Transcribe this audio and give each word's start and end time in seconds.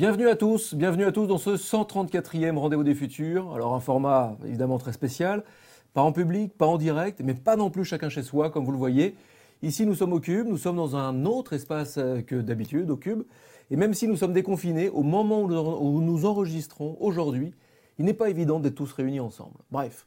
Bienvenue 0.00 0.30
à 0.30 0.34
tous, 0.34 0.72
bienvenue 0.72 1.04
à 1.04 1.12
tous 1.12 1.26
dans 1.26 1.36
ce 1.36 1.50
134e 1.50 2.56
Rendez-vous 2.56 2.84
des 2.84 2.94
Futurs. 2.94 3.54
Alors 3.54 3.74
un 3.74 3.80
format 3.80 4.34
évidemment 4.46 4.78
très 4.78 4.94
spécial, 4.94 5.44
pas 5.92 6.00
en 6.00 6.10
public, 6.10 6.56
pas 6.56 6.64
en 6.64 6.78
direct, 6.78 7.20
mais 7.22 7.34
pas 7.34 7.54
non 7.54 7.68
plus 7.68 7.84
chacun 7.84 8.08
chez 8.08 8.22
soi, 8.22 8.48
comme 8.48 8.64
vous 8.64 8.72
le 8.72 8.78
voyez. 8.78 9.14
Ici 9.60 9.84
nous 9.84 9.94
sommes 9.94 10.14
au 10.14 10.18
Cube, 10.18 10.46
nous 10.48 10.56
sommes 10.56 10.76
dans 10.76 10.96
un 10.96 11.26
autre 11.26 11.52
espace 11.52 11.98
euh, 11.98 12.22
que 12.22 12.36
d'habitude, 12.36 12.90
au 12.90 12.96
Cube. 12.96 13.24
Et 13.70 13.76
même 13.76 13.92
si 13.92 14.08
nous 14.08 14.16
sommes 14.16 14.32
déconfinés, 14.32 14.88
au 14.88 15.02
moment 15.02 15.42
où 15.42 16.00
nous 16.00 16.24
enregistrons 16.24 16.96
aujourd'hui, 16.98 17.52
il 17.98 18.06
n'est 18.06 18.14
pas 18.14 18.30
évident 18.30 18.58
d'être 18.58 18.76
tous 18.76 18.94
réunis 18.94 19.20
ensemble. 19.20 19.58
Bref, 19.70 20.06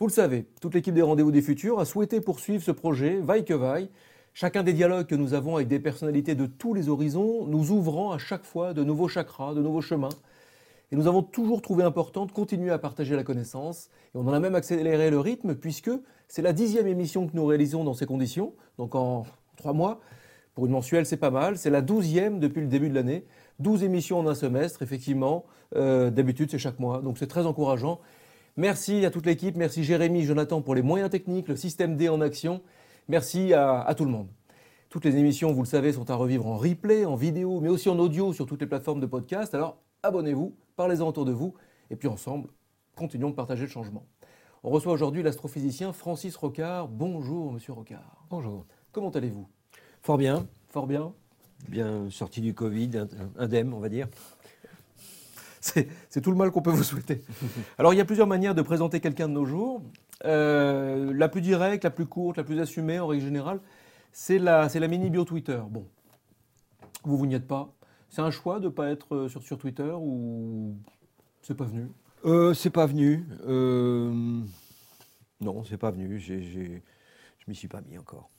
vous 0.00 0.08
le 0.08 0.12
savez, 0.12 0.46
toute 0.60 0.74
l'équipe 0.74 0.94
des 0.94 1.02
Rendez-vous 1.02 1.30
des 1.30 1.42
Futurs 1.42 1.78
a 1.78 1.84
souhaité 1.84 2.20
poursuivre 2.20 2.64
ce 2.64 2.72
projet, 2.72 3.20
vaille 3.20 3.44
que 3.44 3.54
vaille, 3.54 3.88
Chacun 4.40 4.62
des 4.62 4.72
dialogues 4.72 5.06
que 5.06 5.16
nous 5.16 5.34
avons 5.34 5.56
avec 5.56 5.66
des 5.66 5.80
personnalités 5.80 6.36
de 6.36 6.46
tous 6.46 6.72
les 6.72 6.88
horizons 6.88 7.44
nous 7.46 7.72
ouvrant 7.72 8.12
à 8.12 8.18
chaque 8.18 8.44
fois 8.44 8.72
de 8.72 8.84
nouveaux 8.84 9.08
chakras, 9.08 9.52
de 9.52 9.60
nouveaux 9.60 9.80
chemins. 9.80 10.10
Et 10.92 10.96
nous 10.96 11.08
avons 11.08 11.24
toujours 11.24 11.60
trouvé 11.60 11.82
important 11.82 12.24
de 12.24 12.30
continuer 12.30 12.70
à 12.70 12.78
partager 12.78 13.16
la 13.16 13.24
connaissance. 13.24 13.90
Et 14.14 14.16
on 14.16 14.28
en 14.28 14.32
a 14.32 14.38
même 14.38 14.54
accéléré 14.54 15.10
le 15.10 15.18
rythme 15.18 15.56
puisque 15.56 15.90
c'est 16.28 16.42
la 16.42 16.52
dixième 16.52 16.86
émission 16.86 17.26
que 17.26 17.34
nous 17.34 17.44
réalisons 17.46 17.82
dans 17.82 17.94
ces 17.94 18.06
conditions, 18.06 18.52
donc 18.78 18.94
en 18.94 19.26
trois 19.56 19.72
mois. 19.72 19.98
Pour 20.54 20.66
une 20.66 20.70
mensuelle, 20.72 21.04
c'est 21.04 21.16
pas 21.16 21.32
mal. 21.32 21.58
C'est 21.58 21.68
la 21.70 21.82
douzième 21.82 22.38
depuis 22.38 22.60
le 22.60 22.68
début 22.68 22.90
de 22.90 22.94
l'année. 22.94 23.24
Douze 23.58 23.82
émissions 23.82 24.20
en 24.20 24.28
un 24.28 24.36
semestre, 24.36 24.82
effectivement. 24.82 25.46
Euh, 25.74 26.10
d'habitude, 26.10 26.48
c'est 26.48 26.58
chaque 26.58 26.78
mois. 26.78 27.00
Donc 27.00 27.18
c'est 27.18 27.26
très 27.26 27.44
encourageant. 27.44 27.98
Merci 28.56 29.04
à 29.04 29.10
toute 29.10 29.26
l'équipe. 29.26 29.56
Merci 29.56 29.82
Jérémy, 29.82 30.22
Jonathan 30.22 30.60
pour 30.60 30.76
les 30.76 30.82
moyens 30.82 31.10
techniques, 31.10 31.48
le 31.48 31.56
système 31.56 31.96
D 31.96 32.08
en 32.08 32.20
action. 32.20 32.60
Merci 33.08 33.54
à, 33.54 33.94
tout 33.96 34.04
le 34.04 34.10
monde. 34.10 34.28
Toutes 34.90 35.06
les 35.06 35.16
émissions, 35.16 35.52
vous 35.52 35.62
le 35.62 35.66
savez, 35.66 35.92
sont 35.92 36.10
à 36.10 36.14
revivre 36.14 36.46
en 36.46 36.58
replay, 36.58 37.06
en 37.06 37.14
vidéo, 37.14 37.58
mais 37.60 37.70
aussi 37.70 37.88
en 37.88 37.98
audio 37.98 38.34
sur 38.34 38.44
toutes 38.44 38.60
les 38.60 38.66
plateformes 38.66 39.00
de 39.00 39.06
podcast. 39.06 39.54
Alors 39.54 39.78
abonnez-vous, 40.02 40.54
parlez-en 40.76 41.08
autour 41.08 41.24
de 41.24 41.32
vous, 41.32 41.54
et 41.88 41.96
puis 41.96 42.06
ensemble, 42.06 42.50
continuons 42.96 43.30
de 43.30 43.34
partager 43.34 43.62
le 43.62 43.70
changement. 43.70 44.04
On 44.62 44.68
reçoit 44.68 44.92
aujourd'hui 44.92 45.22
l'astrophysicien 45.22 45.94
Francis 45.94 46.36
Rocard. 46.36 46.88
Bonjour, 46.88 47.52
monsieur 47.52 47.72
Rocard. 47.72 48.26
Bonjour. 48.28 48.66
Comment 48.92 49.10
allez-vous? 49.10 49.48
Fort 50.02 50.18
bien. 50.18 50.46
Fort 50.68 50.86
bien? 50.86 51.14
Bien 51.66 52.10
sorti 52.10 52.42
du 52.42 52.52
Covid, 52.52 53.06
indemne, 53.38 53.72
on 53.72 53.80
va 53.80 53.88
dire. 53.88 54.08
C'est 55.60 56.20
tout 56.20 56.30
le 56.30 56.36
mal 56.36 56.50
qu'on 56.50 56.62
peut 56.62 56.70
vous 56.70 56.82
souhaiter. 56.82 57.22
Alors, 57.78 57.94
il 57.94 57.96
y 57.96 58.00
a 58.00 58.04
plusieurs 58.04 58.26
manières 58.26 58.54
de 58.54 58.62
présenter 58.62 59.00
quelqu'un 59.00 59.28
de 59.28 59.34
nos 59.34 59.44
jours. 59.44 59.82
Euh, 60.24 61.12
la 61.14 61.28
plus 61.28 61.40
directe, 61.40 61.84
la 61.84 61.90
plus 61.90 62.06
courte, 62.06 62.36
la 62.36 62.44
plus 62.44 62.60
assumée 62.60 62.98
en 62.98 63.06
règle 63.06 63.24
générale, 63.24 63.60
c'est 64.12 64.38
la, 64.38 64.68
la 64.72 64.88
mini-bio 64.88 65.24
Twitter. 65.24 65.60
Bon, 65.70 65.86
vous 67.04 67.16
vous 67.16 67.26
n'y 67.26 67.34
êtes 67.34 67.46
pas. 67.46 67.72
C'est 68.08 68.22
un 68.22 68.30
choix 68.30 68.58
de 68.58 68.64
ne 68.64 68.70
pas 68.70 68.90
être 68.90 69.14
euh, 69.14 69.28
sur, 69.28 69.42
sur 69.42 69.58
Twitter 69.58 69.92
ou 69.94 70.76
c'est 71.42 71.54
pas 71.54 71.64
venu? 71.64 71.88
Euh, 72.24 72.54
C'est 72.54 72.70
pas 72.70 72.86
venu. 72.86 73.26
Euh, 73.46 74.42
non, 75.40 75.64
c'est 75.64 75.76
pas 75.76 75.90
venu. 75.90 76.18
J'ai, 76.18 76.42
j'ai, 76.42 76.82
je 77.38 77.44
m'y 77.46 77.54
suis 77.54 77.68
pas 77.68 77.80
mis 77.82 77.98
encore. 77.98 78.30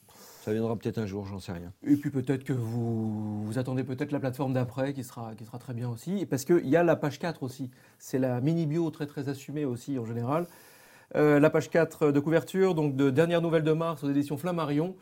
Ça 0.42 0.54
viendra 0.54 0.76
peut-être 0.76 0.98
un 0.98 1.06
jour, 1.06 1.26
j'en 1.26 1.40
sais 1.40 1.52
rien. 1.52 1.72
Et 1.84 1.96
puis 1.96 2.10
peut-être 2.10 2.44
que 2.44 2.54
vous, 2.54 3.46
vous 3.46 3.58
attendez 3.58 3.84
peut-être 3.84 4.12
la 4.12 4.20
plateforme 4.20 4.54
d'après 4.54 4.94
qui 4.94 5.04
sera, 5.04 5.36
qui 5.36 5.46
sera 5.46 5.60
très 5.60 5.74
bien 5.74 5.90
aussi. 5.90 6.26
Parce 6.26 6.46
qu'il 6.46 6.68
y 6.68 6.76
a 6.76 6.84
la 6.84 6.96
page 6.96 7.20
4 7.20 7.44
aussi. 7.44 7.70
C'est 8.00 8.20
la 8.20 8.42
mini-bio 8.42 8.90
très 8.90 9.06
très 9.06 9.30
assumée 9.30 9.66
aussi 9.66 10.00
en 10.00 10.06
général. 10.06 10.48
Euh, 11.16 11.40
la 11.40 11.50
page 11.50 11.72
4 11.72 12.12
de 12.12 12.20
couverture, 12.20 12.76
donc 12.76 12.96
de 12.96 13.10
dernière 13.10 13.42
nouvelle 13.42 13.64
de 13.64 13.72
mars 13.72 14.04
aux 14.04 14.10
éditions 14.10 14.38
Flammarion. 14.38 14.96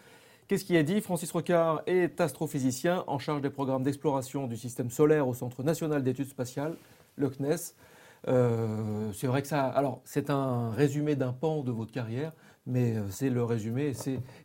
Qu'est-ce 0.47 0.63
qui 0.63 0.77
est 0.77 0.83
dit? 0.83 1.01
Francis 1.01 1.29
Rocard 1.31 1.81
est 1.85 2.21
astrophysicien 2.21 3.03
en 3.07 3.19
charge 3.19 3.41
des 3.41 3.49
programmes 3.49 3.83
d'exploration 3.83 4.47
du 4.47 4.55
système 4.55 4.89
solaire 4.89 5.27
au 5.27 5.33
Centre 5.33 5.63
national 5.63 6.03
d'études 6.03 6.29
spatiales, 6.29 6.77
le 7.17 7.29
CNES. 7.29 7.73
Euh, 8.29 9.11
c'est 9.13 9.27
vrai 9.27 9.41
que 9.41 9.49
ça. 9.49 9.65
Alors, 9.65 9.99
c'est 10.05 10.29
un 10.29 10.69
résumé 10.69 11.17
d'un 11.17 11.33
pan 11.33 11.61
de 11.61 11.71
votre 11.71 11.91
carrière, 11.91 12.31
mais 12.65 12.95
euh, 12.95 13.09
c'est 13.09 13.29
le 13.29 13.43
résumé 13.43 13.91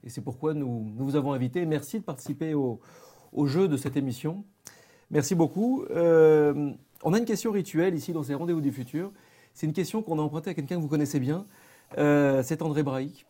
et 0.03 0.09
c'est 0.09 0.21
pourquoi 0.21 0.55
nous, 0.55 0.93
nous, 0.97 1.05
vous 1.05 1.15
avons 1.15 1.33
invité. 1.33 1.65
Merci 1.65 2.01
de 2.01 2.05
participer 2.05 2.55
au, 2.55 2.81
au 3.33 3.47
jeu 3.47 3.69
de 3.69 3.77
cette 3.77 3.97
émission. 3.97 4.45
Merci 5.13 5.37
beaucoup. 5.37 5.85
on 5.91 7.13
a 7.13 7.19
une 7.19 7.25
question 7.25 7.53
rituelle 7.53 7.95
ici 7.95 8.13
dans 8.13 8.25
ces 8.25 8.35
rendez-vous 8.35 8.63
du 8.63 8.73
futur. 8.73 9.13
C'est 9.55 9.67
une 9.67 9.73
question 9.73 10.03
qu'on 10.03 10.19
a 10.19 10.23
empruntée 10.23 10.51
à 10.51 10.55
quelqu'un 10.55 10.77
que 10.77 10.81
vous 10.81 10.89
connaissez 10.89 11.21
bien. 11.21 11.47
Euh, 11.99 12.43
c'est 12.43 12.63
André 12.63 12.83
Braic. 12.83 13.27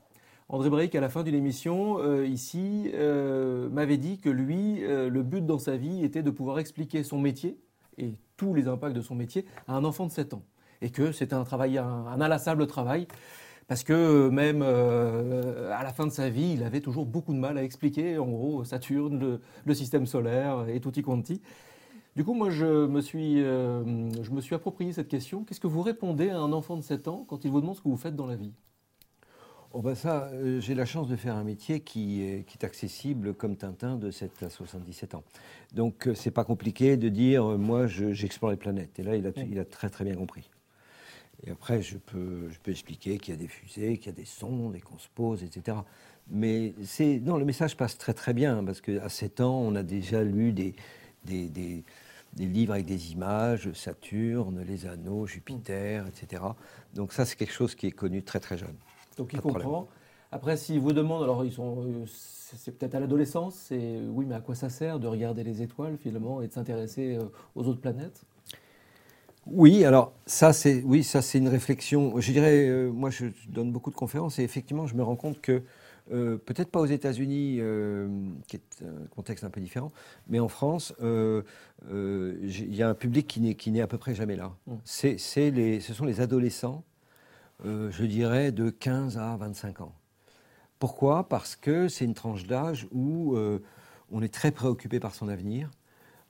André 0.48 0.70
Braic, 0.70 0.94
à 0.94 1.00
la 1.00 1.08
fin 1.08 1.22
d'une 1.22 1.34
émission, 1.34 1.98
euh, 1.98 2.26
ici, 2.26 2.90
euh, 2.94 3.68
m'avait 3.70 3.96
dit 3.96 4.18
que 4.18 4.28
lui, 4.28 4.80
le 4.80 5.22
but 5.22 5.44
dans 5.44 5.58
sa 5.58 5.76
vie 5.76 6.04
était 6.04 6.22
de 6.22 6.30
pouvoir 6.30 6.58
expliquer 6.58 7.02
son 7.02 7.18
métier 7.18 7.58
et 7.98 8.14
tous 8.36 8.54
les 8.54 8.68
impacts 8.68 8.94
de 8.94 9.00
son 9.00 9.14
métier 9.14 9.46
à 9.66 9.74
un 9.74 9.84
enfant 9.84 10.06
de 10.06 10.12
7 10.12 10.34
ans. 10.34 10.42
Et 10.80 10.90
que 10.90 11.12
c'était 11.12 11.34
un 11.34 11.44
travail, 11.44 11.78
un, 11.78 12.06
inlassable 12.20 12.66
travail, 12.66 13.06
parce 13.68 13.84
que 13.84 14.28
même 14.28 14.62
à 14.62 15.82
la 15.82 15.92
fin 15.92 16.06
de 16.06 16.12
sa 16.12 16.28
vie, 16.28 16.52
il 16.54 16.62
avait 16.64 16.80
toujours 16.80 17.06
beaucoup 17.06 17.32
de 17.32 17.38
mal 17.38 17.56
à 17.56 17.62
expliquer, 17.62 18.18
en 18.18 18.28
gros, 18.28 18.64
Saturne, 18.64 19.18
le, 19.18 19.40
le 19.64 19.74
système 19.74 20.06
solaire 20.06 20.66
et 20.68 20.80
tutti 20.80 21.02
quanti. 21.02 21.40
Du 22.14 22.24
coup, 22.24 22.34
moi, 22.34 22.50
je 22.50 22.86
me 22.86 23.00
suis, 23.00 23.42
euh, 23.42 23.82
je 24.22 24.30
me 24.32 24.42
suis 24.42 24.54
approprié 24.54 24.92
cette 24.92 25.08
question. 25.08 25.44
Qu'est-ce 25.44 25.60
que 25.60 25.66
vous 25.66 25.80
répondez 25.80 26.28
à 26.28 26.38
un 26.38 26.52
enfant 26.52 26.76
de 26.76 26.82
7 26.82 27.08
ans 27.08 27.24
quand 27.26 27.44
il 27.44 27.50
vous 27.50 27.62
demande 27.62 27.76
ce 27.76 27.80
que 27.80 27.88
vous 27.88 27.96
faites 27.96 28.14
dans 28.14 28.26
la 28.26 28.36
vie? 28.36 28.52
Oh 29.74 29.80
ben 29.80 29.94
ça, 29.94 30.24
euh, 30.34 30.60
j'ai 30.60 30.74
la 30.74 30.84
chance 30.84 31.08
de 31.08 31.16
faire 31.16 31.34
un 31.34 31.44
métier 31.44 31.80
qui 31.80 32.22
est, 32.22 32.46
qui 32.46 32.58
est, 32.60 32.64
accessible 32.64 33.32
comme 33.32 33.56
Tintin 33.56 33.96
de 33.96 34.10
7 34.10 34.42
à 34.42 34.50
77 34.50 35.14
ans. 35.14 35.24
Donc 35.72 36.06
euh, 36.06 36.14
c'est 36.14 36.30
pas 36.30 36.44
compliqué 36.44 36.98
de 36.98 37.08
dire 37.08 37.46
moi 37.56 37.86
j'explore 37.86 38.50
les 38.50 38.58
planètes. 38.58 38.98
Et 38.98 39.02
là 39.02 39.16
il 39.16 39.26
a, 39.26 39.30
il 39.48 39.58
a, 39.58 39.64
très 39.64 39.88
très 39.88 40.04
bien 40.04 40.14
compris. 40.14 40.50
Et 41.46 41.50
après 41.50 41.80
je 41.80 41.96
peux, 41.96 42.50
je 42.50 42.58
peux 42.58 42.70
expliquer 42.70 43.16
qu'il 43.16 43.32
y 43.32 43.36
a 43.38 43.40
des 43.40 43.48
fusées, 43.48 43.96
qu'il 43.96 44.08
y 44.08 44.14
a 44.14 44.16
des 44.18 44.26
sondes 44.26 44.76
et 44.76 44.80
qu'on 44.80 44.98
se 44.98 45.08
pose, 45.14 45.42
etc. 45.42 45.78
Mais 46.28 46.74
c'est 46.84 47.18
non 47.20 47.38
le 47.38 47.46
message 47.46 47.74
passe 47.74 47.96
très 47.96 48.12
très 48.12 48.34
bien 48.34 48.62
parce 48.64 48.82
qu'à 48.82 49.08
7 49.08 49.40
ans 49.40 49.58
on 49.58 49.74
a 49.74 49.82
déjà 49.82 50.22
lu 50.22 50.52
des, 50.52 50.74
des, 51.24 51.48
des, 51.48 51.84
livres 52.38 52.72
avec 52.72 52.86
des 52.86 53.12
images, 53.12 53.72
Saturne, 53.72 54.64
les 54.66 54.86
anneaux, 54.86 55.26
Jupiter, 55.26 56.06
etc. 56.06 56.42
Donc 56.94 57.12
ça, 57.12 57.24
c'est 57.24 57.36
quelque 57.36 57.52
chose 57.52 57.74
qui 57.74 57.86
est 57.86 57.92
connu 57.92 58.22
très 58.22 58.40
très 58.40 58.56
jeune. 58.58 58.76
Donc 59.16 59.32
il 59.32 59.40
comprend. 59.40 59.88
Après, 60.30 60.56
s'il 60.56 60.80
vous 60.80 60.94
demande, 60.94 61.22
alors 61.22 61.44
ils 61.44 61.52
sont, 61.52 61.84
euh, 61.84 62.04
c'est 62.06 62.78
peut-être 62.78 62.94
à 62.94 63.00
l'adolescence, 63.00 63.54
c'est 63.68 63.98
oui, 64.08 64.24
mais 64.26 64.34
à 64.34 64.40
quoi 64.40 64.54
ça 64.54 64.70
sert 64.70 64.98
de 64.98 65.06
regarder 65.06 65.44
les 65.44 65.60
étoiles 65.60 65.98
finalement 65.98 66.40
et 66.40 66.48
de 66.48 66.52
s'intéresser 66.52 67.16
euh, 67.16 67.24
aux 67.54 67.64
autres 67.66 67.82
planètes? 67.82 68.22
Oui, 69.46 69.84
alors 69.84 70.12
ça 70.24 70.54
c'est 70.54 70.82
oui, 70.84 71.04
ça 71.04 71.20
c'est 71.20 71.36
une 71.36 71.48
réflexion. 71.48 72.18
Je 72.18 72.32
dirais, 72.32 72.66
euh, 72.66 72.90
moi 72.90 73.10
je 73.10 73.26
donne 73.48 73.72
beaucoup 73.72 73.90
de 73.90 73.96
conférences 73.96 74.38
et 74.38 74.42
effectivement 74.42 74.86
je 74.86 74.94
me 74.94 75.02
rends 75.02 75.16
compte 75.16 75.40
que 75.42 75.62
euh, 76.10 76.36
peut-être 76.36 76.70
pas 76.70 76.80
aux 76.80 76.86
États-Unis, 76.86 77.58
euh, 77.60 78.08
qui 78.48 78.56
est 78.56 78.82
un 78.82 79.06
contexte 79.06 79.44
un 79.44 79.50
peu 79.50 79.60
différent, 79.60 79.92
mais 80.28 80.40
en 80.40 80.48
France, 80.48 80.92
euh, 81.00 81.42
il 81.88 82.74
y 82.74 82.82
a 82.82 82.88
un 82.88 82.94
public 82.94 83.26
qui 83.26 83.70
n'est 83.70 83.80
à 83.80 83.86
peu 83.86 83.98
près 83.98 84.14
jamais 84.14 84.36
là. 84.36 84.52
Mmh. 84.66 84.74
C'est 84.84 85.50
les, 85.50 85.80
ce 85.80 85.94
sont 85.94 86.04
les 86.04 86.20
adolescents, 86.20 86.84
je 87.64 88.04
dirais, 88.04 88.50
de 88.50 88.70
15 88.70 89.18
à 89.18 89.36
25 89.36 89.82
ans. 89.82 89.92
Pourquoi? 90.78 91.28
Parce 91.28 91.54
que 91.54 91.86
c'est 91.86 92.04
une 92.04 92.14
tranche 92.14 92.46
d'âge 92.46 92.88
où 92.90 93.36
on 94.10 94.22
est 94.22 94.32
très 94.32 94.50
préoccupé 94.50 94.98
par 94.98 95.14
son 95.14 95.28
avenir, 95.28 95.70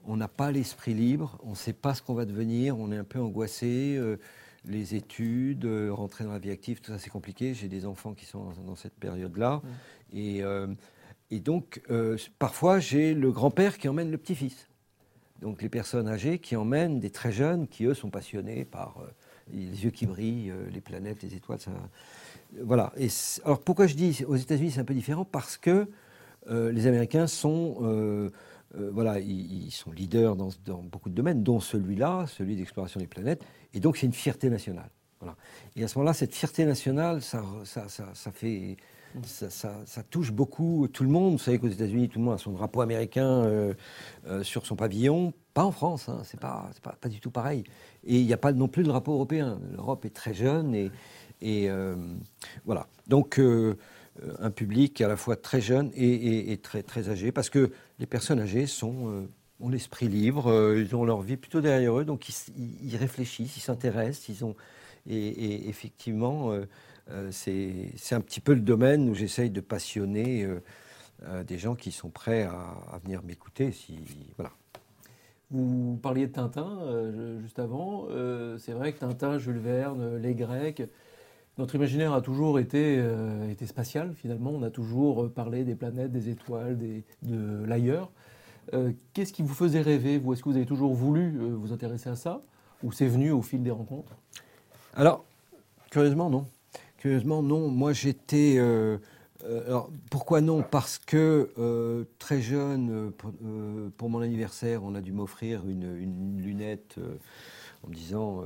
on 0.04 0.16
n'a 0.16 0.28
pas 0.28 0.50
l'esprit 0.50 0.94
libre, 0.94 1.38
on 1.42 1.50
ne 1.50 1.54
sait 1.54 1.72
pas 1.72 1.94
ce 1.94 2.02
qu'on 2.02 2.14
va 2.14 2.26
devenir, 2.26 2.78
on 2.78 2.92
est 2.92 2.96
un 2.98 3.04
peu 3.04 3.20
angoissé 3.20 3.98
les 4.66 4.94
études, 4.94 5.64
euh, 5.64 5.92
rentrer 5.92 6.24
dans 6.24 6.32
la 6.32 6.38
vie 6.38 6.50
active, 6.50 6.80
tout 6.80 6.92
ça 6.92 6.98
c'est 6.98 7.10
compliqué. 7.10 7.54
J'ai 7.54 7.68
des 7.68 7.86
enfants 7.86 8.14
qui 8.14 8.26
sont 8.26 8.52
dans, 8.66 8.76
cette 8.76 8.94
période-là. 8.94 9.62
Et, 10.12 10.42
euh, 10.42 10.68
et, 11.30 11.40
donc, 11.40 11.80
euh, 11.90 12.16
parfois, 12.38 12.78
j'ai 12.78 13.14
le 13.14 13.32
grand-père 13.32 13.78
qui 13.78 13.88
emmène 13.88 14.10
le 14.10 14.18
petit-fils. 14.18 14.68
Donc, 15.40 15.62
les 15.62 15.68
personnes 15.68 16.06
âgées 16.06 16.38
qui 16.38 16.54
emmènent 16.54 17.00
des 17.00 17.10
très 17.10 17.32
jeunes 17.32 17.66
qui, 17.66 17.84
eux, 17.84 17.94
sont 17.94 18.10
passionnés 18.10 18.64
par 18.64 18.98
les 19.52 19.84
yeux 19.84 19.90
qui 19.90 20.06
brillent, 20.06 20.52
les 20.72 20.80
planètes, 20.80 21.22
les 21.22 21.34
étoiles. 21.34 21.58
Ça... 21.58 21.72
Voilà. 22.60 22.92
Et 22.96 23.08
alors, 23.44 23.60
pourquoi 23.60 23.88
je 23.88 23.94
dis 23.94 24.24
aux 24.28 24.36
États-Unis 24.36 24.70
c'est 24.70 24.80
un 24.80 24.84
peu 24.84 24.94
différent? 24.94 25.24
Parce 25.24 25.56
que 25.56 25.88
les 26.48 26.86
Américains 26.86 27.26
sont. 27.26 28.30
Voilà, 28.74 29.20
ils, 29.20 29.70
sont 29.70 29.92
leaders 29.92 30.36
dans, 30.36 30.50
beaucoup 30.82 31.10
de 31.10 31.14
domaines, 31.14 31.42
dont 31.42 31.60
celui-là, 31.60 32.26
celui 32.26 32.56
d'exploration 32.56 33.00
des 33.00 33.06
planètes. 33.06 33.44
Et 33.74 33.80
donc, 33.80 33.96
c'est 33.96 34.06
une 34.06 34.12
fierté 34.12 34.50
nationale. 34.50 34.90
Voilà. 35.20 35.36
Et 35.76 35.84
à 35.84 35.88
ce 35.88 35.98
moment-là, 35.98 36.14
cette 36.14 36.34
fierté 36.34 36.64
nationale, 36.64 37.22
ça, 37.22 37.44
ça, 37.64 37.86
ça, 37.88 38.32
fait, 38.32 38.76
ça, 39.22 40.02
touche 40.10 40.32
beaucoup 40.32 40.88
tout 40.92 41.04
le 41.04 41.10
monde. 41.10 41.32
Vous 41.32 41.38
savez 41.38 41.60
qu'aux 41.60 41.68
États-Unis, 41.68 42.08
tout 42.08 42.18
le 42.18 42.24
monde 42.24 42.34
a 42.34 42.38
son 42.38 42.52
drapeau 42.52 42.80
américain 42.80 43.44
euh, 43.44 43.74
euh, 44.26 44.42
sur 44.42 44.66
son 44.66 44.74
pavillon. 44.74 45.32
Pas 45.54 45.64
en 45.64 45.70
France, 45.70 46.08
hein, 46.08 46.22
c'est 46.24 46.40
pas, 46.40 46.70
pas, 46.82 46.96
pas, 47.00 47.08
du 47.08 47.20
tout 47.20 47.30
pareil. 47.30 47.62
Et 48.04 48.18
il 48.18 48.26
n'y 48.26 48.32
a 48.32 48.38
pas 48.38 48.52
non 48.52 48.68
plus 48.68 48.82
de 48.82 48.88
drapeau 48.88 49.12
européen. 49.12 49.60
L'Europe 49.72 50.04
est 50.04 50.14
très 50.14 50.34
jeune 50.34 50.74
et, 50.74 50.90
euh, 51.70 51.94
voilà. 52.64 52.88
Donc, 53.06 53.40
un 54.38 54.50
public 54.50 55.00
à 55.00 55.08
la 55.08 55.16
fois 55.16 55.36
très 55.36 55.60
jeune 55.60 55.90
et, 55.94 56.58
très, 56.62 56.82
très 56.82 57.08
âgé, 57.08 57.32
parce 57.32 57.50
que 57.50 57.70
les 57.98 58.06
personnes 58.06 58.40
âgées 58.40 58.66
sont 58.66 59.26
ont 59.60 59.68
l'esprit 59.68 60.08
libre, 60.08 60.74
ils 60.76 60.94
ont 60.96 61.04
leur 61.04 61.22
vie 61.22 61.36
plutôt 61.36 61.60
derrière 61.60 61.96
eux, 61.98 62.04
donc 62.04 62.28
ils, 62.28 62.96
réfléchissent, 62.96 63.56
ils 63.56 63.60
s'intéressent, 63.60 64.28
ils 64.28 64.44
ont 64.44 64.56
et, 65.08 65.68
effectivement, 65.68 66.52
c'est 67.30 68.12
un 68.12 68.20
petit 68.20 68.40
peu 68.40 68.54
le 68.54 68.60
domaine 68.60 69.08
où 69.08 69.14
j'essaye 69.14 69.50
de 69.50 69.60
passionner 69.60 70.46
des 71.46 71.58
gens 71.58 71.74
qui 71.74 71.92
sont 71.92 72.10
prêts 72.10 72.42
à, 72.42 72.98
venir 73.02 73.22
m'écouter. 73.22 73.72
Si, 73.72 73.98
voilà. 74.36 74.52
Vous 75.52 75.98
parliez 76.02 76.26
de 76.26 76.32
Tintin 76.32 76.78
euh, 76.80 77.38
juste 77.42 77.58
avant. 77.58 78.06
Euh, 78.08 78.56
c'est 78.56 78.72
vrai 78.72 78.94
que 78.94 79.00
Tintin, 79.00 79.38
Jules 79.38 79.58
Verne, 79.58 80.16
les 80.16 80.34
Grecs, 80.34 80.82
notre 81.58 81.74
imaginaire 81.74 82.12
a 82.12 82.20
toujours 82.20 82.58
été, 82.58 82.96
euh, 82.98 83.50
été 83.50 83.66
spatial 83.66 84.14
finalement. 84.14 84.50
On 84.50 84.62
a 84.62 84.70
toujours 84.70 85.30
parlé 85.30 85.64
des 85.64 85.74
planètes, 85.74 86.12
des 86.12 86.28
étoiles, 86.28 86.78
de 87.22 87.64
l'ailleurs. 87.66 88.10
Qu'est-ce 89.12 89.32
qui 89.32 89.42
vous 89.42 89.54
faisait 89.54 89.82
rêver 89.82 90.18
Vous? 90.18 90.32
Est-ce 90.32 90.42
que 90.42 90.48
vous 90.48 90.56
avez 90.56 90.66
toujours 90.66 90.94
voulu 90.94 91.36
vous 91.38 91.72
intéresser 91.72 92.08
à 92.08 92.14
ça? 92.14 92.42
Ou 92.84 92.92
c'est 92.92 93.08
venu 93.08 93.32
au 93.32 93.42
fil 93.42 93.62
des 93.62 93.72
rencontres? 93.72 94.12
Alors, 94.94 95.24
curieusement, 95.90 96.30
non. 96.30 96.46
Curieusement, 96.96 97.42
non. 97.42 97.68
Moi, 97.68 97.92
j'étais 97.92 98.58
euh, 99.44 99.66
alors, 99.66 99.90
pourquoi 100.10 100.40
non? 100.40 100.62
Parce 100.62 100.98
que 100.98 101.50
euh, 101.58 102.04
très 102.18 102.40
jeune, 102.40 103.12
euh, 103.44 103.90
pour, 103.96 104.10
mon 104.10 104.20
anniversaire, 104.20 104.84
on 104.84 104.94
a 104.94 105.00
dû 105.00 105.12
m'offrir 105.12 105.66
une, 105.68 106.40
lunette 106.40 106.96
en 107.84 107.88
me 107.88 107.94
disant 107.94 108.42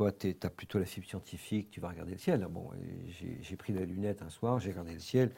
Toi, 0.00 0.12
tu 0.12 0.34
as 0.42 0.48
plutôt 0.48 0.78
la 0.78 0.86
fibre 0.86 1.06
scientifique, 1.06 1.70
tu 1.70 1.78
vas 1.78 1.90
regarder 1.90 2.12
le 2.12 2.18
ciel. 2.18 2.48
Bon, 2.50 2.70
j'ai 3.42 3.56
pris 3.56 3.74
la 3.74 3.84
lunette 3.84 4.22
un 4.22 4.30
soir, 4.30 4.58
j'ai 4.58 4.70
regardé 4.70 4.94
le 4.94 4.98
ciel 4.98 5.30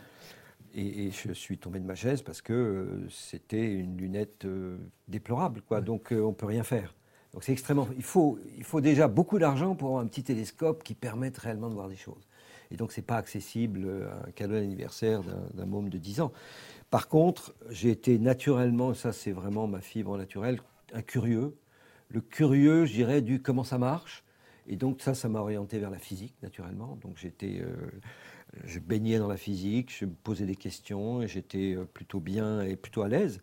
et, 0.72 1.10
je 1.10 1.32
suis 1.32 1.58
tombé 1.58 1.80
de 1.80 1.84
ma 1.84 1.96
chaise 1.96 2.22
parce 2.22 2.40
que 2.42 3.00
c'était 3.10 3.72
une 3.72 3.96
lunette 3.96 4.46
déplorable. 5.08 5.62
Quoi. 5.62 5.80
Donc, 5.80 6.10
on 6.12 6.28
ne 6.28 6.32
peut 6.32 6.46
rien 6.46 6.62
faire. 6.62 6.94
Donc, 7.32 7.42
c'est 7.42 7.50
extrêmement. 7.50 7.88
Il 7.96 8.04
faut, 8.04 8.38
il 8.56 8.62
faut 8.62 8.80
déjà 8.80 9.08
beaucoup 9.08 9.40
d'argent 9.40 9.74
pour 9.74 9.88
avoir 9.88 10.04
un 10.04 10.06
petit 10.06 10.22
télescope 10.22 10.84
qui 10.84 10.94
permette 10.94 11.38
réellement 11.38 11.68
de 11.68 11.74
voir 11.74 11.88
des 11.88 11.96
choses. 11.96 12.28
Et 12.70 12.76
donc, 12.76 12.92
ce 12.92 13.00
n'est 13.00 13.04
pas 13.04 13.16
accessible 13.16 14.08
à 14.08 14.28
un 14.28 14.30
cadeau 14.30 14.54
d'anniversaire 14.54 15.22
d'un 15.54 15.66
môme 15.66 15.88
de 15.88 15.98
10 15.98 16.20
ans. 16.20 16.32
Par 16.88 17.08
contre, 17.08 17.52
j'ai 17.70 17.90
été 17.90 18.16
naturellement, 18.16 18.94
ça 18.94 19.12
c'est 19.12 19.32
vraiment 19.32 19.66
ma 19.66 19.80
fibre 19.80 20.16
naturelle, 20.16 20.60
un 20.92 21.02
curieux. 21.02 21.56
Le 22.10 22.20
curieux, 22.20 22.84
je 22.84 22.92
dirais, 22.92 23.22
du 23.22 23.42
comment 23.42 23.64
ça 23.64 23.78
marche. 23.78 24.22
Et 24.66 24.76
donc 24.76 25.00
ça, 25.00 25.14
ça 25.14 25.28
m'a 25.28 25.40
orienté 25.40 25.78
vers 25.78 25.90
la 25.90 25.98
physique, 25.98 26.34
naturellement. 26.42 26.98
Donc 27.02 27.16
j'étais, 27.16 27.60
euh, 27.60 27.74
je 28.64 28.78
baignais 28.78 29.18
dans 29.18 29.28
la 29.28 29.36
physique, 29.36 29.94
je 29.96 30.04
me 30.04 30.12
posais 30.12 30.46
des 30.46 30.56
questions, 30.56 31.22
et 31.22 31.28
j'étais 31.28 31.74
euh, 31.74 31.84
plutôt 31.84 32.20
bien 32.20 32.62
et 32.62 32.76
plutôt 32.76 33.02
à 33.02 33.08
l'aise. 33.08 33.40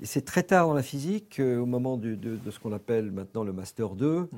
Et 0.00 0.06
c'est 0.06 0.22
très 0.22 0.42
tard 0.42 0.68
dans 0.68 0.74
la 0.74 0.82
physique, 0.82 1.40
euh, 1.40 1.58
au 1.58 1.66
moment 1.66 1.96
de, 1.96 2.16
ce 2.50 2.58
qu'on 2.58 2.72
appelle 2.72 3.10
maintenant 3.10 3.44
le 3.44 3.52
Master 3.52 3.90
2, 3.90 4.20
mmh. 4.20 4.28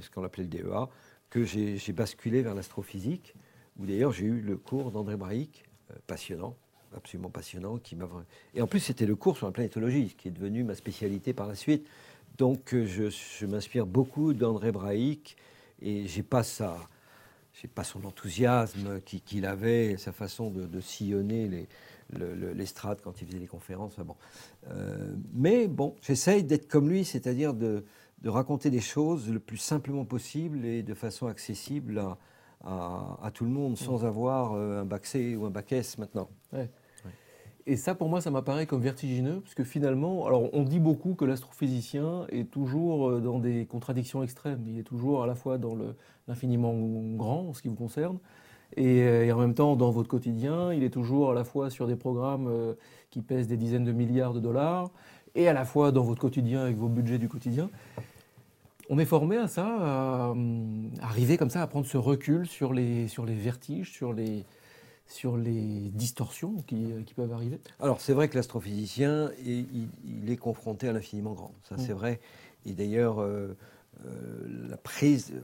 ce 0.00 0.10
qu'on 0.10 0.24
appelait 0.24 0.44
le 0.44 0.48
DEA, 0.48 0.88
que 1.30 1.44
j'ai 1.44 1.92
basculé 1.92 2.42
vers 2.42 2.54
l'astrophysique 2.54 3.34
où 3.76 3.86
d'ailleurs 3.86 4.12
j'ai 4.12 4.26
eu 4.26 4.40
le 4.40 4.56
cours 4.56 4.92
d'André 4.92 5.16
Braic, 5.16 5.64
passionnant, 6.06 6.56
absolument 6.96 7.30
passionnant, 7.30 7.78
qui 7.78 7.96
m'a 7.96 8.08
et 8.54 8.62
en 8.62 8.66
plus 8.66 8.80
c'était 8.80 9.06
le 9.06 9.16
cours 9.16 9.36
sur 9.36 9.46
la 9.46 9.52
planétologie, 9.52 10.14
qui 10.16 10.28
est 10.28 10.30
devenu 10.30 10.62
ma 10.62 10.74
spécialité 10.74 11.32
par 11.32 11.48
la 11.48 11.54
suite. 11.54 11.88
Donc 12.38 12.74
euh, 12.74 12.84
je, 12.86 13.46
m'inspire 13.46 13.86
beaucoup 13.86 14.34
d'André 14.34 14.72
Braic 14.72 15.36
et 15.84 16.08
j'ai 16.08 16.22
pas 16.22 16.42
ça, 16.42 16.76
j'ai 17.52 17.68
pas 17.68 17.84
son 17.84 18.04
enthousiasme 18.04 19.00
qu'il 19.02 19.46
avait, 19.46 19.96
sa 19.98 20.12
façon 20.12 20.50
de, 20.50 20.80
sillonner 20.80 21.68
l'estrade 22.10 23.00
quand 23.02 23.20
il 23.20 23.28
faisait 23.28 23.38
des 23.38 23.46
conférences. 23.46 23.96
bon. 23.98 24.16
Euh, 24.70 25.14
mais 25.34 25.68
bon, 25.68 25.94
j'essaye 26.00 26.42
d'être 26.42 26.68
comme 26.68 26.88
lui, 26.88 27.04
c'est-à-dire 27.04 27.52
de, 27.54 27.84
de, 28.22 28.28
raconter 28.30 28.70
des 28.70 28.80
choses 28.80 29.28
le 29.28 29.38
plus 29.38 29.58
simplement 29.58 30.06
possible 30.06 30.64
et 30.64 30.82
de 30.82 30.94
façon 30.94 31.26
accessible 31.26 31.98
à, 32.64 33.18
à, 33.22 33.30
tout 33.32 33.44
le 33.44 33.50
monde 33.50 33.76
sans 33.76 34.06
avoir 34.06 34.54
euh, 34.54 34.80
un 34.80 34.84
bac 34.86 35.04
C 35.04 35.36
ou 35.36 35.44
un 35.44 35.50
bac 35.50 35.70
S 35.72 35.98
maintenant. 35.98 36.30
Et 37.66 37.76
ça, 37.76 37.94
pour 37.94 38.10
moi, 38.10 38.20
ça 38.20 38.30
m'apparaît 38.30 38.66
comme 38.66 38.82
vertigineux, 38.82 39.40
parce 39.40 39.54
que 39.54 39.64
finalement, 39.64 40.26
alors 40.26 40.52
on 40.52 40.64
dit 40.64 40.80
beaucoup 40.80 41.14
que 41.14 41.24
l'astrophysicien 41.24 42.26
est 42.30 42.50
toujours 42.50 43.08
euh, 43.08 43.20
dans 43.20 43.38
des 43.38 43.64
contradictions 43.64 44.22
extrêmes. 44.22 44.62
Il 44.66 44.78
est 44.78 44.82
toujours 44.82 45.22
à 45.22 45.26
la 45.26 45.34
fois 45.34 45.56
dans 45.56 45.74
l'infiniment 46.28 46.74
grand, 47.16 47.48
en 47.48 47.54
ce 47.54 47.62
qui 47.62 47.68
vous 47.68 47.74
concerne, 47.74 48.18
euh, 48.78 49.24
et, 49.24 49.32
en 49.32 49.38
même 49.38 49.54
temps, 49.54 49.76
dans 49.76 49.90
votre 49.90 50.08
quotidien, 50.08 50.74
il 50.74 50.84
est 50.84 50.90
toujours 50.90 51.30
à 51.30 51.34
la 51.34 51.44
fois 51.44 51.70
sur 51.70 51.86
des 51.86 51.96
programmes 51.96 52.50
qui 53.10 53.22
pèsent 53.22 53.48
des 53.48 53.56
dizaines 53.56 53.84
de 53.84 53.92
milliards 53.92 54.34
de 54.34 54.40
dollars, 54.40 54.90
et 55.34 55.48
à 55.48 55.54
la 55.54 55.64
fois 55.64 55.90
dans 55.90 56.04
votre 56.04 56.20
quotidien 56.20 56.62
avec 56.62 56.76
vos 56.76 56.88
budgets 56.88 57.18
du 57.18 57.28
quotidien 57.28 57.70
on 58.90 58.98
est 58.98 59.04
formé 59.04 59.36
à 59.36 59.48
ça, 59.48 59.66
à, 59.66 60.34
arriver 61.00 61.36
comme 61.38 61.50
ça 61.50 61.62
à 61.62 61.66
prendre 61.66 61.86
ce 61.86 61.96
recul 61.96 62.46
sur 62.46 62.72
les, 62.72 63.08
sur 63.08 63.24
les 63.24 63.34
vertiges, 63.34 63.90
sur 63.90 64.12
les, 64.12 64.44
sur 65.06 65.36
les 65.36 65.90
distorsions 65.90 66.56
qui, 66.66 66.94
peuvent 67.14 67.32
arriver 67.32 67.60
Alors 67.80 68.00
c'est 68.00 68.12
vrai 68.12 68.28
que 68.28 68.36
l'astrophysicien, 68.36 69.30
il, 69.44 69.88
est 70.28 70.36
confronté 70.36 70.88
à 70.88 70.92
l'infiniment 70.92 71.32
grand, 71.32 71.54
ça 71.68 71.76
c'est 71.78 71.92
mm. 71.92 71.96
vrai. 71.96 72.20
Et 72.66 72.72
d'ailleurs, 72.72 73.20
euh, 73.20 73.56
euh, 74.06 74.68
la, 74.68 74.76
prise, 74.76 75.34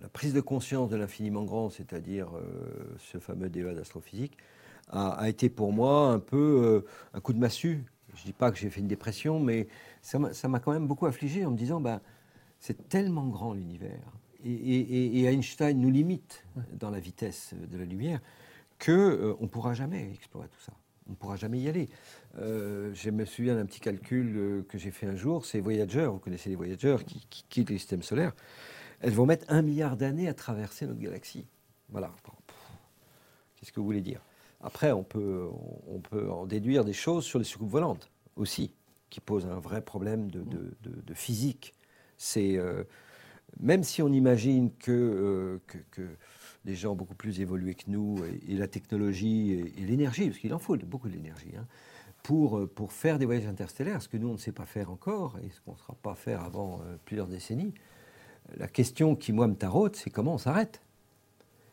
la, 0.00 0.08
prise 0.08 0.32
de 0.32 0.40
conscience 0.40 0.88
de 0.88 0.96
l'infiniment 0.96 1.44
grand, 1.44 1.70
c'est-à-dire 1.70 2.28
euh, 2.34 2.96
ce 2.98 3.18
fameux 3.18 3.50
débat 3.50 3.74
d'astrophysique, 3.74 4.36
a, 4.90 5.28
été 5.28 5.48
pour 5.48 5.72
moi 5.72 6.10
un 6.10 6.18
peu 6.18 6.84
un 7.14 7.20
coup 7.20 7.32
de 7.32 7.38
massue. 7.38 7.84
Je 8.14 8.20
ne 8.20 8.26
dis 8.26 8.32
pas 8.32 8.52
que 8.52 8.58
j'ai 8.58 8.68
fait 8.68 8.80
une 8.80 8.86
dépression, 8.86 9.40
mais 9.40 9.66
ça 10.02 10.18
m'a 10.18 10.60
quand 10.60 10.72
même 10.72 10.86
beaucoup 10.86 11.06
affligé 11.06 11.44
en 11.46 11.50
me 11.50 11.56
disant, 11.56 11.80
bah, 11.80 12.00
c'est 12.60 12.88
tellement 12.88 13.26
grand 13.26 13.54
l'univers. 13.54 14.12
Et, 14.44 15.24
Einstein 15.24 15.80
nous 15.80 15.90
limite 15.90 16.44
dans 16.78 16.90
la 16.90 17.00
vitesse 17.00 17.54
de 17.54 17.78
la 17.78 17.86
lumière 17.86 18.20
qu'on 18.84 18.92
euh, 18.92 19.36
on 19.40 19.44
ne 19.44 19.48
pourra 19.48 19.74
jamais 19.74 20.10
explorer 20.12 20.48
tout 20.48 20.60
ça. 20.60 20.72
On 21.06 21.12
ne 21.12 21.16
pourra 21.16 21.36
jamais 21.36 21.58
y 21.58 21.68
aller. 21.68 21.88
Euh, 22.38 22.92
je 22.94 23.10
me 23.10 23.24
souviens 23.24 23.56
d'un 23.56 23.66
petit 23.66 23.80
calcul 23.80 24.36
euh, 24.36 24.62
que 24.68 24.78
j'ai 24.78 24.90
fait 24.90 25.06
un 25.06 25.16
jour. 25.16 25.44
C'est 25.44 25.60
Voyager, 25.60 26.06
vous 26.06 26.18
connaissez 26.18 26.48
les 26.48 26.56
Voyagers 26.56 26.98
qui, 27.06 27.44
quittent 27.48 27.70
le 27.70 27.78
système 27.78 28.02
solaire. 28.02 28.32
Elles 29.00 29.12
vont 29.12 29.26
mettre 29.26 29.44
un 29.48 29.62
milliard 29.62 29.96
d'années 29.96 30.28
à 30.28 30.34
traverser 30.34 30.86
notre 30.86 31.00
galaxie. 31.00 31.46
Voilà. 31.90 32.10
Qu'est-ce 33.56 33.72
que 33.72 33.80
vous 33.80 33.86
voulez 33.86 34.00
dire? 34.00 34.22
Après, 34.62 34.92
on 34.92 35.04
peut, 35.04 35.48
on 35.86 36.00
peut 36.00 36.30
en 36.30 36.46
déduire 36.46 36.84
des 36.84 36.94
choses 36.94 37.24
sur 37.24 37.38
les 37.38 37.44
soucoupes 37.44 37.70
volantes 37.70 38.10
aussi, 38.36 38.72
qui 39.10 39.20
posent 39.20 39.46
un 39.46 39.58
vrai 39.58 39.82
problème 39.82 40.30
de, 40.30 40.42
de 40.82 41.14
physique 41.14 41.74
c'est 42.16 42.58
même 43.60 43.84
si 43.84 44.02
on 44.02 44.08
imagine 44.08 44.70
que, 44.78 44.90
euh, 44.90 45.58
que, 45.90 46.02
des 46.64 46.74
gens 46.74 46.94
beaucoup 46.94 47.14
plus 47.14 47.40
évolués 47.40 47.74
que 47.74 47.84
nous 47.88 48.16
et, 48.48 48.54
la 48.54 48.68
technologie 48.68 49.52
et, 49.52 49.84
l'énergie, 49.84 50.28
parce 50.28 50.38
qu'il 50.38 50.54
en 50.54 50.58
faut 50.58 50.76
beaucoup 50.78 51.08
d'énergie, 51.08 51.52
hein, 51.58 51.66
pour, 52.22 52.58
euh, 52.58 52.66
pour 52.66 52.92
faire 52.92 53.18
des 53.18 53.26
voyages 53.26 53.46
interstellaires, 53.46 54.00
ce 54.00 54.08
que 54.08 54.16
nous 54.16 54.28
on 54.28 54.32
ne 54.32 54.38
sait 54.38 54.52
pas 54.52 54.64
faire 54.64 54.90
encore 54.90 55.36
et 55.44 55.50
ce 55.50 55.60
qu'on 55.60 55.72
ne 55.72 55.78
sera 55.78 55.94
pas 55.94 56.14
faire 56.14 56.42
avant 56.42 56.80
plusieurs 57.04 57.26
décennies. 57.26 57.74
La 58.56 58.66
question 58.66 59.14
qui 59.14 59.32
moi 59.32 59.46
me 59.46 59.54
taraude, 59.54 59.94
c'est 59.96 60.10
comment 60.10 60.34
on 60.34 60.38
s'arrête? 60.38 60.80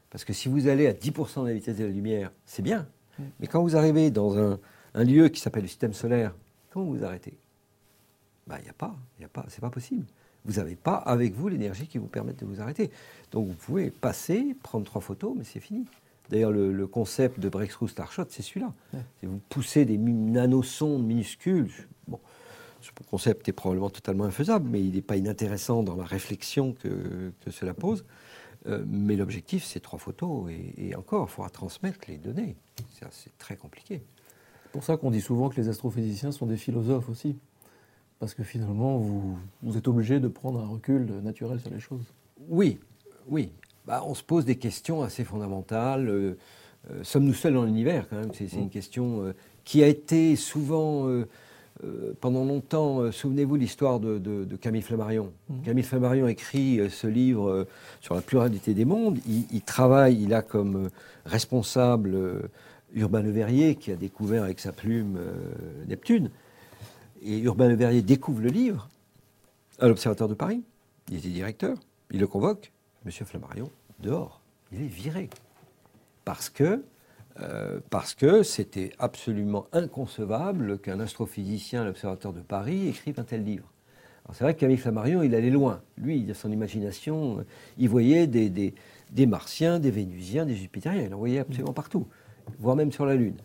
Parce 0.10 0.26
que 0.26 0.34
si 0.34 0.50
vous 0.50 0.68
allez 0.68 0.88
à 0.88 0.94
10% 0.94 1.44
de 1.44 1.48
la 1.48 1.54
vitesse 1.54 1.78
de 1.78 1.86
la 1.86 1.90
lumière, 1.90 2.32
c'est 2.46 2.62
bien. 2.62 2.88
Mm. 3.18 3.24
Mais 3.40 3.48
quand 3.48 3.62
vous 3.62 3.78
arrivez 3.78 4.12
dans 4.12 4.38
un, 4.38 4.60
un 4.94 5.04
lieu 5.06 5.30
qui 5.30 5.40
s'appelle 5.40 5.64
le 5.64 5.70
système 5.70 5.94
solaire, 5.94 6.36
comment 6.70 6.86
vous 6.86 7.04
arrêtez? 7.04 7.38
Ben, 8.46 8.58
Il 8.60 8.64
n'y 8.64 8.70
a 8.70 8.74
pas, 8.74 8.96
il 9.20 9.26
a 9.26 9.30
pas, 9.30 9.46
c'est 9.48 9.62
pas 9.62 9.70
possible 9.70 10.06
vous 10.46 10.60
n'avez 10.60 10.76
pas 10.76 10.96
avec 10.96 11.34
vous 11.34 11.48
l'énergie 11.48 11.88
qui 11.88 11.98
vous 11.98 12.08
permette 12.08 12.40
de 12.40 12.46
vous 12.46 12.62
arrêter. 12.62 12.90
Donc 13.32 13.48
vous 13.48 13.54
pouvez 13.54 13.92
passer, 13.92 14.56
prendre 14.64 14.86
trois 14.86 15.02
photos, 15.02 15.34
mais 15.38 15.44
c'est 15.44 15.60
fini. 15.60 15.86
D'ailleurs, 16.30 16.52
le, 16.52 16.88
concept 16.88 17.40
de 17.40 17.50
Breakthrough 17.50 17.90
Starshot, 17.90 18.26
c'est 18.30 18.42
celui-là. 18.42 18.74
Vous 19.22 19.42
poussez 19.50 19.84
des 19.84 19.98
nanosondes 19.98 21.06
minuscules. 21.06 21.70
Bon, 22.08 22.20
ce 22.80 22.92
concept 23.10 23.50
est 23.50 23.54
probablement 23.54 23.90
totalement 23.90 24.24
infaisable, 24.24 24.68
mais 24.70 24.82
il 24.82 24.94
n'est 24.94 25.02
pas 25.02 25.18
inintéressant 25.18 25.84
dans 25.84 25.96
la 25.96 26.06
réflexion 26.06 26.74
que, 26.74 27.34
cela 27.50 27.74
pose. 27.74 28.06
Euh, 28.68 28.84
mais 28.88 29.18
l'objectif, 29.18 29.66
c'est 29.66 29.82
trois 29.82 30.00
photos. 30.00 30.50
Et, 30.78 30.96
encore, 30.96 31.28
il 31.30 31.32
faudra 31.32 31.50
transmettre 31.50 32.00
les 32.08 32.18
données. 32.18 32.56
C'est 33.10 33.38
très 33.38 33.58
compliqué. 33.58 34.02
C'est 34.64 34.72
pour 34.72 34.84
ça 34.86 34.96
qu'on 34.96 35.12
dit 35.12 35.22
souvent 35.22 35.50
que 35.50 35.60
les 35.60 35.68
astrophysiciens 35.68 36.32
sont 36.32 36.46
des 36.46 36.58
philosophes 36.58 37.10
aussi. 37.10 37.38
Parce 38.22 38.36
que 38.36 38.44
finalement, 38.44 39.00
vous, 39.00 39.36
vous 39.64 39.78
êtes 39.78 39.88
obligé 39.88 40.20
de 40.20 40.28
prendre 40.28 40.60
un 40.60 40.68
recul 40.68 41.08
naturel 41.24 41.60
sur 41.60 41.72
les 41.72 41.80
choses. 41.80 42.06
Oui, 42.50 42.78
oui. 43.28 43.52
Bah, 43.88 44.04
on 44.06 44.14
se 44.14 44.22
pose 44.22 44.46
des 44.46 44.58
questions 44.58 45.02
assez 45.02 45.24
fondamentales. 45.24 46.08
Euh, 46.08 46.38
euh, 46.92 47.04
sommes-nous 47.04 47.34
seuls 47.34 47.56
dans 47.56 47.64
l'univers 47.64 48.08
quand 48.08 48.18
même? 48.18 48.30
C'est 48.32 48.54
une 48.54 48.68
mm. 48.68 48.70
question 48.70 49.24
euh, 49.24 49.34
qui 49.64 49.84
a 49.84 49.88
été 49.88 50.36
souvent, 50.36 51.10
pendant 52.20 52.46
longtemps, 52.46 53.12
souvenez-vous 53.12 53.56
l'histoire 53.56 54.00
de, 54.00 54.46
Camille 54.62 54.84
Flammarion. 54.84 55.34
Mm. 55.50 55.62
Camille 55.64 55.84
Flammarion 55.84 56.28
écrit 56.28 56.80
ce 56.92 57.08
livre 57.08 57.66
sur 58.02 58.14
la 58.14 58.22
pluralité 58.22 58.76
des 58.76 58.86
mondes. 58.86 59.18
Il, 59.26 59.46
il 59.52 59.62
travaille, 59.62 60.22
il 60.22 60.36
a 60.36 60.44
comme 60.44 60.92
responsable 61.26 62.16
Urbain 62.94 63.24
Le 63.24 63.32
Verrier 63.32 63.74
qui 63.74 63.92
a 63.92 63.96
découvert 63.96 64.44
avec 64.44 64.60
sa 64.60 64.74
plume 64.74 65.18
Neptune. 65.88 66.30
Et 67.24 67.40
Urbain 67.40 67.70
Le 67.70 67.76
Verrier 67.76 68.02
découvre 68.02 68.42
le 68.42 68.50
livre 68.50 68.90
à 69.80 69.88
l'Observatoire 69.88 70.30
de 70.30 70.34
Paris. 70.34 70.64
Il 71.10 71.18
était 71.18 71.30
directeur. 71.30 71.78
Il 72.12 72.20
le 72.20 72.28
convoque. 72.28 72.72
Monsieur 73.06 73.26
Flammarion, 73.26 73.70
dehors. 74.00 74.42
Il 74.72 74.82
est 74.82 74.88
viré. 74.88 75.30
Parce 76.26 76.50
que 76.50 76.84
euh, 77.40 78.44
c'était 78.44 78.92
absolument 79.00 79.66
inconcevable 79.72 80.80
qu'un 80.80 81.00
astrophysicien 81.00 81.82
à 81.82 81.86
l'Observatoire 81.86 82.34
de 82.34 82.42
Paris 82.42 82.88
écrive 82.88 83.20
un 83.20 83.24
tel 83.24 83.44
livre. 83.44 83.72
C'est 84.34 84.44
vrai 84.44 84.54
que 84.54 84.60
Camille 84.60 84.78
Flammarion, 84.78 85.24
il 85.24 85.36
allait 85.36 85.50
loin. 85.50 85.82
Lui, 85.98 86.30
a 86.30 86.34
son 86.34 86.52
imagination, 86.52 87.44
il 87.78 87.90
voyait 87.90 88.28
des, 88.28 88.74
Martiens, 89.28 89.80
des 89.80 89.92
Vénusiens, 89.92 90.46
des 90.46 90.56
Jupitériens, 90.56 91.04
il 91.04 91.14
en 91.14 91.18
voyait 91.18 91.40
absolument 91.40 91.74
partout, 91.74 92.08
voire 92.60 92.76
même 92.76 92.92
sur 92.92 93.06
la 93.06 93.16
Lune. 93.16 93.36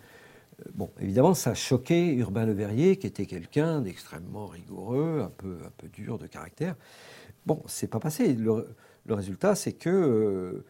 Euh, 0.60 0.70
bon, 0.74 0.90
évidemment, 1.00 1.34
ça 1.34 1.54
choquait 1.54 2.14
Urbain 2.14 2.46
Le 2.46 2.52
Verrier, 2.52 2.96
qui 2.96 3.06
était 3.06 3.26
quelqu'un 3.26 3.80
d'extrêmement 3.80 4.46
rigoureux, 4.46 5.20
un 5.22 5.30
peu, 5.30 5.58
un 5.64 5.72
peu 5.76 5.88
dur 5.88 6.18
de 6.18 6.26
caractère. 6.26 6.76
Bon, 7.44 7.62
c'est 7.66 7.88
pas 7.88 8.00
passé. 8.00 8.34
Le, 8.34 8.68
le 9.06 9.14
résultat, 9.14 9.54
c'est 9.54 9.72
que 9.72 10.64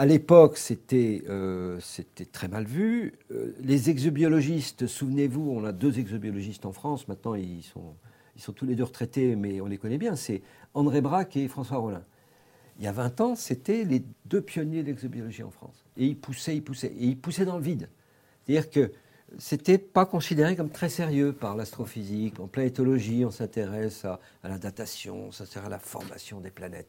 à 0.00 0.06
l'époque, 0.06 0.58
euh, 0.92 1.78
c'était 1.80 2.24
très 2.24 2.48
mal 2.48 2.64
vu. 2.64 3.18
Euh, 3.32 3.54
les 3.60 3.90
exobiologistes, 3.90 4.86
souvenez-vous, 4.86 5.50
on 5.50 5.64
a 5.64 5.72
deux 5.72 5.98
exobiologistes 5.98 6.64
en 6.64 6.72
France, 6.72 7.08
maintenant 7.08 7.34
ils 7.34 7.62
sont, 7.62 7.94
ils 8.36 8.40
sont 8.40 8.52
tous 8.52 8.64
les 8.64 8.76
deux 8.76 8.84
retraités, 8.84 9.36
mais 9.36 9.60
on 9.60 9.66
les 9.66 9.78
connaît 9.78 9.98
bien, 9.98 10.16
c'est 10.16 10.42
André 10.74 11.00
Braque 11.00 11.36
et 11.36 11.48
François 11.48 11.78
Rollin. 11.78 12.02
Il 12.78 12.84
y 12.84 12.88
a 12.88 12.92
20 12.92 13.20
ans, 13.20 13.34
c'était 13.34 13.84
les 13.84 14.02
deux 14.24 14.40
pionniers 14.40 14.82
d'exobiologie 14.82 15.42
en 15.42 15.50
France. 15.50 15.84
Et 15.98 16.06
ils 16.06 16.16
poussaient, 16.16 16.56
ils 16.56 16.64
poussaient, 16.64 16.94
et 16.96 17.04
ils 17.04 17.18
poussaient 17.18 17.44
dans 17.44 17.58
le 17.58 17.62
vide. 17.62 17.90
C'est-à-dire 18.46 18.70
que 18.70 18.92
c'était 19.38 19.78
pas 19.78 20.06
considéré 20.06 20.56
comme 20.56 20.70
très 20.70 20.88
sérieux 20.88 21.32
par 21.32 21.56
l'astrophysique. 21.56 22.40
En 22.40 22.46
planétologie, 22.46 23.24
on 23.24 23.30
s'intéresse 23.30 24.04
à, 24.04 24.20
à, 24.42 24.48
la 24.48 24.58
datation, 24.58 25.26
on 25.28 25.32
s'intéresse 25.32 25.66
à 25.66 25.70
la 25.70 25.78
formation 25.78 26.40
des 26.40 26.50
planètes. 26.50 26.88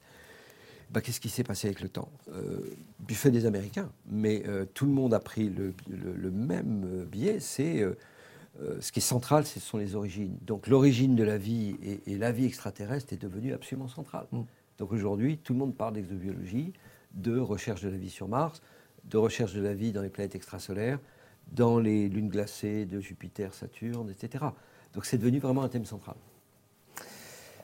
Bah, 0.92 1.00
qu'est-ce 1.00 1.22
qui 1.22 1.30
s'est 1.30 1.44
passé 1.44 1.68
avec 1.68 1.80
le 1.80 1.88
temps? 1.88 2.10
Euh, 2.34 2.76
Du 3.00 3.16
fait 3.16 3.32
des 3.32 3.46
Américains. 3.46 3.90
Mais 4.10 4.44
euh, 4.48 4.66
tout 4.74 4.86
le 4.86 4.92
monde 4.92 5.14
a 5.14 5.20
pris 5.20 5.50
le, 5.50 5.74
même 6.32 6.84
euh, 6.86 7.06
biais. 7.06 7.40
C'est 7.40 7.86
ce 8.80 8.92
qui 8.92 9.00
est 9.00 9.02
central, 9.02 9.46
ce 9.46 9.60
sont 9.60 9.78
les 9.78 9.96
origines. 9.96 10.38
Donc 10.42 10.68
l'origine 10.68 11.16
de 11.16 11.24
la 11.24 11.38
vie 11.38 11.78
et, 12.06 12.18
la 12.18 12.32
vie 12.32 12.46
extraterrestre 12.46 13.14
est 13.14 13.22
devenue 13.22 13.54
absolument 13.54 13.88
centrale. 13.88 14.28
Mm. 14.32 14.42
Donc 14.78 14.92
aujourd'hui, 14.92 15.38
tout 15.38 15.54
le 15.54 15.60
monde 15.60 15.76
parle 15.76 15.94
d'exobiologie, 15.94 16.74
de 17.14 17.40
recherche 17.40 17.82
de 17.82 17.90
la 17.90 17.98
vie 17.98 18.10
sur 18.10 18.28
Mars, 18.28 18.62
de 19.06 19.18
recherche 19.18 19.54
de 19.54 19.62
la 19.62 19.74
vie 19.74 19.94
dans 19.94 20.02
les 20.02 20.10
planètes 20.10 20.36
extrasolaires, 20.36 21.00
dans 21.52 21.80
les 21.80 22.10
lunes 22.10 22.30
glacées 22.30 22.86
de 22.86 23.00
Jupiter, 23.00 23.54
Saturne, 23.54 24.10
etc. 24.10 24.46
Donc 24.94 25.06
c'est 25.06 25.18
devenu 25.18 25.40
vraiment 25.40 25.64
un 25.64 25.70
thème 25.70 25.86
central. 25.86 26.16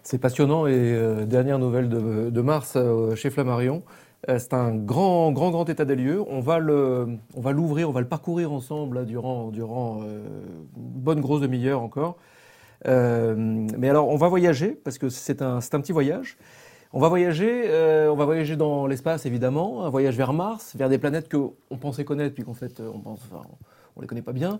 C'est 0.09 0.19
passionnant 0.19 0.67
et 0.67 0.73
euh, 0.73 1.25
dernière 1.25 1.59
nouvelle 1.59 1.89
de, 1.89 2.41
mars 2.41 2.75
euh, 2.77 3.13
chez 3.15 3.29
Flammarion. 3.29 3.83
Euh, 4.29 4.39
c'est 4.39 4.53
un 4.53 4.73
grand, 4.73 5.33
grand, 5.33 5.51
grand 5.51 5.67
état 5.67 5.83
des 5.83 5.97
lieux. 5.97 6.23
On 6.29 6.39
va 6.39 6.59
le, 6.59 7.17
on 7.35 7.51
l'ouvrir, 7.51 7.89
on 7.89 7.91
va 7.91 7.99
le 7.99 8.07
parcourir 8.07 8.53
ensemble 8.53 9.05
durant, 9.05 9.49
durant 9.49 10.03
une 10.03 10.39
bonne 10.77 11.19
grosse 11.19 11.41
demi-heure 11.41 11.81
encore. 11.81 12.15
mais 12.85 13.89
alors, 13.89 14.07
on 14.07 14.15
va 14.15 14.29
voyager 14.29 14.69
parce 14.81 14.97
que 14.97 15.09
c'est 15.09 15.41
un, 15.41 15.57
un 15.57 15.81
petit 15.81 15.91
voyage. 15.91 16.37
On 16.93 17.01
va 17.01 17.09
voyager, 17.09 17.65
on 18.09 18.15
va 18.15 18.23
voyager 18.23 18.55
dans 18.55 18.87
l'espace 18.87 19.25
évidemment, 19.25 19.83
un 19.83 19.89
voyage 19.89 20.15
vers 20.15 20.31
Mars, 20.31 20.73
vers 20.77 20.87
des 20.87 20.99
planètes 20.99 21.27
que 21.27 21.49
on 21.69 21.77
pensait 21.77 22.05
connaître 22.05 22.33
puis 22.33 22.45
qu'en 22.45 22.53
fait 22.53 22.79
on 22.79 22.99
pense, 22.99 23.19
on 23.97 24.01
les 24.01 24.07
connaît 24.07 24.21
pas 24.21 24.33
bien. 24.33 24.59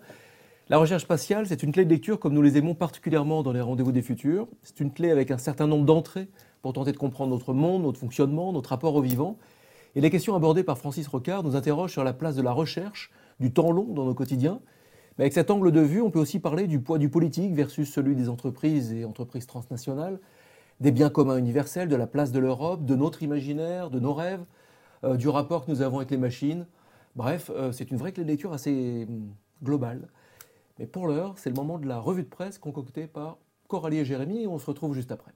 La 0.70 0.77
recherche 0.77 1.03
spatiale, 1.03 1.48
c'est 1.48 1.63
une 1.63 1.72
clé 1.72 1.86
de 1.86 1.89
lecture 1.89 2.20
comme 2.20 2.34
nous 2.34 2.41
les 2.41 2.58
aimons 2.58 2.75
particulièrement 2.75 3.41
dans 3.41 3.53
les 3.53 3.62
rendez-vous 3.62 3.94
des 3.94 4.01
futurs. 4.01 4.48
C'est 4.63 4.79
une 4.82 4.91
clé 4.91 5.12
avec 5.12 5.32
un 5.32 5.38
certain 5.38 5.67
nombre 5.67 5.86
d'entrées 5.86 6.27
pour 6.62 6.74
tenter 6.74 6.91
de 6.91 6.98
comprendre 6.98 7.32
notre 7.32 7.53
monde, 7.53 7.84
notre 7.84 8.00
fonctionnement, 8.00 8.51
notre 8.51 8.72
rapport 8.72 8.96
au 8.96 9.01
vivant. 9.01 9.38
Et 9.96 10.01
les 10.01 10.10
questions 10.10 10.36
abordées 10.36 10.63
par 10.63 10.77
Francis 10.77 11.08
Rocard 11.08 11.44
nous 11.44 11.56
interrogent 11.56 11.94
sur 11.94 12.03
la 12.03 12.13
place 12.13 12.36
de 12.36 12.41
la 12.41 12.51
recherche, 12.51 13.12
du 13.39 13.53
temps 13.53 13.72
long 13.72 13.94
dans 13.94 14.03
nos 14.03 14.13
quotidiens. 14.13 14.60
Mais 15.17 15.24
avec 15.24 15.34
cet 15.34 15.50
angle 15.50 15.72
de 15.72 15.79
vue, 15.79 16.01
on 16.01 16.12
peut 16.12 16.20
aussi 16.20 16.39
parler 16.39 16.67
du 16.67 16.79
poids 16.79 16.98
du 16.98 17.10
politique 17.10 17.53
versus 17.53 17.91
celui 17.91 18.15
des 18.15 18.27
entreprises 18.27 18.91
et 18.91 19.06
entreprises 19.06 19.48
transnationales, 19.48 20.20
des 20.82 20.91
biens 20.91 21.10
communs 21.10 21.38
universels, 21.38 21.88
de 21.88 21.96
la 21.96 22.08
place 22.08 22.32
de 22.32 22.39
l'Europe, 22.39 22.86
de 22.86 22.96
notre 22.96 23.24
imaginaire, 23.24 23.89
de 23.89 24.00
nos 24.00 24.13
rêves, 24.13 24.44
euh, 25.03 25.15
du 25.15 25.29
rapport 25.29 25.65
que 25.65 25.72
nous 25.72 25.82
avons 25.82 25.98
avec 25.98 26.12
les 26.12 26.17
machines. 26.17 26.65
Bref, 27.17 27.50
euh, 27.50 27.71
c'est 27.71 27.89
une 27.89 27.97
vraie 27.97 28.12
clé 28.12 28.24
de 28.24 28.29
lecture 28.29 28.53
assez 28.53 29.07
hum, 29.09 29.33
globale. 29.63 30.07
Mais 30.77 30.86
pour 30.86 31.07
l'heure, 31.07 31.33
c'est 31.39 31.50
le 31.50 31.55
moment 31.55 31.79
de 31.79 31.88
la 31.88 32.00
revue 32.00 32.21
de 32.21 32.29
presse 32.29 32.59
concoctée 32.59 33.07
par 33.07 33.39
Coralie 33.67 33.97
et 33.97 34.05
Jérémy 34.05 34.43
et 34.43 34.47
on 34.47 34.59
se 34.59 34.67
retrouve 34.67 34.93
juste 34.93 35.12
après. 35.12 35.33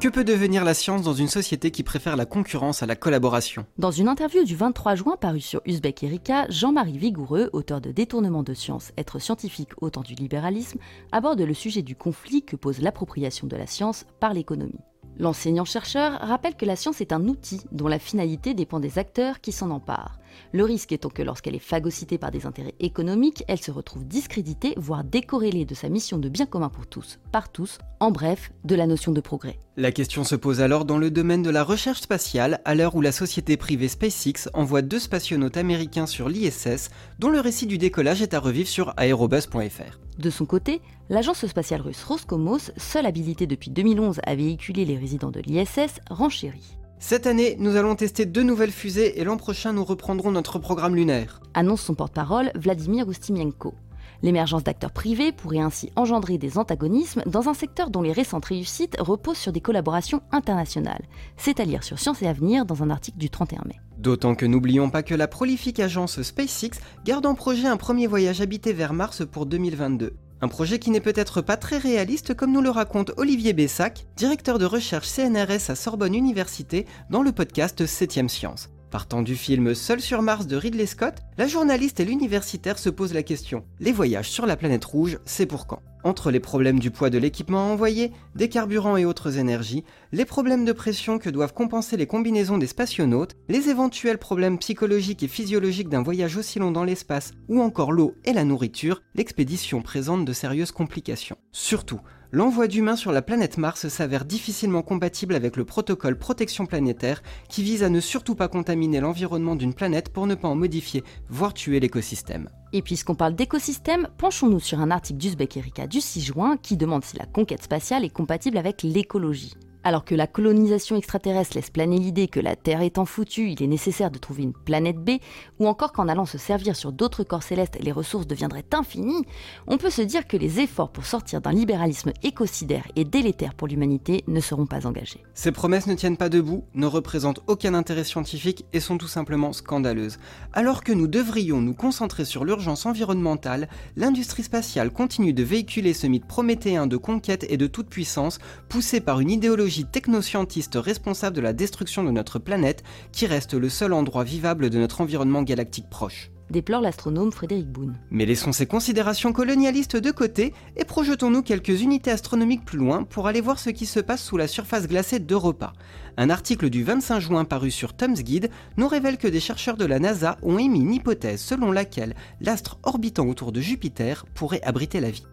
Que 0.00 0.06
peut 0.06 0.22
devenir 0.22 0.64
la 0.64 0.74
science 0.74 1.02
dans 1.02 1.12
une 1.12 1.26
société 1.26 1.72
qui 1.72 1.82
préfère 1.82 2.14
la 2.14 2.24
concurrence 2.24 2.84
à 2.84 2.86
la 2.86 2.94
collaboration 2.94 3.66
Dans 3.78 3.90
une 3.90 4.06
interview 4.06 4.44
du 4.44 4.54
23 4.54 4.94
juin 4.94 5.16
parue 5.20 5.40
sur 5.40 5.60
Uzbek 5.66 6.04
Erika, 6.04 6.46
Jean-Marie 6.50 6.98
Vigoureux, 6.98 7.50
auteur 7.52 7.80
de 7.80 7.90
Détournement 7.90 8.44
de 8.44 8.54
science, 8.54 8.92
être 8.96 9.18
scientifique 9.18 9.70
au 9.80 9.90
temps 9.90 10.02
du 10.02 10.14
libéralisme, 10.14 10.78
aborde 11.10 11.40
le 11.40 11.52
sujet 11.52 11.82
du 11.82 11.96
conflit 11.96 12.44
que 12.44 12.54
pose 12.54 12.80
l'appropriation 12.80 13.48
de 13.48 13.56
la 13.56 13.66
science 13.66 14.06
par 14.20 14.34
l'économie. 14.34 14.78
L'enseignant-chercheur 15.18 16.12
rappelle 16.20 16.54
que 16.54 16.64
la 16.64 16.76
science 16.76 17.00
est 17.00 17.12
un 17.12 17.26
outil 17.26 17.60
dont 17.72 17.88
la 17.88 17.98
finalité 17.98 18.54
dépend 18.54 18.78
des 18.78 19.00
acteurs 19.00 19.40
qui 19.40 19.50
s'en 19.50 19.70
emparent. 19.70 20.20
Le 20.52 20.64
risque 20.64 20.92
étant 20.92 21.08
que 21.08 21.22
lorsqu'elle 21.22 21.54
est 21.54 21.58
phagocytée 21.58 22.18
par 22.18 22.30
des 22.30 22.46
intérêts 22.46 22.74
économiques, 22.80 23.44
elle 23.48 23.60
se 23.60 23.70
retrouve 23.70 24.06
discréditée, 24.06 24.74
voire 24.76 25.04
décorrélée 25.04 25.64
de 25.64 25.74
sa 25.74 25.88
mission 25.88 26.18
de 26.18 26.28
bien 26.28 26.46
commun 26.46 26.68
pour 26.68 26.86
tous, 26.86 27.18
par 27.32 27.50
tous, 27.50 27.78
en 28.00 28.10
bref, 28.10 28.52
de 28.64 28.74
la 28.74 28.86
notion 28.86 29.12
de 29.12 29.20
progrès. 29.20 29.58
La 29.76 29.92
question 29.92 30.24
se 30.24 30.36
pose 30.36 30.60
alors 30.60 30.84
dans 30.84 30.98
le 30.98 31.10
domaine 31.10 31.42
de 31.42 31.50
la 31.50 31.64
recherche 31.64 32.00
spatiale, 32.00 32.60
à 32.64 32.74
l'heure 32.74 32.96
où 32.96 33.00
la 33.00 33.12
société 33.12 33.56
privée 33.56 33.88
SpaceX 33.88 34.48
envoie 34.54 34.82
deux 34.82 34.98
spationautes 34.98 35.56
américains 35.56 36.06
sur 36.06 36.28
l'ISS, 36.28 36.90
dont 37.18 37.30
le 37.30 37.40
récit 37.40 37.66
du 37.66 37.78
décollage 37.78 38.22
est 38.22 38.34
à 38.34 38.40
revivre 38.40 38.68
sur 38.68 38.94
aerobus.fr. 38.96 39.98
De 40.18 40.30
son 40.30 40.46
côté, 40.46 40.80
l'agence 41.10 41.46
spatiale 41.46 41.80
russe 41.80 42.02
Roscosmos, 42.02 42.72
seule 42.76 43.06
habilitée 43.06 43.46
depuis 43.46 43.70
2011 43.70 44.20
à 44.24 44.34
véhiculer 44.34 44.84
les 44.84 44.96
résidents 44.96 45.30
de 45.30 45.40
l'ISS, 45.40 46.00
renchérit. 46.10 46.77
Cette 47.00 47.28
année, 47.28 47.56
nous 47.60 47.76
allons 47.76 47.94
tester 47.94 48.26
deux 48.26 48.42
nouvelles 48.42 48.72
fusées 48.72 49.20
et 49.20 49.24
l'an 49.24 49.36
prochain, 49.36 49.72
nous 49.72 49.84
reprendrons 49.84 50.32
notre 50.32 50.58
programme 50.58 50.96
lunaire. 50.96 51.40
Annonce 51.54 51.82
son 51.82 51.94
porte-parole 51.94 52.50
Vladimir 52.56 53.08
Ustimienko. 53.08 53.74
L'émergence 54.22 54.64
d'acteurs 54.64 54.90
privés 54.90 55.30
pourrait 55.30 55.60
ainsi 55.60 55.92
engendrer 55.94 56.38
des 56.38 56.58
antagonismes 56.58 57.22
dans 57.24 57.48
un 57.48 57.54
secteur 57.54 57.90
dont 57.90 58.02
les 58.02 58.10
récentes 58.10 58.46
réussites 58.46 58.96
reposent 58.98 59.38
sur 59.38 59.52
des 59.52 59.60
collaborations 59.60 60.22
internationales. 60.32 61.04
C'est 61.36 61.60
à 61.60 61.64
lire 61.64 61.84
sur 61.84 62.00
Science 62.00 62.20
et 62.22 62.26
Avenir 62.26 62.66
dans 62.66 62.82
un 62.82 62.90
article 62.90 63.18
du 63.18 63.30
31 63.30 63.62
mai. 63.66 63.76
D'autant 63.96 64.34
que 64.34 64.46
n'oublions 64.46 64.90
pas 64.90 65.04
que 65.04 65.14
la 65.14 65.28
prolifique 65.28 65.78
agence 65.78 66.20
SpaceX 66.20 66.80
garde 67.04 67.26
en 67.26 67.36
projet 67.36 67.68
un 67.68 67.76
premier 67.76 68.08
voyage 68.08 68.40
habité 68.40 68.72
vers 68.72 68.92
Mars 68.92 69.24
pour 69.24 69.46
2022. 69.46 70.14
Un 70.40 70.48
projet 70.48 70.78
qui 70.78 70.90
n'est 70.90 71.00
peut-être 71.00 71.40
pas 71.40 71.56
très 71.56 71.78
réaliste 71.78 72.32
comme 72.32 72.52
nous 72.52 72.60
le 72.60 72.70
raconte 72.70 73.10
Olivier 73.16 73.52
Bessac, 73.52 74.06
directeur 74.16 74.60
de 74.60 74.66
recherche 74.66 75.08
CNRS 75.08 75.70
à 75.70 75.74
Sorbonne 75.74 76.14
Université 76.14 76.86
dans 77.10 77.22
le 77.22 77.32
podcast 77.32 77.84
7ème 77.84 78.28
Science. 78.28 78.70
Partant 78.90 79.22
du 79.22 79.34
film 79.34 79.74
Seul 79.74 80.00
sur 80.00 80.22
Mars 80.22 80.46
de 80.46 80.56
Ridley 80.56 80.86
Scott, 80.86 81.16
la 81.38 81.48
journaliste 81.48 81.98
et 81.98 82.04
l'universitaire 82.04 82.78
se 82.78 82.88
posent 82.88 83.14
la 83.14 83.24
question 83.24 83.64
les 83.80 83.92
voyages 83.92 84.30
sur 84.30 84.46
la 84.46 84.56
planète 84.56 84.84
rouge, 84.84 85.18
c'est 85.24 85.46
pour 85.46 85.66
quand? 85.66 85.82
Entre 86.08 86.30
les 86.30 86.40
problèmes 86.40 86.78
du 86.78 86.90
poids 86.90 87.10
de 87.10 87.18
l'équipement 87.18 87.70
envoyé, 87.70 88.12
des 88.34 88.48
carburants 88.48 88.96
et 88.96 89.04
autres 89.04 89.36
énergies, 89.36 89.84
les 90.10 90.24
problèmes 90.24 90.64
de 90.64 90.72
pression 90.72 91.18
que 91.18 91.28
doivent 91.28 91.52
compenser 91.52 91.98
les 91.98 92.06
combinaisons 92.06 92.56
des 92.56 92.66
spationautes, 92.66 93.36
les 93.50 93.68
éventuels 93.68 94.16
problèmes 94.16 94.56
psychologiques 94.56 95.22
et 95.22 95.28
physiologiques 95.28 95.90
d'un 95.90 96.02
voyage 96.02 96.38
aussi 96.38 96.58
long 96.60 96.70
dans 96.70 96.84
l'espace, 96.84 97.32
ou 97.50 97.60
encore 97.60 97.92
l'eau 97.92 98.14
et 98.24 98.32
la 98.32 98.44
nourriture, 98.44 99.02
l'expédition 99.14 99.82
présente 99.82 100.24
de 100.24 100.32
sérieuses 100.32 100.72
complications. 100.72 101.36
Surtout, 101.52 102.00
l'envoi 102.30 102.68
d'humains 102.68 102.96
sur 102.96 103.12
la 103.12 103.22
planète 103.22 103.58
Mars 103.58 103.88
s'avère 103.88 104.24
difficilement 104.24 104.82
compatible 104.82 105.34
avec 105.34 105.56
le 105.56 105.64
protocole 105.64 106.18
protection 106.18 106.66
planétaire 106.66 107.22
qui 107.48 107.62
vise 107.62 107.82
à 107.82 107.88
ne 107.88 108.00
surtout 108.00 108.34
pas 108.34 108.48
contaminer 108.48 109.00
l'environnement 109.00 109.56
d'une 109.56 109.74
planète 109.74 110.10
pour 110.10 110.26
ne 110.26 110.34
pas 110.34 110.48
en 110.48 110.54
modifier, 110.54 111.04
voire 111.28 111.54
tuer 111.54 111.80
l'écosystème. 111.80 112.48
Et 112.72 112.82
puisqu'on 112.82 113.14
parle 113.14 113.34
d'écosystème, 113.34 114.08
penchons-nous 114.18 114.60
sur 114.60 114.80
un 114.80 114.90
article 114.90 115.18
d'Uzbek 115.18 115.56
Erika 115.56 115.86
du 115.86 116.00
6 116.00 116.20
juin 116.20 116.56
qui 116.56 116.76
demande 116.76 117.04
si 117.04 117.16
la 117.16 117.26
conquête 117.26 117.62
spatiale 117.62 118.04
est 118.04 118.10
compatible 118.10 118.58
avec 118.58 118.82
l'écologie. 118.82 119.54
Alors 119.84 120.04
que 120.04 120.14
la 120.14 120.26
colonisation 120.26 120.96
extraterrestre 120.96 121.56
laisse 121.56 121.70
planer 121.70 121.98
l'idée 121.98 122.28
que 122.28 122.40
la 122.40 122.56
Terre 122.56 122.82
étant 122.82 123.04
foutue, 123.04 123.50
il 123.50 123.62
est 123.62 123.68
nécessaire 123.68 124.10
de 124.10 124.18
trouver 124.18 124.42
une 124.42 124.52
planète 124.52 124.98
B, 124.98 125.18
ou 125.60 125.68
encore 125.68 125.92
qu'en 125.92 126.08
allant 126.08 126.26
se 126.26 126.36
servir 126.36 126.74
sur 126.74 126.92
d'autres 126.92 127.22
corps 127.22 127.42
célestes, 127.42 127.78
les 127.80 127.92
ressources 127.92 128.26
deviendraient 128.26 128.64
infinies, 128.72 129.24
on 129.66 129.78
peut 129.78 129.90
se 129.90 130.02
dire 130.02 130.26
que 130.26 130.36
les 130.36 130.60
efforts 130.60 130.90
pour 130.90 131.06
sortir 131.06 131.40
d'un 131.40 131.52
libéralisme 131.52 132.12
écocidaire 132.22 132.86
et 132.96 133.04
délétère 133.04 133.54
pour 133.54 133.68
l'humanité 133.68 134.24
ne 134.26 134.40
seront 134.40 134.66
pas 134.66 134.86
engagés. 134.86 135.22
Ces 135.34 135.52
promesses 135.52 135.86
ne 135.86 135.94
tiennent 135.94 136.16
pas 136.16 136.28
debout, 136.28 136.64
ne 136.74 136.86
représentent 136.86 137.40
aucun 137.46 137.74
intérêt 137.74 138.04
scientifique 138.04 138.64
et 138.72 138.80
sont 138.80 138.98
tout 138.98 139.08
simplement 139.08 139.52
scandaleuses. 139.52 140.18
Alors 140.52 140.82
que 140.82 140.92
nous 140.92 141.06
devrions 141.06 141.60
nous 141.60 141.74
concentrer 141.74 142.24
sur 142.24 142.44
l'urgence 142.44 142.84
environnementale, 142.84 143.68
l'industrie 143.96 144.42
spatiale 144.42 144.90
continue 144.90 145.32
de 145.32 145.42
véhiculer 145.44 145.94
ce 145.94 146.06
mythe 146.06 146.26
prométhéen 146.26 146.86
de 146.86 146.96
conquête 146.96 147.46
et 147.48 147.56
de 147.56 147.66
toute 147.66 147.88
puissance, 147.88 148.38
poussé 148.68 149.00
par 149.00 149.20
une 149.20 149.30
idéologie 149.30 149.67
technoscientiste 149.90 150.76
responsable 150.76 151.36
de 151.36 151.40
la 151.40 151.52
destruction 151.52 152.04
de 152.04 152.10
notre 152.10 152.38
planète, 152.38 152.82
qui 153.12 153.26
reste 153.26 153.54
le 153.54 153.68
seul 153.68 153.92
endroit 153.92 154.24
vivable 154.24 154.70
de 154.70 154.78
notre 154.78 155.00
environnement 155.00 155.42
galactique 155.42 155.88
proche 155.90 156.30
déplore 156.50 156.80
l'astronome 156.80 157.32
Frédéric 157.32 157.68
Boone. 157.68 157.96
Mais 158.10 158.26
laissons 158.26 158.52
ces 158.52 158.66
considérations 158.66 159.32
colonialistes 159.32 159.96
de 159.96 160.10
côté 160.10 160.54
et 160.76 160.84
projetons-nous 160.84 161.42
quelques 161.42 161.82
unités 161.82 162.10
astronomiques 162.10 162.64
plus 162.64 162.78
loin 162.78 163.04
pour 163.04 163.26
aller 163.26 163.40
voir 163.40 163.58
ce 163.58 163.70
qui 163.70 163.86
se 163.86 164.00
passe 164.00 164.22
sous 164.22 164.36
la 164.36 164.48
surface 164.48 164.88
glacée 164.88 165.18
d'Europa. 165.18 165.72
Un 166.16 166.30
article 166.30 166.70
du 166.70 166.82
25 166.82 167.20
juin 167.20 167.44
paru 167.44 167.70
sur 167.70 167.94
Tom's 167.94 168.22
Guide 168.22 168.50
nous 168.76 168.88
révèle 168.88 169.18
que 169.18 169.28
des 169.28 169.40
chercheurs 169.40 169.76
de 169.76 169.84
la 169.84 169.98
NASA 169.98 170.38
ont 170.42 170.58
émis 170.58 170.80
une 170.80 170.94
hypothèse 170.94 171.40
selon 171.40 171.72
laquelle 171.72 172.14
l'astre 172.40 172.78
orbitant 172.82 173.26
autour 173.26 173.52
de 173.52 173.60
Jupiter 173.60 174.24
pourrait 174.34 174.62
abriter 174.62 175.00
la 175.00 175.10
vie. 175.10 175.26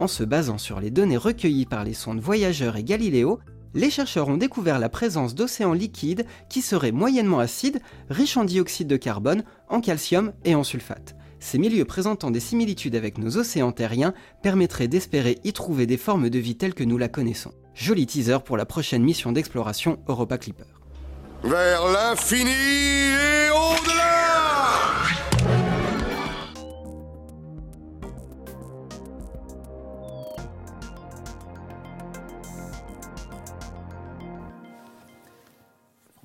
En 0.00 0.06
se 0.06 0.22
basant 0.22 0.58
sur 0.58 0.80
les 0.80 0.90
données 0.90 1.16
recueillies 1.16 1.66
par 1.66 1.82
les 1.82 1.94
sondes 1.94 2.20
Voyageurs 2.20 2.76
et 2.76 2.84
Galileo, 2.84 3.40
les 3.78 3.90
chercheurs 3.90 4.28
ont 4.28 4.36
découvert 4.36 4.80
la 4.80 4.88
présence 4.88 5.36
d'océans 5.36 5.72
liquides 5.72 6.26
qui 6.48 6.62
seraient 6.62 6.90
moyennement 6.90 7.38
acides, 7.38 7.80
riches 8.10 8.36
en 8.36 8.44
dioxyde 8.44 8.88
de 8.88 8.96
carbone, 8.96 9.44
en 9.68 9.80
calcium 9.80 10.32
et 10.44 10.56
en 10.56 10.64
sulfate. 10.64 11.14
Ces 11.38 11.58
milieux 11.58 11.84
présentant 11.84 12.32
des 12.32 12.40
similitudes 12.40 12.96
avec 12.96 13.18
nos 13.18 13.36
océans 13.36 13.70
terriens 13.70 14.14
permettraient 14.42 14.88
d'espérer 14.88 15.38
y 15.44 15.52
trouver 15.52 15.86
des 15.86 15.96
formes 15.96 16.28
de 16.28 16.38
vie 16.40 16.56
telles 16.56 16.74
que 16.74 16.82
nous 16.82 16.98
la 16.98 17.06
connaissons. 17.08 17.52
Joli 17.74 18.06
teaser 18.06 18.38
pour 18.44 18.56
la 18.56 18.66
prochaine 18.66 19.04
mission 19.04 19.30
d'exploration 19.30 20.00
Europa 20.08 20.38
Clipper. 20.38 20.64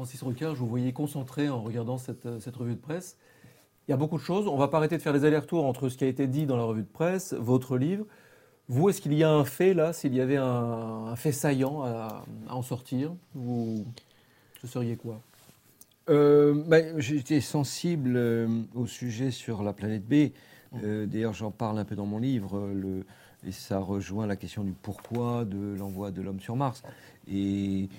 Francis 0.03 0.21
Rocard, 0.21 0.53
je 0.53 0.59
vous 0.59 0.67
voyais 0.67 0.91
concentré 0.91 1.47
en 1.47 1.61
regardant 1.61 1.95
euh, 1.95 2.37
cette, 2.41 2.55
revue 2.57 2.73
de 2.73 2.79
presse. 2.81 3.15
Il 3.87 3.91
y 3.91 3.93
a 3.93 3.97
beaucoup 3.97 4.17
de 4.17 4.21
choses. 4.21 4.49
On 4.49 4.55
ne 4.55 4.59
va 4.59 4.67
pas 4.67 4.75
arrêter 4.75 4.97
de 4.97 5.01
faire 5.01 5.13
des 5.13 5.23
allers-retours 5.23 5.63
entre 5.63 5.87
ce 5.87 5.95
qui 5.95 6.03
a 6.03 6.07
été 6.07 6.27
dit 6.27 6.45
dans 6.45 6.57
la 6.57 6.65
revue 6.65 6.81
de 6.81 6.91
presse, 6.91 7.33
votre 7.33 7.77
livre. 7.77 8.05
Vous, 8.67 8.89
est-ce 8.89 8.99
qu'il 8.99 9.13
y 9.13 9.23
a 9.23 9.31
un 9.31 9.45
fait 9.45 9.73
là, 9.73 9.93
s'il 9.93 10.13
y 10.13 10.19
avait 10.19 10.35
un, 10.35 11.15
fait 11.15 11.31
saillant 11.31 11.83
à, 11.83 12.25
en 12.49 12.61
sortir 12.63 13.15
Vous, 13.33 13.85
ce 14.61 14.67
seriez 14.67 14.97
quoi? 14.97 15.21
Euh, 16.09 16.53
ben, 16.67 16.99
J'étais 16.99 17.39
sensible 17.39 18.17
euh, 18.17 18.49
au 18.75 18.87
sujet 18.87 19.31
sur 19.31 19.63
la 19.63 19.71
planète 19.71 20.05
B. 20.05 20.33
D'ailleurs, 20.83 21.31
j'en 21.31 21.51
parle 21.51 21.79
un 21.79 21.85
peu 21.85 21.95
dans 21.95 22.07
mon 22.07 22.19
livre. 22.19 22.59
Et 23.45 23.51
ça 23.51 23.79
rejoint 23.79 24.25
la 24.25 24.35
question 24.35 24.63
du 24.63 24.71
pourquoi 24.71 25.45
de 25.45 25.75
l'envoi 25.77 26.11
de 26.11 26.21
l'homme 26.21 26.39
sur 26.39 26.55
Mars. 26.55 26.83
Et 27.31 27.89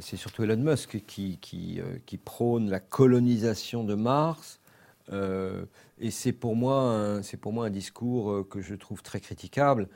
c'est 0.00 0.16
surtout 0.16 0.42
Elon 0.44 0.56
Musk 0.56 1.02
qui, 1.06 1.38
qui, 1.38 1.80
euh, 1.80 1.98
prône 2.24 2.70
la 2.70 2.80
colonisation 2.80 3.84
de 3.84 3.94
Mars. 3.94 4.60
Euh, 5.12 5.66
et 5.98 6.10
c'est 6.10 6.32
pour, 6.32 6.56
moi 6.56 7.20
pour 7.40 7.52
moi 7.52 7.66
un 7.66 7.70
discours 7.70 8.48
que 8.48 8.60
je 8.60 8.74
trouve 8.74 9.02
très 9.02 9.20
critiquable, 9.20 9.88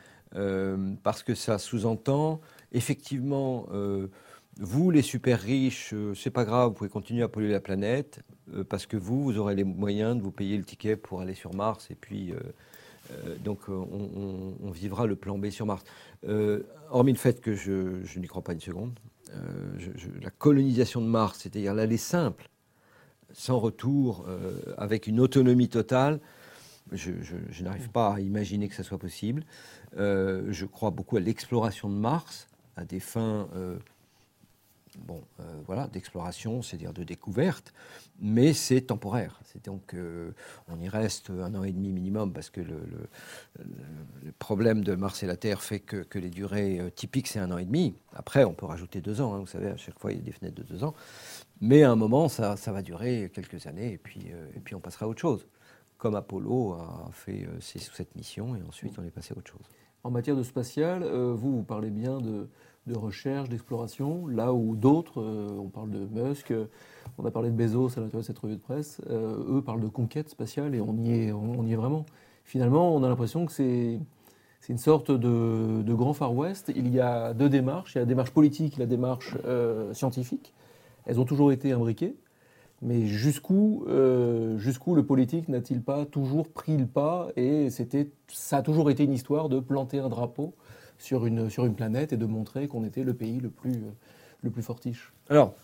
parce 1.03 1.23
que 1.23 1.35
ça 1.35 1.59
sous-entend, 1.59 2.41
effectivement, 2.73 3.67
vous, 4.61 4.91
les 4.91 5.03
super 5.03 5.41
riches, 5.41 5.95
c'est 6.15 6.31
pas 6.31 6.45
grave, 6.45 6.69
vous 6.69 6.75
pouvez 6.75 6.91
continuer 6.91 7.23
à 7.23 7.29
polluer 7.29 7.53
la 7.53 7.61
planète, 7.61 8.21
parce 8.69 8.87
que 8.87 8.97
vous, 8.97 9.23
vous 9.23 9.39
aurez 9.39 9.55
les 9.55 9.65
moyens 9.65 10.17
de 10.17 10.23
vous 10.23 10.33
payer 10.33 10.57
le 10.57 10.65
ticket 10.65 10.97
pour 10.97 11.21
aller 11.21 11.35
sur 11.35 11.55
Mars, 11.55 11.91
et 11.91 11.95
puis 11.95 12.33
euh, 12.33 12.41
donc 13.43 13.61
euh, 13.69 13.73
on, 13.73 14.71
vivra 14.71 15.07
le 15.07 15.17
plan 15.17 15.39
B 15.39 15.51
sur 15.51 15.67
Mars. 15.67 15.85
Euh, 16.27 16.63
hormis 16.91 17.13
le 17.13 17.19
fait 17.19 17.41
que 17.41 17.55
je, 17.55 18.19
n'y 18.19 18.27
crois 18.27 18.43
pas 18.43 18.53
une 18.53 18.61
seconde, 18.61 18.99
la 20.23 20.31
colonisation 20.31 21.01
de 21.01 21.07
Mars, 21.07 21.41
c'est-à-dire 21.43 21.75
l'aller 21.75 21.99
simple, 21.99 22.49
sans 23.33 23.59
retour, 23.59 24.25
avec 24.79 25.07
une 25.07 25.21
autonomie 25.21 25.69
totale, 25.69 26.19
je, 26.93 27.13
n'arrive 27.63 27.91
pas 27.91 28.15
à 28.15 28.21
imaginer 28.21 28.69
que 28.69 28.75
ça 28.75 28.83
soit 28.83 28.97
possible. 28.97 29.45
je 29.95 30.65
crois 30.65 30.91
beaucoup 30.91 31.19
à 31.19 31.21
l'exploration 31.21 31.91
de 31.91 31.95
Mars, 31.95 32.49
à 32.77 32.85
des 32.87 33.01
fins 33.01 33.49
bon, 35.07 35.23
euh, 35.41 35.45
voilà, 35.67 35.87
d'exploration, 35.87 36.63
c'est-à-dire 36.63 36.93
de 36.93 37.05
découverte, 37.05 37.73
mais 38.21 38.53
c'est 38.53 38.81
temporaire. 38.83 39.41
C'est 39.45 39.65
donc, 39.65 39.95
euh, 39.95 40.33
on 40.69 40.81
y 40.81 40.89
reste 40.89 41.31
un 41.31 41.55
an 41.55 41.65
et 41.65 41.73
demi 41.73 41.93
minimum 41.93 42.33
parce 42.33 42.51
que 42.51 42.61
le, 42.61 42.79
problème 44.39 44.85
de 44.85 44.95
Mars 44.95 45.23
et 45.23 45.27
la 45.27 45.37
Terre 45.37 45.63
fait 45.63 45.81
que, 45.81 46.19
les 46.19 46.31
durées 46.31 46.81
euh, 46.81 46.91
typiques, 46.91 47.29
c'est 47.29 47.39
un 47.39 47.51
an 47.51 47.59
et 47.59 47.65
demi. 47.65 47.95
Après, 48.15 48.45
on 48.45 48.53
peut 48.53 48.67
rajouter 48.67 49.01
deux 49.01 49.21
ans, 49.21 49.35
hein, 49.35 49.39
vous 49.39 49.47
savez, 49.47 49.69
à 49.69 49.77
chaque 49.77 49.99
fois, 49.99 50.13
il 50.13 50.19
y 50.19 50.21
a 50.21 50.25
des 50.25 50.33
fenêtres 50.33 50.57
de 50.57 50.63
deux 50.63 50.85
ans. 50.85 50.95
Mais 51.61 51.83
à 51.83 51.91
un 51.91 51.97
moment, 51.97 52.29
ça, 52.29 52.57
ça 52.57 52.73
va 52.73 52.83
durer 52.83 53.31
quelques 53.35 53.67
années 53.67 53.93
et 53.93 53.99
puis, 53.99 54.29
et 54.55 54.61
puis 54.61 54.75
on 54.75 54.81
passera 54.81 55.07
à 55.07 55.09
autre 55.09 55.21
chose. 55.21 55.47
Comme 55.97 56.15
Apollo 56.15 56.75
a 56.75 57.11
fait 57.13 57.49
six 57.59 57.91
ou 57.91 57.95
sept 57.95 58.15
missions 58.15 58.55
et 58.55 58.63
ensuite 58.63 58.97
on 58.99 59.05
est 59.05 59.11
passé 59.11 59.35
à 59.35 59.39
autre 59.39 59.51
chose. 59.51 59.67
En 60.05 60.13
matière 60.13 60.37
de 60.37 60.45
spatial, 60.45 61.03
vous, 61.03 61.57
vous 61.57 61.63
parlez 61.65 61.91
bien 61.91 62.21
de, 62.21 62.49
de 62.89 62.97
recherche, 62.97 63.49
d'exploration, 63.49 64.27
là 64.27 64.53
où 64.53 64.75
d'autres, 64.75 65.21
euh, 65.21 65.49
on 65.59 65.69
parle 65.69 65.91
de 65.91 66.07
Musk, 66.11 66.53
on 67.19 67.25
a 67.25 67.31
parlé 67.31 67.51
de 67.51 67.55
Bezos 67.55 67.97
à 67.97 68.01
l'intérieur 68.01 68.23
de 68.23 68.27
cette 68.27 68.39
revue 68.39 68.57
de 68.57 68.61
presse, 68.61 69.01
euh, 69.09 69.59
eux 69.59 69.63
parlent 69.63 69.81
de 69.81 69.89
conquête 69.89 70.29
spatiale 70.29 70.75
et 70.75 70.81
on 70.81 70.97
y 70.97 71.13
est, 71.13 71.33
on, 71.33 71.65
y 71.65 71.73
est 71.73 71.77
vraiment. 71.77 72.07
Finalement, 72.45 72.95
on 72.95 73.05
a 73.05 73.09
l'impression 73.09 73.47
que 73.47 73.53
c'est 73.53 74.01
une 74.69 74.79
sorte 74.79 75.11
de, 75.11 75.93
grand 75.93 76.15
Far 76.15 76.35
West. 76.35 76.73
Il 76.75 76.93
y 76.93 77.01
a 77.01 77.35
deux 77.35 77.49
démarches. 77.49 77.95
Il 77.95 77.97
y 77.97 77.99
a 77.99 78.03
la 78.03 78.07
démarche 78.07 78.31
politique 78.31 78.77
et 78.77 78.81
la 78.81 78.87
démarche 78.87 79.37
euh, 79.45 79.95
scientifique. 79.95 80.55
Elles 81.07 81.21
ont 81.21 81.25
toujours 81.25 81.53
été 81.53 81.73
imbriquées. 81.73 82.17
Mais 82.81 83.07
jusqu'où 83.07 83.85
jusqu'où 84.57 84.95
le 84.95 85.05
politique 85.05 85.49
n'a-t-il 85.49 85.83
pas 85.83 86.07
toujours 86.07 86.49
pris 86.49 86.77
le 86.77 86.87
pas 86.87 87.29
Et 87.37 87.71
ça 87.71 88.59
a 88.59 88.63
toujours 88.63 88.89
été 88.91 89.03
une 89.03 89.13
histoire 89.13 89.49
de 89.49 89.59
planter 89.59 89.99
un 89.99 90.09
drapeau 90.09 90.55
sur 90.99 91.27
une, 91.27 91.49
sur 91.49 91.65
une 91.65 91.75
planète 91.75 92.13
et 92.13 92.17
de 92.17 92.27
montrer 92.27 92.69
qu'on 92.69 92.85
était 92.85 93.05
le 93.05 93.15
pays 93.15 93.41
le 93.41 93.51
plus, 93.51 93.81
le 94.43 94.51
plus 94.51 94.63
fortiche. 94.63 95.13
Alors, 95.31 95.55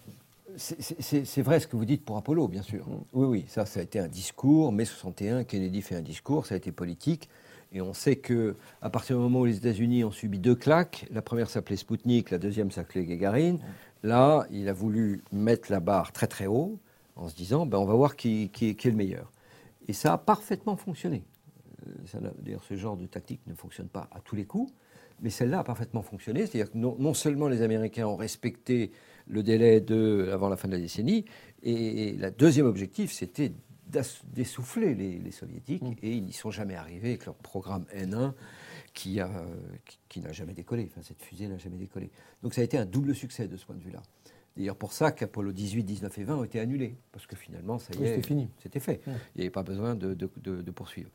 c'est 0.57 1.43
vrai 1.43 1.61
ce 1.61 1.67
que 1.67 1.77
vous 1.77 1.85
dites 1.85 2.05
pour 2.05 2.17
Apollo, 2.17 2.49
bien 2.49 2.63
sûr. 2.63 2.87
Mm. 2.87 3.05
Oui, 3.13 3.27
oui, 3.27 3.45
ça, 3.49 3.67
ça 3.67 3.81
a 3.81 3.83
été 3.83 3.99
un 3.99 4.09
discours. 4.09 4.73
Mai 4.73 4.85
61, 4.85 5.45
Kennedy 5.45 5.83
fait 5.83 5.97
un 5.97 6.03
discours, 6.03 6.47
ça 6.47 6.55
a 6.55 6.59
été 6.59 6.73
politique. 6.73 7.29
Et 7.73 7.81
on 7.81 7.93
sait 7.93 8.17
que 8.17 8.55
à 8.83 8.89
partir 8.89 9.17
du 9.17 9.23
moment 9.23 9.41
où 9.41 9.45
les 9.47 9.57
États-Unis 9.57 10.05
ont 10.05 10.13
subi 10.13 10.39
deux 10.39 10.55
claques, 10.55 11.07
la 11.11 11.23
première 11.23 11.51
s'appelait 11.51 11.77
Sputnik, 11.77 12.31
la 12.31 12.39
deuxième 12.39 12.71
s'appelait 12.71 13.05
Gagarine. 13.05 13.59
Là, 14.05 14.47
il 14.51 14.69
a 14.69 14.73
voulu 14.73 15.25
mettre 15.33 15.73
la 15.73 15.81
barre 15.81 16.13
très 16.13 16.29
très 16.29 16.47
haut 16.47 16.79
en 17.17 17.29
se 17.29 17.35
disant, 17.35 17.67
ben, 17.67 17.79
on 17.79 17.85
va 17.85 17.95
voir 17.95 18.17
qui, 18.17 18.51
qui, 18.53 18.69
est 18.69 18.85
le 18.85 18.93
meilleur. 18.93 19.33
Et 19.89 19.93
ça 19.93 20.13
a 20.13 20.19
parfaitement 20.19 20.77
fonctionné. 20.77 21.25
Euh, 22.15 22.31
d'ailleurs, 22.39 22.63
ce 22.65 22.77
genre 22.77 22.97
de 22.97 23.07
tactique 23.07 23.41
ne 23.47 23.55
fonctionne 23.55 23.89
pas 23.89 24.09
à 24.13 24.21
tous 24.21 24.37
les 24.37 24.45
coups, 24.45 24.73
mais 25.21 25.31
celle-là 25.31 25.61
a 25.61 25.65
parfaitement 25.65 26.03
fonctionné. 26.03 26.47
C'est-à-dire 26.47 26.71
que 26.71 26.79
non, 26.79 27.15
seulement 27.15 27.49
les 27.49 27.63
Américains 27.63 28.07
ont 28.07 28.17
respecté 28.17 28.93
le 29.27 29.43
délai 29.43 29.81
de, 29.81 30.31
avant 30.33 30.49
la 30.49 30.57
fin 30.57 30.69
de 30.69 30.75
la 30.75 30.81
décennie, 30.81 31.25
et, 31.63 32.13
le 32.13 32.31
deuxième 32.31 32.67
objectif, 32.67 33.13
c'était 33.13 33.53
d'essouffler 34.33 34.95
les, 34.95 35.31
soviétiques, 35.31 35.83
mm. 35.83 35.95
et 36.03 36.13
ils 36.13 36.25
n'y 36.25 36.33
sont 36.33 36.51
jamais 36.51 36.75
arrivés 36.75 37.11
avec 37.11 37.27
leur 37.27 37.37
programme 37.37 37.85
N1 37.95 38.33
qui, 38.93 39.21
a, 39.21 39.31
qui, 40.09 40.21
n'a 40.21 40.33
jamais 40.33 40.53
décollé. 40.53 40.89
Enfin, 40.91 41.03
cette 41.03 41.23
fusée 41.23 41.49
n'a 41.49 41.59
jamais 41.59 41.79
décollé. 41.79 42.11
Donc 42.43 42.55
ça 42.55 42.61
a 42.61 42.65
été 42.65 42.77
un 42.77 42.87
double 42.87 43.15
succès 43.15 43.49
de 43.49 43.57
ce 43.57 43.65
point 43.65 43.77
de 43.77 43.83
vue-là. 43.83 44.03
D'ailleurs, 44.57 44.77
pour 44.77 44.93
ça 44.93 45.11
qu'Apollo 45.11 45.53
18, 45.53 45.83
19 45.83 46.19
et 46.19 46.25
20 46.25 46.37
ont 46.37 46.45
été 46.45 46.61
annulés, 46.61 46.97
parce 47.11 47.27
que 47.27 47.35
finalement, 47.35 47.79
ça 47.79 47.93
y 47.95 48.05
est, 48.05 48.15
c'était 48.15 48.27
fini. 48.27 48.49
C'était 48.63 48.81
fait. 48.81 49.05
Mm. 49.07 49.11
Il 49.11 49.39
n'y 49.39 49.43
avait 49.43 49.51
pas 49.51 49.65
besoin 49.65 49.95
de, 49.97 50.15
poursuivre. 50.71 51.11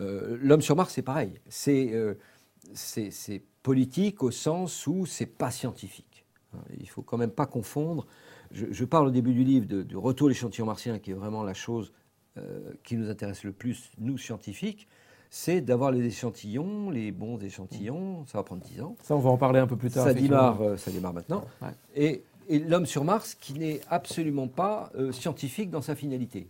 Euh, 0.00 0.38
l'homme 0.40 0.62
sur 0.62 0.74
Mars, 0.74 0.94
c'est 0.94 1.02
pareil. 1.02 1.38
C'est 1.48 1.92
euh, 1.92 2.14
c'est 2.74 3.42
politique 3.62 4.22
au 4.22 4.30
sens 4.30 4.86
où 4.86 5.06
c'est 5.06 5.26
pas 5.26 5.50
scientifique. 5.50 6.24
Il 6.78 6.88
faut 6.88 7.02
quand 7.02 7.18
même 7.18 7.30
pas 7.30 7.46
confondre. 7.46 8.06
Je, 8.50 8.84
parle 8.84 9.08
au 9.08 9.10
début 9.10 9.34
du 9.34 9.44
livre 9.44 9.66
du 9.66 9.96
retour 9.96 10.28
de 10.28 10.32
l'échantillon 10.32 10.66
martien, 10.66 10.98
qui 10.98 11.10
est 11.10 11.14
vraiment 11.14 11.42
la 11.42 11.54
chose 11.54 11.92
euh, 12.38 12.72
qui 12.82 12.96
nous 12.96 13.10
intéresse 13.10 13.44
le 13.44 13.52
plus, 13.52 13.90
nous 13.98 14.16
scientifiques. 14.16 14.88
c'est 15.28 15.60
d'avoir 15.60 15.90
les 15.92 16.04
échantillons, 16.04 16.88
les 16.90 17.12
bons 17.12 17.38
échantillons. 17.38 18.24
Ça 18.26 18.38
va 18.38 18.44
prendre 18.44 18.62
10 18.62 18.80
ans. 18.80 18.96
Ça, 19.02 19.14
on 19.14 19.18
va 19.18 19.30
en 19.30 19.36
parler 19.36 19.60
un 19.60 19.66
peu 19.66 19.76
plus 19.76 19.90
tard. 19.90 20.04
Ça 20.04 20.14
démarre, 20.14 20.62
euh, 20.62 20.76
ça 20.78 20.90
démarre 20.90 21.12
maintenant. 21.12 21.44
Ouais. 21.60 21.68
Et, 21.94 22.22
et 22.48 22.58
l'homme 22.58 22.86
sur 22.86 23.04
Mars 23.04 23.34
qui 23.34 23.52
n'est 23.52 23.80
absolument 23.90 24.48
pas 24.48 24.90
euh, 24.94 25.12
scientifique 25.12 25.70
dans 25.70 25.82
sa 25.82 25.94
finalité. 25.94 26.48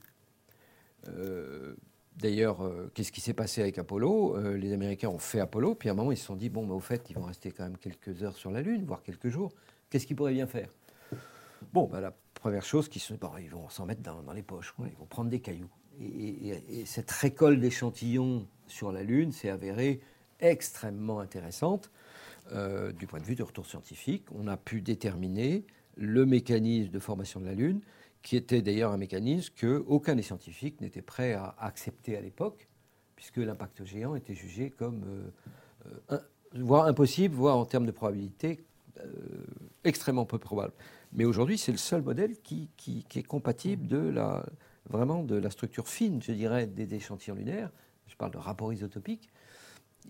Euh, 1.09 1.75
D'ailleurs, 2.21 2.65
euh, 2.65 2.91
qu'est-ce 2.95 3.13
qui 3.13 3.21
s'est 3.21 3.35
passé 3.35 3.61
avec 3.61 3.79
Apollo 3.79 4.37
Euh, 4.37 4.57
Les 4.57 4.73
Américains 4.73 5.09
ont 5.09 5.19
fait 5.19 5.41
Apollo, 5.41 5.75
puis 5.75 5.89
à 5.89 5.93
un 5.93 5.95
moment, 5.95 6.13
ils 6.13 6.17
se 6.17 6.27
sont 6.27 6.37
dit, 6.37 6.49
bon, 6.49 6.67
mais 6.67 6.75
au 6.75 6.81
fait, 6.81 7.09
ils 7.11 7.15
vont 7.15 7.25
rester 7.25 7.51
quand 7.53 7.65
même 7.65 7.79
quelques 7.79 8.23
heures 8.23 8.37
sur 8.37 8.51
la 8.51 8.61
Lune, 8.61 8.85
voire 8.85 9.03
quelques 9.03 9.29
jours. 9.29 9.53
Qu'est-ce 9.89 10.07
qu'ils 10.07 10.17
pourraient 10.17 10.35
bien 10.35 10.47
faire? 10.47 10.69
Bon, 11.73 11.87
bah, 11.87 12.01
la 12.01 12.13
première 12.35 12.65
chose, 12.65 12.89
qu'ils 12.89 13.03
ils 13.41 13.51
vont 13.51 13.69
s'en 13.69 13.87
mettre 13.87 14.03
dans, 14.03 14.33
les 14.33 14.43
poches, 14.43 14.75
ils 14.81 14.97
vont 14.99 15.07
prendre 15.07 15.31
des 15.31 15.41
cailloux. 15.41 15.71
Et 16.01 16.85
cette 16.87 17.11
récolte 17.11 17.59
d'échantillons 17.59 18.47
sur 18.69 18.93
la 18.93 19.03
Lune 19.03 19.33
s'est 19.33 19.49
avérée 19.49 20.01
extrêmement 20.41 21.21
intéressante 21.21 21.91
euh, 22.53 22.93
du 22.93 23.07
point 23.07 23.21
de 23.21 23.25
vue 23.25 23.35
du 23.35 23.43
retour 23.43 23.67
scientifique. 23.67 24.25
On 24.35 24.47
a 24.47 24.57
pu 24.57 24.81
déterminer 24.81 25.65
le 25.97 26.25
mécanisme 26.25 26.91
de 26.91 26.99
formation 26.99 27.41
de 27.41 27.47
la 27.47 27.55
Lune, 27.55 27.81
qui 28.23 28.37
était 28.37 28.63
d'ailleurs 28.63 28.93
un 28.93 28.97
mécanisme 28.97 29.55
qu'aucun 29.59 30.15
des 30.15 30.23
scientifiques 30.23 30.81
n'était 30.81 31.03
prêt 31.03 31.35
à 31.35 31.55
accepter 31.59 32.17
à 32.17 32.21
l'époque, 32.21 32.69
puisque 33.17 33.39
l'impact 33.39 33.85
géant 33.85 34.15
était 34.15 34.35
jugé 34.35 34.71
comme 34.71 35.05
euh, 35.05 35.91
euh, 36.13 36.19
voire 36.55 36.87
impossible, 36.87 37.35
voire 37.35 37.57
en 37.57 37.65
termes 37.65 37.87
de 37.87 37.91
probabilité 37.91 38.65
euh, 39.01 39.09
extrêmement 39.85 40.25
peu 40.25 40.39
probable. 40.39 40.73
Mais 41.13 41.25
aujourd'hui, 41.25 41.59
c'est 41.59 41.73
le 41.73 41.79
seul 41.79 42.03
modèle 42.03 42.39
qui, 42.41 42.69
est 43.15 43.23
compatible 43.23 43.87
de 43.87 43.99
la, 43.99 44.45
vraiment 44.89 45.23
de 45.23 45.37
la 45.37 45.51
structure 45.51 45.89
fine, 45.89 46.21
je 46.23 46.33
dirais, 46.33 46.67
des 46.67 46.95
échantillons 46.95 47.37
lunaires. 47.37 47.71
Je 48.07 48.17
parle 48.17 48.33
de 48.33 48.39
rapport 48.39 48.73
isotopique 48.73 49.31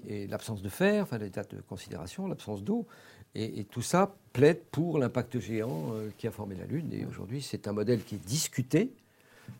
et 0.06 0.26
l'absence 0.26 0.62
de 0.62 0.68
fer, 0.68 1.02
enfin 1.02 1.18
l'état 1.18 1.42
de 1.42 1.60
considération, 1.68 2.26
l'absence 2.26 2.62
d'eau. 2.62 2.86
Et, 3.34 3.64
tout 3.64 3.82
ça 3.82 4.14
plaide 4.32 4.60
pour 4.70 4.98
l'impact 4.98 5.38
géant 5.38 5.92
euh, 5.92 6.08
qui 6.16 6.26
a 6.26 6.30
formé 6.30 6.54
la 6.56 6.64
Lune. 6.64 6.88
Et 6.92 7.04
aujourd'hui, 7.04 7.42
c'est 7.42 7.68
un 7.68 7.72
modèle 7.72 8.02
qui 8.02 8.16
est 8.16 8.26
discuté 8.26 8.92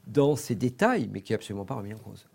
dans 0.07 0.37
ses 0.37 0.55
détails, 0.55 1.09
mais 1.13 1.21
qui 1.21 1.33
n'est 1.33 1.37
absolument 1.37 1.65
pas 1.65 1.75
remis 1.75 1.93
en 1.93 1.99
cause. 1.99 2.27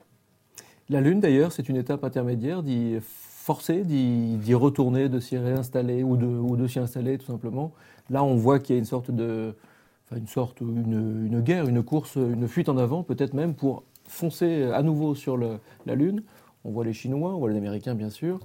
La 0.90 1.02
Lune, 1.02 1.20
d'ailleurs, 1.20 1.52
c'est 1.52 1.70
une 1.70 1.76
étape 1.76 2.04
intermédiaire 2.04 2.62
d'y 2.62 2.98
forcer, 3.02 3.84
d'y 3.84 4.54
retourner, 4.54 5.10
de 5.10 5.20
s'y 5.20 5.38
réinstaller 5.38 6.04
ou 6.04 6.16
de, 6.18 6.68
s'y 6.68 6.80
installer, 6.80 7.18
tout 7.18 7.26
simplement. 7.26 7.74
Là, 8.10 8.24
on 8.24 8.36
voit 8.36 8.60
qu'il 8.60 8.76
y 8.76 8.78
a 8.78 8.80
une 8.80 8.86
sorte 8.86 9.12
de. 9.12 9.56
Enfin, 10.06 10.18
une 10.20 10.28
sorte, 10.28 10.62
une, 10.62 11.28
une 11.28 11.42
guerre, 11.42 11.68
une 11.68 11.82
course, 11.84 12.16
une 12.16 12.48
fuite 12.48 12.70
en 12.70 12.78
avant, 12.78 13.04
peut-être 13.04 13.34
même 13.34 13.56
pour 13.56 13.84
foncer 14.08 14.64
à 14.64 14.84
nouveau 14.84 15.16
sur 15.16 15.38
la 15.38 15.96
Lune. 15.96 16.24
On 16.64 16.72
voit 16.72 16.86
les 16.86 16.94
Chinois, 16.94 17.34
on 17.36 17.40
voit 17.40 17.50
les 17.52 17.58
Américains, 17.58 17.96
bien 17.96 18.10
sûr. 18.10 18.40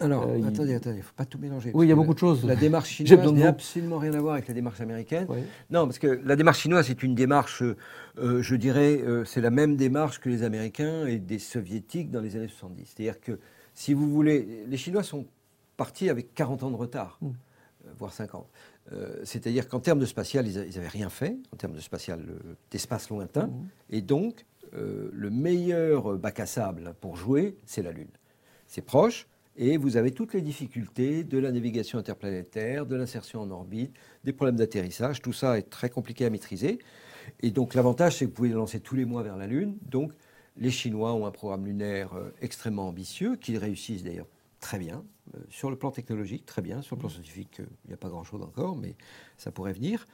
Alors, 0.00 0.24
Euh, 0.28 0.38
il- 0.38 0.46
attendez, 0.46 0.74
attendez, 0.74 0.96
il 0.96 0.98
ne 1.00 1.04
faut 1.04 1.14
pas 1.14 1.24
tout 1.24 1.38
mélanger. 1.38 1.70
Oui, 1.72 1.86
il 1.86 1.88
y 1.88 1.92
a 1.92 1.96
beaucoup 1.96 2.14
de 2.14 2.18
choses. 2.18 2.44
La 2.44 2.56
démarche 2.56 2.88
chinoise 3.06 3.32
n'a 3.32 3.48
absolument 3.48 3.98
rien 3.98 4.12
à 4.14 4.20
voir 4.20 4.34
avec 4.34 4.48
la 4.48 4.54
démarche 4.54 4.80
américaine. 4.80 5.26
Oui. 5.28 5.38
Non, 5.70 5.86
parce 5.86 5.98
que 5.98 6.20
la 6.24 6.34
démarche 6.36 6.60
chinoise 6.60 6.90
est 6.90 7.02
une 7.02 7.14
démarche, 7.14 7.62
euh, 7.62 7.76
euh, 8.18 8.42
je 8.42 8.56
dirais, 8.56 9.00
euh, 9.02 9.24
c'est 9.24 9.40
la 9.40 9.50
même 9.50 9.76
démarche 9.76 10.18
que 10.20 10.28
les 10.28 10.42
Américains 10.42 11.06
et 11.06 11.18
des 11.18 11.38
Soviétiques 11.38 12.10
dans 12.10 12.20
les 12.20 12.34
années 12.36 12.48
70. 12.48 12.92
C'est-à-dire 12.94 13.20
que, 13.20 13.38
si 13.72 13.94
vous 13.94 14.10
voulez, 14.10 14.64
les 14.68 14.76
Chinois 14.76 15.04
sont 15.04 15.26
partis 15.76 16.08
avec 16.10 16.34
40 16.34 16.64
ans 16.64 16.70
de 16.70 16.76
retard, 16.76 17.18
Mm. 17.22 17.30
voire 17.98 18.12
50. 18.12 18.48
Euh, 18.92 19.20
C'est-à-dire 19.24 19.68
qu'en 19.68 19.80
termes 19.80 19.98
de 20.00 20.06
spatial, 20.06 20.46
ils 20.46 20.54
n'avaient 20.56 20.88
rien 20.88 21.08
fait, 21.08 21.36
en 21.52 21.56
termes 21.56 21.72
de 21.74 21.80
spatial, 21.80 22.20
d'espace 22.70 23.08
lointain. 23.10 23.46
Mhm. 23.46 23.68
Et 23.90 24.02
donc, 24.02 24.44
euh, 24.74 25.10
le 25.12 25.30
meilleur 25.30 26.18
bac 26.18 26.40
à 26.40 26.46
sable 26.46 26.94
pour 27.00 27.16
jouer, 27.16 27.56
c'est 27.64 27.82
la 27.82 27.92
Lune. 27.92 28.10
C'est 28.66 28.82
proche, 28.82 29.26
et 29.56 29.76
vous 29.76 29.96
avez 29.96 30.10
toutes 30.10 30.34
les 30.34 30.40
difficultés 30.40 31.22
de 31.22 31.38
la 31.38 31.52
navigation 31.52 31.98
interplanétaire, 31.98 32.86
de 32.86 32.96
l'insertion 32.96 33.42
en 33.42 33.50
orbite, 33.50 33.94
des 34.24 34.32
problèmes 34.32 34.56
d'atterrissage. 34.56 35.22
Tout 35.22 35.32
ça 35.32 35.58
est 35.58 35.70
très 35.70 35.90
compliqué 35.90 36.26
à 36.26 36.30
maîtriser. 36.30 36.80
Et 37.40 37.50
donc, 37.50 37.74
l'avantage, 37.74 38.16
c'est 38.16 38.24
que 38.24 38.30
vous 38.30 38.34
pouvez 38.34 38.48
lancer 38.48 38.80
tous 38.80 38.96
les 38.96 39.04
mois 39.04 39.22
vers 39.22 39.36
la 39.36 39.46
Lune. 39.46 39.76
Donc, 39.82 40.12
les 40.56 40.70
Chinois 40.70 41.14
ont 41.14 41.24
un 41.26 41.30
programme 41.30 41.66
lunaire 41.66 42.14
euh, 42.14 42.34
extrêmement 42.40 42.88
ambitieux, 42.88 43.36
qu'ils 43.36 43.58
réussissent 43.58 44.02
d'ailleurs 44.02 44.26
très 44.60 44.78
bien. 44.78 45.04
Euh, 45.34 45.38
sur 45.50 45.70
le 45.70 45.76
plan 45.76 45.92
technologique, 45.92 46.46
très 46.46 46.62
bien. 46.62 46.82
Sur 46.82 46.96
le 46.96 47.00
plan 47.00 47.08
scientifique, 47.08 47.60
euh, 47.60 47.66
il 47.84 47.88
n'y 47.88 47.94
a 47.94 47.96
pas 47.96 48.08
grand-chose 48.08 48.42
encore, 48.42 48.76
mais 48.76 48.96
ça 49.36 49.52
pourrait 49.52 49.72
venir. 49.72 50.06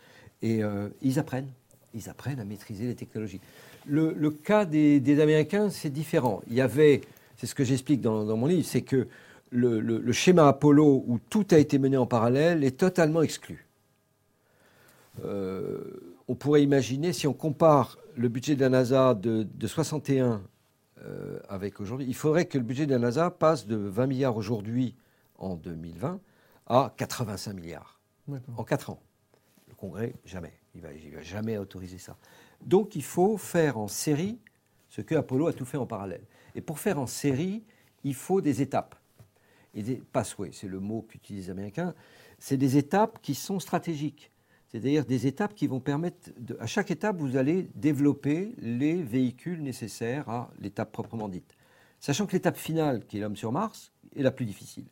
Et 0.43 0.63
ils 1.03 1.19
apprennent. 1.19 1.53
Ils 1.93 2.09
apprennent 2.09 2.41
à 2.41 2.47
maîtriser 2.47 2.87
les 2.87 2.95
technologies. 2.95 3.43
Le, 3.87 4.13
le 4.13 4.31
cas 4.31 4.65
des, 4.65 5.01
des 5.01 5.21
Américains, 5.21 5.71
c'est 5.71 5.91
différent. 5.91 6.43
Il 6.49 6.55
y 6.55 6.61
avait, 6.61 7.01
c'est 7.37 7.47
ce 7.47 7.55
que 7.55 7.65
j'explique 7.65 8.01
dans, 8.01 8.25
dans 8.25 8.37
mon 8.37 8.47
livre, 8.47 8.67
c'est 8.67 8.83
que 8.83 9.09
le, 9.51 9.81
le- 9.81 9.99
le 9.99 10.13
schéma 10.13 10.47
Apollo, 10.49 11.05
où 11.07 11.19
tout 11.31 11.47
a 11.51 11.59
été 11.59 11.79
mené 11.79 11.97
en 11.97 12.07
parallèle, 12.07 12.63
est 12.63 12.77
totalement 12.79 13.23
exclu. 13.23 13.67
Euh, 15.25 15.81
on 16.29 16.35
pourrait 16.35 16.63
imaginer, 16.63 17.13
si 17.13 17.27
on 17.27 17.33
compare 17.33 17.99
le 18.17 18.29
budget 18.29 18.55
de 18.55 18.61
la 18.61 18.69
NASA 18.69 19.15
de, 19.15 19.47
de 19.53 19.67
61 19.67 20.43
euh, 21.03 21.39
avec 21.49 21.81
aujourd'hui, 21.81 22.07
il 22.09 22.15
faudrait 22.15 22.45
que 22.47 22.59
le 22.59 22.65
budget 22.65 22.87
de 22.87 22.93
la 22.93 22.99
NASA 22.99 23.31
passe 23.31 23.67
de 23.67 23.77
20 23.77 24.07
milliards 24.07 24.37
aujourd'hui, 24.37 24.95
en 25.39 25.57
2020, 25.57 26.21
à 26.67 26.93
85 26.97 27.55
milliards 27.55 27.99
en 28.57 28.63
4 28.65 28.91
ans. 28.91 29.01
Le 29.69 29.75
Congrès, 29.75 30.15
jamais. 30.25 30.53
Il 30.75 30.83
ne 30.83 30.87
va, 30.87 30.93
il 30.93 31.11
va 31.11 31.23
jamais 31.23 31.59
autoriser 31.59 31.99
ça. 31.99 32.17
Donc 32.63 32.97
il 32.97 33.03
faut 33.03 33.37
faire 33.37 33.79
en 33.79 33.89
série 33.89 34.39
ce 34.89 35.01
que 35.01 35.15
Apollo 35.15 35.49
a 35.49 35.53
tout 35.53 35.65
fait 35.65 35.77
en 35.77 35.87
parallèle. 35.87 36.23
Et 36.55 36.61
pour 36.61 36.79
faire 36.79 36.99
en 36.99 37.07
série, 37.07 37.63
il 38.05 38.15
faut 38.15 38.41
des 38.41 38.63
étapes. 38.63 38.97
Et 39.75 39.83
des 39.83 40.03
pathways, 40.13 40.51
c'est 40.53 40.69
le 40.69 40.81
mot 40.81 41.03
qu'utilisent 41.03 41.47
les 41.47 41.51
Américains. 41.51 41.95
C'est 42.39 42.57
des 42.57 42.77
étapes 42.77 43.21
qui 43.23 43.35
sont 43.35 43.61
stratégiques. 43.61 44.31
C'est-à-dire 44.71 45.05
des 45.05 45.27
étapes 45.27 45.55
qui 45.55 45.67
vont 45.67 45.81
permettre, 45.81 46.31
à 46.61 46.67
chaque 46.67 46.91
étape, 46.91 47.17
vous 47.17 47.37
allez 47.37 47.69
développer 47.75 48.55
les 48.59 49.03
véhicules 49.03 49.63
nécessaires 49.63 50.29
à 50.29 50.51
l'étape 50.61 50.93
proprement 50.93 51.29
dite. 51.29 51.57
Sachant 51.99 52.27
que 52.27 52.33
l'étape 52.33 52.57
finale, 52.57 53.05
qui 53.07 53.19
est 53.19 53.21
l'homme 53.21 53.37
sur 53.37 53.53
Mars, 53.53 53.93
est 54.17 54.23
la 54.23 54.31
plus 54.31 54.47
difficile. 54.47 54.87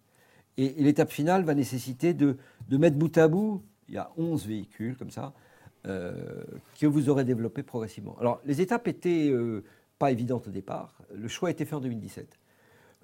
Et, 0.57 0.75
l'étape 0.79 1.13
finale 1.13 1.45
va 1.45 1.55
nécessiter 1.55 2.13
de, 2.13 2.37
mettre 2.71 2.97
bout 2.97 3.17
à 3.17 3.29
bout, 3.29 3.63
il 3.89 3.95
y 3.95 3.99
a 3.99 4.11
11 4.17 4.47
véhicules 4.47 4.97
comme 4.97 5.11
ça, 5.11 5.33
que 5.89 6.87
vous 6.87 7.09
aurez 7.09 7.25
développés 7.25 7.63
progressivement. 7.63 8.17
Alors, 8.21 8.41
les 8.45 8.61
étapes 8.61 8.89
étaient 8.89 9.31
euh, 9.31 9.63
pas 9.99 10.11
évidentes 10.13 10.49
au 10.49 10.51
départ. 10.51 10.99
Le 11.15 11.29
choix 11.29 11.49
a 11.49 11.53
été 11.53 11.65
fait 11.65 11.75
en 11.75 11.81
2017. 11.81 12.39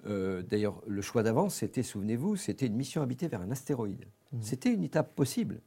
Euh, 0.07 0.41
D'ailleurs, 0.43 0.81
le 0.87 1.01
choix 1.01 1.23
d'avance, 1.23 1.55
c'était, 1.55 1.83
souvenez-vous, 1.83 2.35
c'était 2.35 2.67
une 2.67 2.75
mission 2.75 3.01
habitée 3.01 3.27
vers 3.27 3.41
un 3.41 3.51
astéroïde. 3.51 4.05
C'était 4.41 4.73
une 4.73 4.83
étape 4.83 5.15
possible. 5.15 5.61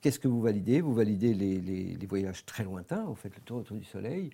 Qu'est-ce 0.00 0.18
que 0.18 0.28
vous 0.28 0.40
validez? 0.40 0.80
Vous 0.80 0.94
validez 0.94 1.34
les, 1.34 1.60
les- 1.60 1.94
les 1.94 2.06
voyages 2.06 2.44
très 2.46 2.64
lointains, 2.64 3.04
vous 3.04 3.14
faites 3.14 3.34
le 3.36 3.42
tour 3.42 3.58
autour 3.58 3.76
du 3.76 3.84
Soleil, 3.84 4.30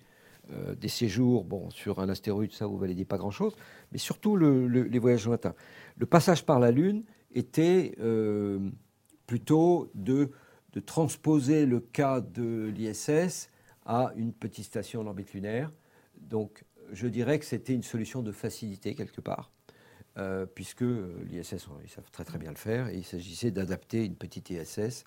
euh, 0.53 0.75
des 0.75 0.87
séjours, 0.87 1.43
bon, 1.43 1.69
sur 1.69 1.99
un 1.99 2.07
astéroïde, 2.09 2.51
ça, 2.53 2.65
vous 2.67 2.77
validez 2.77 3.03
pas 3.05 3.17
grand-chose, 3.17 3.53
mais 3.91 3.97
surtout 3.97 4.35
le- 4.37 4.67
le- 4.67 4.83
les 4.83 4.99
voyages 4.99 5.25
lointains. 5.25 5.55
Le 5.97 6.05
passage 6.05 6.45
par 6.45 6.59
la 6.59 6.71
Lune 6.71 7.03
était 7.33 7.95
euh, 7.99 8.69
plutôt 9.25 9.89
de, 9.95 10.31
de 10.77 10.79
transposer 10.79 11.65
le 11.65 11.79
cas 11.79 12.21
de 12.21 12.67
l'ISS 12.67 13.49
à 13.87 14.13
une 14.15 14.31
petite 14.31 14.65
station 14.65 15.01
en 15.01 15.07
orbite 15.07 15.33
lunaire. 15.33 15.71
Donc, 16.21 16.63
je 16.93 17.07
dirais 17.07 17.39
que 17.39 17.45
c'était 17.45 17.73
une 17.73 17.81
solution 17.81 18.21
de 18.21 18.31
facilité 18.31 18.93
quelque 18.93 19.19
part, 19.19 19.49
euh, 20.19 20.45
puisque 20.45 20.81
l'ISS, 21.31 21.67
ils 21.83 21.89
savent 21.89 22.11
très 22.11 22.23
très 22.25 22.37
bien 22.37 22.51
le 22.51 22.57
faire, 22.57 22.89
et 22.89 22.97
il 22.97 23.03
s'agissait 23.03 23.49
d'adapter 23.49 24.05
une 24.05 24.13
petite 24.13 24.51
ISS. 24.51 25.03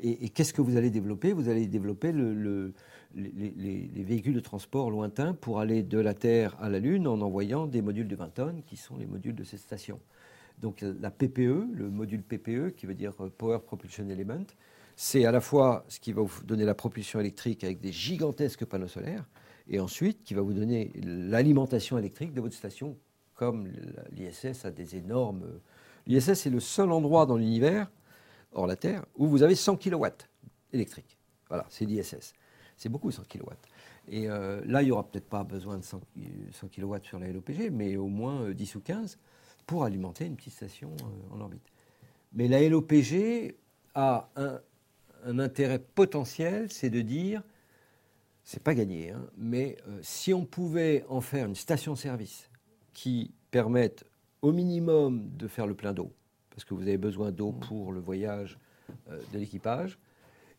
Et, 0.00 0.28
qu'est-ce 0.28 0.52
que 0.54 0.62
vous 0.62 0.76
allez 0.76 0.90
développer? 0.90 1.32
Vous 1.32 1.48
allez 1.48 1.66
développer 1.66 2.12
le- 2.12 2.32
le- 2.32 2.72
les, 3.16 3.32
les- 3.56 3.90
les 3.92 4.02
véhicules 4.04 4.34
de 4.34 4.38
transport 4.40 4.88
lointains 4.92 5.34
pour 5.34 5.58
aller 5.58 5.82
de 5.82 5.98
la 5.98 6.14
Terre 6.14 6.56
à 6.60 6.68
la 6.68 6.78
Lune 6.78 7.08
en 7.08 7.20
envoyant 7.22 7.66
des 7.66 7.82
modules 7.82 8.06
de 8.06 8.14
20 8.14 8.28
tonnes, 8.28 8.62
qui 8.64 8.76
sont 8.76 8.96
les 8.96 9.06
modules 9.06 9.34
de 9.34 9.42
cette 9.42 9.58
station. 9.58 9.98
Donc 10.60 10.82
la 11.00 11.10
PPE, 11.10 11.66
le 11.74 11.90
module 11.90 12.22
PPE, 12.22 12.70
qui 12.76 12.86
veut 12.86 12.94
dire 12.94 13.14
Power 13.14 13.58
Propulsion 13.66 14.08
Element, 14.08 14.44
c'est 15.00 15.24
à 15.24 15.30
la 15.30 15.40
fois 15.40 15.84
ce 15.86 16.00
qui 16.00 16.12
va 16.12 16.22
vous 16.22 16.42
donner 16.42 16.64
la 16.64 16.74
propulsion 16.74 17.20
électrique 17.20 17.62
avec 17.62 17.78
des 17.80 17.92
gigantesques 17.92 18.64
panneaux 18.64 18.88
solaires, 18.88 19.24
et 19.68 19.78
ensuite 19.78 20.24
qui 20.24 20.34
va 20.34 20.42
vous 20.42 20.52
donner 20.52 20.90
l'alimentation 21.04 21.98
électrique 21.98 22.34
de 22.34 22.40
votre 22.40 22.56
station, 22.56 22.96
comme 23.34 23.68
l'ISS 24.10 24.64
a 24.64 24.72
des 24.72 24.96
énormes... 24.96 25.60
L'ISS 26.08 26.46
est 26.46 26.50
le 26.50 26.58
seul 26.58 26.90
endroit 26.90 27.26
dans 27.26 27.36
l'univers, 27.36 27.88
hors 28.50 28.66
la 28.66 28.74
Terre, 28.74 29.06
où 29.14 29.28
vous 29.28 29.44
avez 29.44 29.54
100 29.54 29.76
kW 29.76 30.04
électriques. 30.72 31.16
Voilà, 31.48 31.64
c'est 31.68 31.84
l'ISS. 31.84 32.34
C'est 32.76 32.88
beaucoup 32.88 33.12
100 33.12 33.22
kW. 33.28 33.52
Et 34.08 34.28
euh, 34.28 34.60
là, 34.66 34.82
il 34.82 34.86
n'y 34.86 34.90
aura 34.90 35.08
peut-être 35.08 35.28
pas 35.28 35.44
besoin 35.44 35.78
de 35.78 35.84
100, 35.84 36.00
100 36.50 36.68
kW 36.70 36.96
sur 37.02 37.20
la 37.20 37.30
LOPG, 37.30 37.70
mais 37.70 37.96
au 37.96 38.08
moins 38.08 38.42
euh, 38.46 38.52
10 38.52 38.74
ou 38.74 38.80
15 38.80 39.16
pour 39.64 39.84
alimenter 39.84 40.26
une 40.26 40.34
petite 40.34 40.54
station 40.54 40.90
euh, 40.90 41.36
en 41.36 41.40
orbite. 41.40 41.62
Mais 42.32 42.48
la 42.48 42.68
LOPG 42.68 43.54
a 43.94 44.28
un, 44.34 44.60
un 45.24 45.38
intérêt 45.38 45.78
potentiel, 45.78 46.70
c'est 46.70 46.90
de 46.90 47.00
dire, 47.00 47.42
c'est 48.44 48.62
pas 48.62 48.74
gagné, 48.74 49.10
hein, 49.10 49.26
mais 49.36 49.76
euh, 49.88 49.98
si 50.02 50.32
on 50.32 50.44
pouvait 50.44 51.04
en 51.08 51.20
faire 51.20 51.46
une 51.46 51.54
station-service 51.54 52.50
qui 52.94 53.32
permettent 53.50 54.04
au 54.42 54.52
minimum 54.52 55.28
de 55.36 55.48
faire 55.48 55.66
le 55.66 55.74
plein 55.74 55.92
d'eau, 55.92 56.12
parce 56.50 56.64
que 56.64 56.74
vous 56.74 56.82
avez 56.82 56.96
besoin 56.96 57.30
d'eau 57.30 57.52
pour 57.52 57.92
le 57.92 58.00
voyage 58.00 58.58
euh, 59.10 59.20
de 59.32 59.38
l'équipage, 59.38 59.98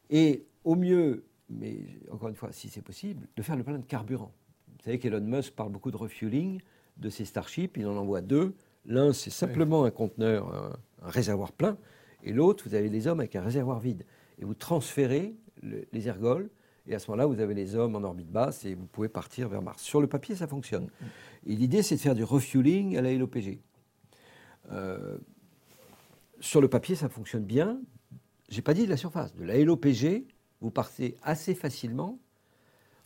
et 0.10 0.46
au 0.64 0.76
mieux, 0.76 1.26
mais 1.50 1.80
encore 2.12 2.30
une 2.30 2.36
fois, 2.36 2.52
si 2.52 2.70
c'est 2.70 2.82
possible, 2.82 3.28
de 3.36 3.42
faire 3.42 3.56
le 3.56 3.64
plein 3.64 3.80
de 3.80 3.86
carburant. 3.86 4.32
Vous 4.68 4.84
savez 4.86 5.00
qu'Elon 5.00 5.22
Musk 5.22 5.54
parle 5.54 5.72
beaucoup 5.72 5.92
de 5.92 5.98
refueling 5.98 6.62
de 6.98 7.10
ses 7.10 7.26
Starships, 7.26 7.76
il 7.78 7.88
en 7.88 7.98
envoie 7.98 8.22
deux. 8.22 8.54
L'un, 8.86 9.14
c'est 9.14 9.30
simplement 9.30 9.84
un 9.84 9.92
conteneur, 9.92 10.54
un, 10.54 10.78
un 11.02 11.10
réservoir 11.10 11.52
plein, 11.52 11.78
et 12.24 12.34
l'autre, 12.34 12.66
vous 12.68 12.76
avez 12.76 12.90
les 12.90 13.08
hommes 13.08 13.20
avec 13.20 13.36
un 13.36 13.42
réservoir 13.42 13.80
vide. 13.80 14.06
Et 14.40 14.46
vous 14.46 14.54
transférez 14.54 15.36
le- 15.62 15.86
les 15.92 16.08
ergols, 16.08 16.50
et 16.88 16.96
à 16.96 17.00
ce 17.00 17.12
moment-là, 17.12 17.26
vous 17.28 17.40
avez 17.40 17.54
les 17.54 17.76
hommes 17.76 17.96
en 17.96 18.04
orbite 18.04 18.32
basse, 18.32 18.66
et 18.66 18.74
vous 18.74 18.86
pouvez 18.88 19.10
partir 19.10 19.48
vers 19.50 19.62
Mars. 19.62 19.82
Sur 19.84 20.02
le 20.02 20.08
papier, 20.08 20.36
ça 20.36 20.48
fonctionne. 20.48 20.90
Et 21.46 21.56
l'idée, 21.56 21.84
c'est 21.84 21.96
de 21.96 22.02
faire 22.02 22.16
du 22.16 22.24
refueling 22.24 22.98
à 22.98 23.02
la 23.02 23.12
LOPG. 23.14 23.60
Euh, 24.72 25.18
sur 26.40 26.62
le 26.62 26.68
papier, 26.70 26.96
ça 26.96 27.10
fonctionne 27.10 27.44
bien. 27.44 27.80
J'ai 28.50 28.62
pas 28.62 28.74
dit 28.74 28.86
de 28.86 28.90
la 28.90 28.98
surface. 28.98 29.36
De 29.36 29.44
la 29.44 29.58
LOPG, 29.64 30.26
vous 30.62 30.72
partez 30.72 31.18
assez 31.22 31.54
facilement 31.54 32.18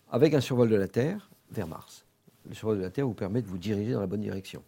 avec 0.10 0.34
un 0.34 0.42
survol 0.42 0.70
de 0.70 0.76
la 0.76 0.88
Terre 0.88 1.30
vers 1.52 1.68
Mars. 1.68 2.06
Le 2.48 2.54
survol 2.54 2.78
de 2.78 2.84
la 2.84 2.90
Terre 2.92 3.08
vous 3.08 3.14
permet 3.14 3.42
de 3.42 3.48
vous 3.48 3.58
diriger 3.58 3.94
dans 3.94 4.00
la 4.02 4.08
bonne 4.08 4.22
direction. 4.22 4.64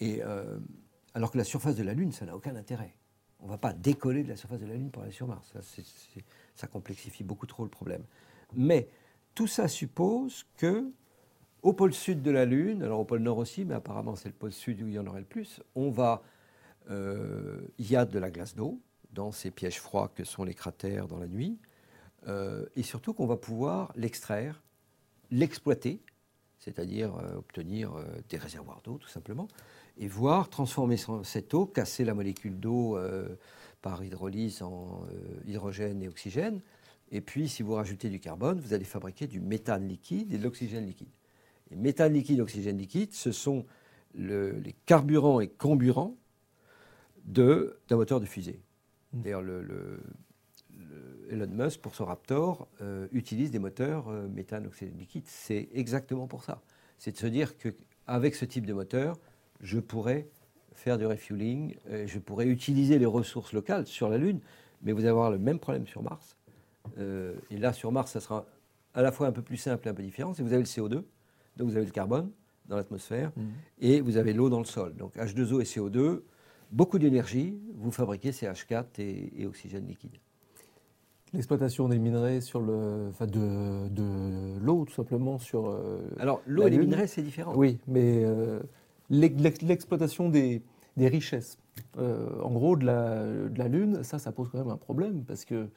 Et, 0.00 0.22
euh, 0.22 0.58
alors 1.14 1.30
que 1.30 1.38
la 1.38 1.44
surface 1.44 1.76
de 1.76 1.82
la 1.82 1.94
Lune, 1.94 2.12
ça 2.12 2.26
n'a 2.26 2.36
aucun 2.36 2.54
intérêt. 2.56 2.94
On 3.44 3.48
ne 3.48 3.52
va 3.52 3.58
pas 3.58 3.74
décoller 3.74 4.22
de 4.22 4.30
la 4.30 4.36
surface 4.36 4.58
de 4.58 4.66
la 4.66 4.74
Lune 4.74 4.90
pour 4.90 5.02
aller 5.02 5.12
sur 5.12 5.26
Mars. 5.26 5.52
Ça, 6.56 6.66
complexifie 6.66 7.22
beaucoup 7.22 7.46
trop 7.46 7.62
le 7.62 7.68
problème. 7.68 8.02
Mais 8.54 8.88
tout 9.34 9.46
ça 9.46 9.68
suppose 9.68 10.46
que 10.56 10.90
au 11.62 11.74
pôle 11.74 11.92
sud 11.92 12.22
de 12.22 12.30
la 12.30 12.46
Lune, 12.46 12.82
alors 12.82 13.00
au 13.00 13.04
pôle 13.04 13.20
nord 13.20 13.36
aussi, 13.36 13.66
mais 13.66 13.74
apparemment 13.74 14.16
c'est 14.16 14.30
le 14.30 14.34
pôle 14.34 14.52
sud 14.52 14.80
où 14.80 14.86
il 14.86 14.94
y 14.94 14.98
en 14.98 15.06
aurait 15.06 15.20
le 15.20 15.26
plus, 15.26 15.60
on 15.74 15.90
va, 15.90 16.22
euh, 16.90 17.60
il 17.78 17.90
y 17.90 17.96
a 17.96 18.06
de 18.06 18.18
la 18.18 18.30
glace 18.30 18.54
d'eau 18.54 18.80
dans 19.12 19.30
ces 19.30 19.50
pièges 19.50 19.78
froids 19.78 20.10
que 20.14 20.24
sont 20.24 20.44
les 20.44 20.54
cratères 20.54 21.06
dans 21.06 21.18
la 21.18 21.26
nuit, 21.26 21.58
euh, 22.26 22.64
et 22.76 22.82
surtout 22.82 23.12
qu'on 23.12 23.26
va 23.26 23.36
pouvoir 23.36 23.92
l'extraire, 23.94 24.62
l'exploiter, 25.30 26.00
c'est-à-dire 26.64 27.16
euh, 27.16 27.36
obtenir 27.36 27.94
euh, 27.94 28.04
des 28.28 28.36
réservoirs 28.38 28.80
d'eau 28.82 28.98
tout 28.98 29.08
simplement, 29.08 29.48
et 29.98 30.08
voir 30.08 30.48
transformer 30.48 30.96
cette 31.22 31.52
eau, 31.54 31.66
casser 31.66 32.04
la 32.04 32.14
molécule 32.14 32.58
d'eau 32.58 32.96
euh, 32.96 33.28
par 33.82 34.02
hydrolyse 34.02 34.62
en 34.62 35.06
hydrogène 35.46 36.02
et 36.02 36.08
oxygène, 36.08 36.60
et 37.12 37.20
puis 37.20 37.48
si 37.48 37.62
vous 37.62 37.74
rajoutez 37.74 38.08
du 38.08 38.18
carbone, 38.18 38.58
vous 38.58 38.72
allez 38.72 38.84
fabriquer 38.84 39.26
du 39.26 39.40
méthane 39.40 39.86
liquide 39.86 40.32
et 40.32 40.38
de 40.38 40.42
l'oxygène 40.42 40.86
liquide. 40.86 41.12
Et 41.70 41.76
méthane 41.76 42.14
liquide, 42.14 42.40
oxygène 42.40 42.78
liquide, 42.78 43.12
ce 43.12 43.30
sont 43.30 43.66
le- 44.14 44.58
les 44.58 44.74
carburants 44.86 45.40
et 45.40 45.48
comburants 45.48 46.16
d'un 47.24 47.72
moteur 47.90 48.20
de 48.20 48.26
fusée. 48.26 48.60
D'ailleurs, 49.12 49.42
le, 49.42 49.62
le- 49.62 50.00
le 50.02 50.02
Elon 51.30 51.48
Musk, 51.48 51.80
pour 51.80 51.94
son 51.94 52.04
Raptor, 52.04 52.68
euh, 52.80 53.06
utilise 53.12 53.50
des 53.50 53.58
moteurs 53.58 54.08
euh, 54.08 54.28
méthane, 54.28 54.66
oxygène 54.66 54.96
liquide. 54.96 55.24
C'est 55.26 55.68
exactement 55.72 56.26
pour 56.26 56.44
ça. 56.44 56.62
C'est 56.98 57.12
de 57.12 57.16
se 57.16 57.26
dire 57.26 57.56
qu'avec 57.56 58.34
ce 58.34 58.44
type 58.44 58.66
de 58.66 58.72
moteur, 58.72 59.16
je 59.60 59.78
pourrais 59.78 60.28
faire 60.74 60.98
du 60.98 61.06
refueling, 61.06 61.76
euh, 61.90 62.06
je 62.06 62.18
pourrais 62.18 62.46
utiliser 62.46 62.98
les 62.98 63.06
ressources 63.06 63.52
locales 63.52 63.86
sur 63.86 64.08
la 64.08 64.18
Lune, 64.18 64.40
mais 64.82 64.92
vous 64.92 65.00
allez 65.00 65.08
avoir 65.08 65.30
le 65.30 65.38
même 65.38 65.58
problème 65.58 65.86
sur 65.86 66.02
Mars. 66.02 66.36
Et 66.98 67.56
là, 67.56 67.72
sur 67.72 67.90
Mars, 67.90 68.12
ça 68.12 68.20
sera 68.20 68.44
à 68.92 69.00
la 69.00 69.10
fois 69.10 69.26
un 69.26 69.32
peu 69.32 69.40
plus 69.40 69.56
simple 69.56 69.88
et 69.88 69.90
un 69.90 69.94
peu 69.94 70.02
différent. 70.02 70.34
C'est 70.34 70.42
vous 70.42 70.52
avez 70.52 70.62
le 70.62 70.68
CO2, 70.68 71.02
donc 71.56 71.68
vous 71.70 71.76
avez 71.76 71.86
le 71.86 71.90
carbone 71.90 72.30
dans 72.66 72.76
l'atmosphère, 72.76 73.32
et 73.80 74.02
vous 74.02 74.18
avez 74.18 74.34
l'eau 74.34 74.50
dans 74.50 74.58
le 74.58 74.66
sol. 74.66 74.94
Donc 74.94 75.16
H2O 75.16 75.62
et 75.62 75.64
CO2, 75.64 76.20
beaucoup 76.70 76.98
d'énergie, 76.98 77.58
vous 77.74 77.90
fabriquez 77.90 78.32
CH4 78.32 78.84
et, 78.98 79.42
et 79.42 79.46
oxygène 79.46 79.86
liquide. 79.86 80.18
L'exploitation 81.34 81.88
des 81.88 81.98
minerais 81.98 82.40
sur 82.40 82.60
le, 82.60 83.08
enfin 83.10 83.26
de, 83.26 83.88
de 83.88 84.58
l'eau, 84.60 84.84
tout 84.84 84.94
simplement, 84.94 85.38
sur. 85.38 85.66
euh, 85.68 85.98
Alors 86.18 86.40
l'eau 86.46 86.66
et 86.66 86.70
les 86.70 86.78
minerais, 86.78 87.08
c'est 87.08 87.22
différent. 87.22 87.52
Oui, 87.56 87.78
mais 87.88 88.22
euh, 88.24 88.60
l'ex- 89.10 89.40
l'ex- 89.42 89.62
l'exploitation 89.62 90.28
des, 90.28 90.62
des 90.96 91.08
richesses, 91.08 91.58
euh, 91.98 92.40
en 92.40 92.52
gros, 92.52 92.76
de 92.76 92.86
la, 92.86 93.24
de 93.26 93.58
la 93.58 93.66
Lune, 93.66 94.04
ça, 94.04 94.20
ça 94.20 94.30
pose 94.30 94.48
quand 94.50 94.58
même 94.58 94.70
un 94.70 94.76
problème, 94.76 95.24
parce 95.24 95.44
que 95.44 95.68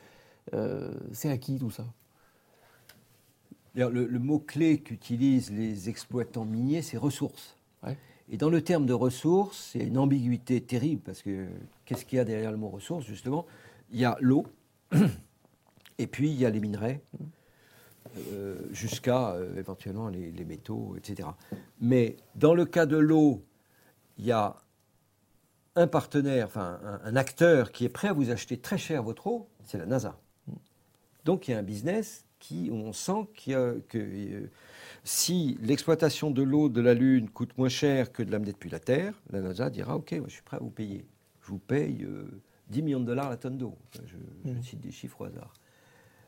euh, 0.54 0.93
c'est 1.12 1.30
à 1.32 1.38
qui 1.38 1.58
tout 1.58 1.72
ça 1.72 1.86
D'ailleurs, 3.74 3.91
le, 3.91 4.06
le 4.06 4.20
mot-clé 4.20 4.80
qu'utilisent 4.80 5.52
les 5.52 5.89
exploitants 5.89 6.46
miniers, 6.46 6.82
c'est 6.84 6.98
ressources. 6.98 7.58
Ouais. 7.84 7.98
Et 8.30 8.38
dans 8.38 8.50
le 8.50 8.62
terme 8.62 8.86
de 8.86 8.93
ressources, 8.93 9.72
il 9.76 9.82
y 9.82 9.84
a 9.84 9.88
une 9.88 9.98
ambiguïté 9.98 10.62
terrible, 10.62 11.02
parce 11.04 11.22
que 11.24 11.48
qu'est-ce 11.86 12.06
qu'il 12.06 12.17
y 12.17 12.20
a 12.20 12.26
derrière 12.26 12.52
le 12.52 12.58
mot 12.58 12.70
ressources, 12.70 13.06
justement? 13.06 13.46
Il 13.91 14.00
y 14.00 14.06
a 14.06 14.17
l'eau, 14.20 14.46
et 15.97 16.07
puis 16.07 16.29
il 16.29 16.39
y 16.39 16.45
a 16.45 16.49
les 16.49 16.60
minerais, 16.60 17.01
euh, 18.31 18.55
jusqu'à 18.71 19.31
euh, 19.31 19.57
éventuellement 19.57 20.10
les, 20.10 20.31
les 20.31 20.45
métaux, 20.45 20.95
etc. 20.97 21.29
Mais 21.79 22.17
dans 22.36 22.53
le 22.53 22.65
cas 22.65 22.86
de 22.86 22.97
l'eau, 22.97 23.43
il 24.17 24.25
y 24.25 24.31
a 24.31 24.55
un 25.75 25.88
partenaire, 25.88 26.47
enfin 26.47 26.79
un, 26.83 26.99
un 27.03 27.15
acteur 27.15 27.71
qui 27.71 27.86
est 27.86 27.89
prêt 27.89 28.07
à 28.07 28.13
vous 28.13 28.29
acheter 28.31 28.57
très 28.57 28.77
cher 28.77 29.03
votre 29.03 29.27
eau, 29.27 29.47
c'est 29.65 29.77
la 29.77 29.86
NASA. 29.86 30.19
Donc 31.25 31.47
il 31.47 31.51
y 31.51 31.53
a 31.53 31.57
un 31.60 31.63
business 31.63 32.25
qui, 32.39 32.69
on 32.71 32.93
sent 32.93 33.27
a- 33.53 33.73
que 33.88 33.97
euh, 33.97 34.49
si 35.03 35.57
l'exploitation 35.62 36.31
de 36.31 36.41
l'eau 36.41 36.69
de 36.69 36.81
la 36.81 36.93
Lune 36.93 37.29
coûte 37.29 37.57
moins 37.57 37.69
cher 37.69 38.12
que 38.12 38.23
de 38.23 38.31
l'amener 38.31 38.53
depuis 38.53 38.69
la 38.69 38.79
Terre, 38.79 39.13
la 39.31 39.41
NASA 39.41 39.69
dira 39.69 39.95
OK, 39.95 40.13
moi, 40.13 40.27
je 40.27 40.33
suis 40.33 40.43
prêt 40.43 40.57
à 40.57 40.60
vous 40.60 40.69
payer. 40.69 41.05
Je 41.41 41.47
vous 41.49 41.60
paye 41.60 42.03
euh, 42.03 42.25
10 42.69 42.81
millions 42.81 42.99
de 42.99 43.05
dollars 43.05 43.29
la 43.29 43.38
tonne 43.38 43.57
d'eau. 43.57 43.75
Je, 43.93 44.15
je 44.53 44.62
cite 44.62 44.79
des 44.81 44.91
chiffres 44.91 45.21
au 45.21 45.25
hasard. 45.25 45.53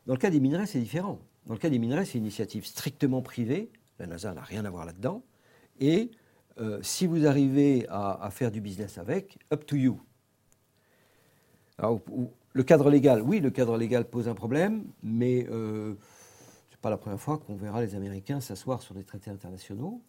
Dans 0.06 0.14
le 0.14 0.18
cas 0.18 0.30
des 0.30 0.40
minerais, 0.40 0.66
c'est 0.66 0.80
différent. 0.80 1.18
Dans 1.46 1.54
le 1.54 1.58
cas 1.58 1.70
des 1.70 1.78
minerais, 1.78 2.04
c'est 2.04 2.18
une 2.18 2.24
initiative 2.24 2.64
strictement 2.64 3.22
privée. 3.22 3.70
La 3.98 4.06
NASA 4.06 4.32
n'a 4.32 4.42
rien 4.42 4.64
à 4.64 4.70
voir 4.70 4.84
là-dedans. 4.84 5.22
Et 5.78 6.10
euh, 6.58 6.78
si 6.82 7.06
vous 7.06 7.26
arrivez 7.26 7.86
à, 7.88 8.28
faire 8.30 8.50
du 8.50 8.60
business 8.60 8.98
avec, 8.98 9.38
up 9.52 9.64
to 9.66 9.76
you. 9.76 10.00
Alors, 11.78 12.00
le 12.52 12.62
cadre 12.62 12.90
légal, 12.90 13.22
oui, 13.22 13.40
le 13.40 13.50
cadre 13.50 13.78
légal 13.78 14.04
pose 14.04 14.28
un 14.28 14.34
problème, 14.34 14.84
mais 15.02 15.46
euh, 15.50 15.94
ce 16.68 16.74
n'est 16.74 16.80
pas 16.82 16.90
la 16.90 16.98
première 16.98 17.20
fois 17.20 17.38
qu'on 17.38 17.54
verra 17.54 17.80
les 17.80 17.94
Américains 17.94 18.40
s'asseoir 18.40 18.82
sur 18.82 18.94
des 18.94 19.04
traités 19.04 19.30
internationaux, 19.30 20.02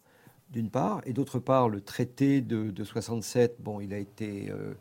d'une 0.50 0.68
part, 0.68 1.00
et 1.06 1.14
d'autre 1.14 1.38
part, 1.38 1.70
le 1.70 1.80
traité 1.80 2.42
de, 2.42 2.70
de 2.70 2.84
67, 2.84 3.56
bon, 3.60 3.80
il 3.80 3.94
a 3.94 3.98
été 3.98 4.50
euh, 4.50 4.74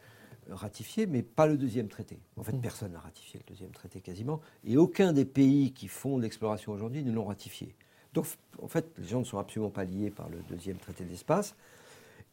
ratifié, 0.50 1.06
mais 1.06 1.22
pas 1.22 1.48
le 1.48 1.58
deuxième 1.58 1.88
traité. 1.88 2.20
En 2.38 2.44
fait, 2.44 2.60
personne 2.62 2.94
n'a 2.94 3.00
ratifié 3.00 3.40
le 3.40 3.54
deuxième 3.54 3.72
traité 3.72 4.02
quasiment, 4.02 4.42
et 4.66 4.78
aucun 4.78 5.14
des 5.14 5.26
pays 5.26 5.72
qui 5.72 5.88
font 5.88 6.18
de 6.18 6.24
l'exploration 6.24 6.72
aujourd'hui 6.72 7.04
ne 7.04 7.12
l'ont 7.12 7.26
ratifié. 7.26 7.76
Donc, 8.14 8.26
en 8.62 8.68
fait, 8.68 8.86
les 8.98 9.08
gens 9.08 9.20
ne 9.20 9.26
sont 9.26 9.38
absolument 9.38 9.70
pas 9.70 9.86
liés 9.86 10.12
par 10.12 10.30
le 10.30 10.40
deuxième 10.50 10.78
traité 10.78 11.06
de 11.06 11.10
l'espace. 11.10 11.56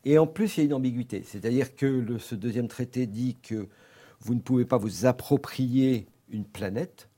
Et 0.04 0.18
en 0.18 0.26
plus, 0.26 0.56
il 0.56 0.60
y 0.60 0.62
a 0.62 0.66
une 0.66 0.74
ambiguïté. 0.74 1.22
C'est-à-dire 1.22 1.76
que 1.76 1.86
le- 1.86 2.18
ce 2.18 2.34
deuxième 2.34 2.68
traité 2.68 3.06
dit 3.06 3.36
que 3.42 3.68
vous 4.20 4.34
ne 4.34 4.40
pouvez 4.40 4.64
pas 4.64 4.78
vous 4.78 5.06
approprier 5.06 6.06
une 6.30 6.44
planète. 6.44 7.08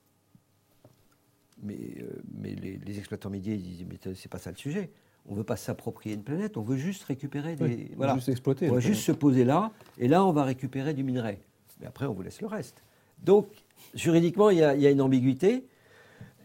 Mais, 1.62 1.78
euh, 2.00 2.22
mais 2.34 2.54
les, 2.54 2.78
les 2.78 2.98
exploitants 2.98 3.28
médias 3.30 3.52
ils 3.52 3.62
disent 3.62 3.86
mais 3.88 3.98
c'est 4.14 4.30
pas 4.30 4.38
ça 4.38 4.50
le 4.50 4.56
sujet. 4.56 4.90
On 5.26 5.32
ne 5.32 5.38
veut 5.38 5.44
pas 5.44 5.56
s'approprier 5.56 6.14
une 6.16 6.22
planète, 6.22 6.56
on 6.56 6.62
veut 6.62 6.76
juste 6.76 7.04
récupérer 7.04 7.54
des. 7.54 7.64
Oui, 7.64 7.90
voilà. 7.96 8.14
Juste 8.14 8.28
exploiter. 8.30 8.68
On 8.70 8.74
va 8.74 8.80
juste 8.80 9.02
se 9.02 9.12
poser 9.12 9.44
là, 9.44 9.70
et 9.98 10.08
là, 10.08 10.24
on 10.24 10.32
va 10.32 10.44
récupérer 10.44 10.92
du 10.94 11.04
minerai. 11.04 11.38
Mais 11.80 11.86
après, 11.86 12.06
on 12.06 12.12
vous 12.12 12.22
laisse 12.22 12.40
le 12.40 12.46
reste. 12.48 12.82
Donc, 13.22 13.46
juridiquement, 13.94 14.50
il 14.50 14.58
y 14.58 14.62
a, 14.64 14.74
il 14.74 14.80
y 14.80 14.86
a 14.86 14.90
une 14.90 15.00
ambiguïté. 15.00 15.66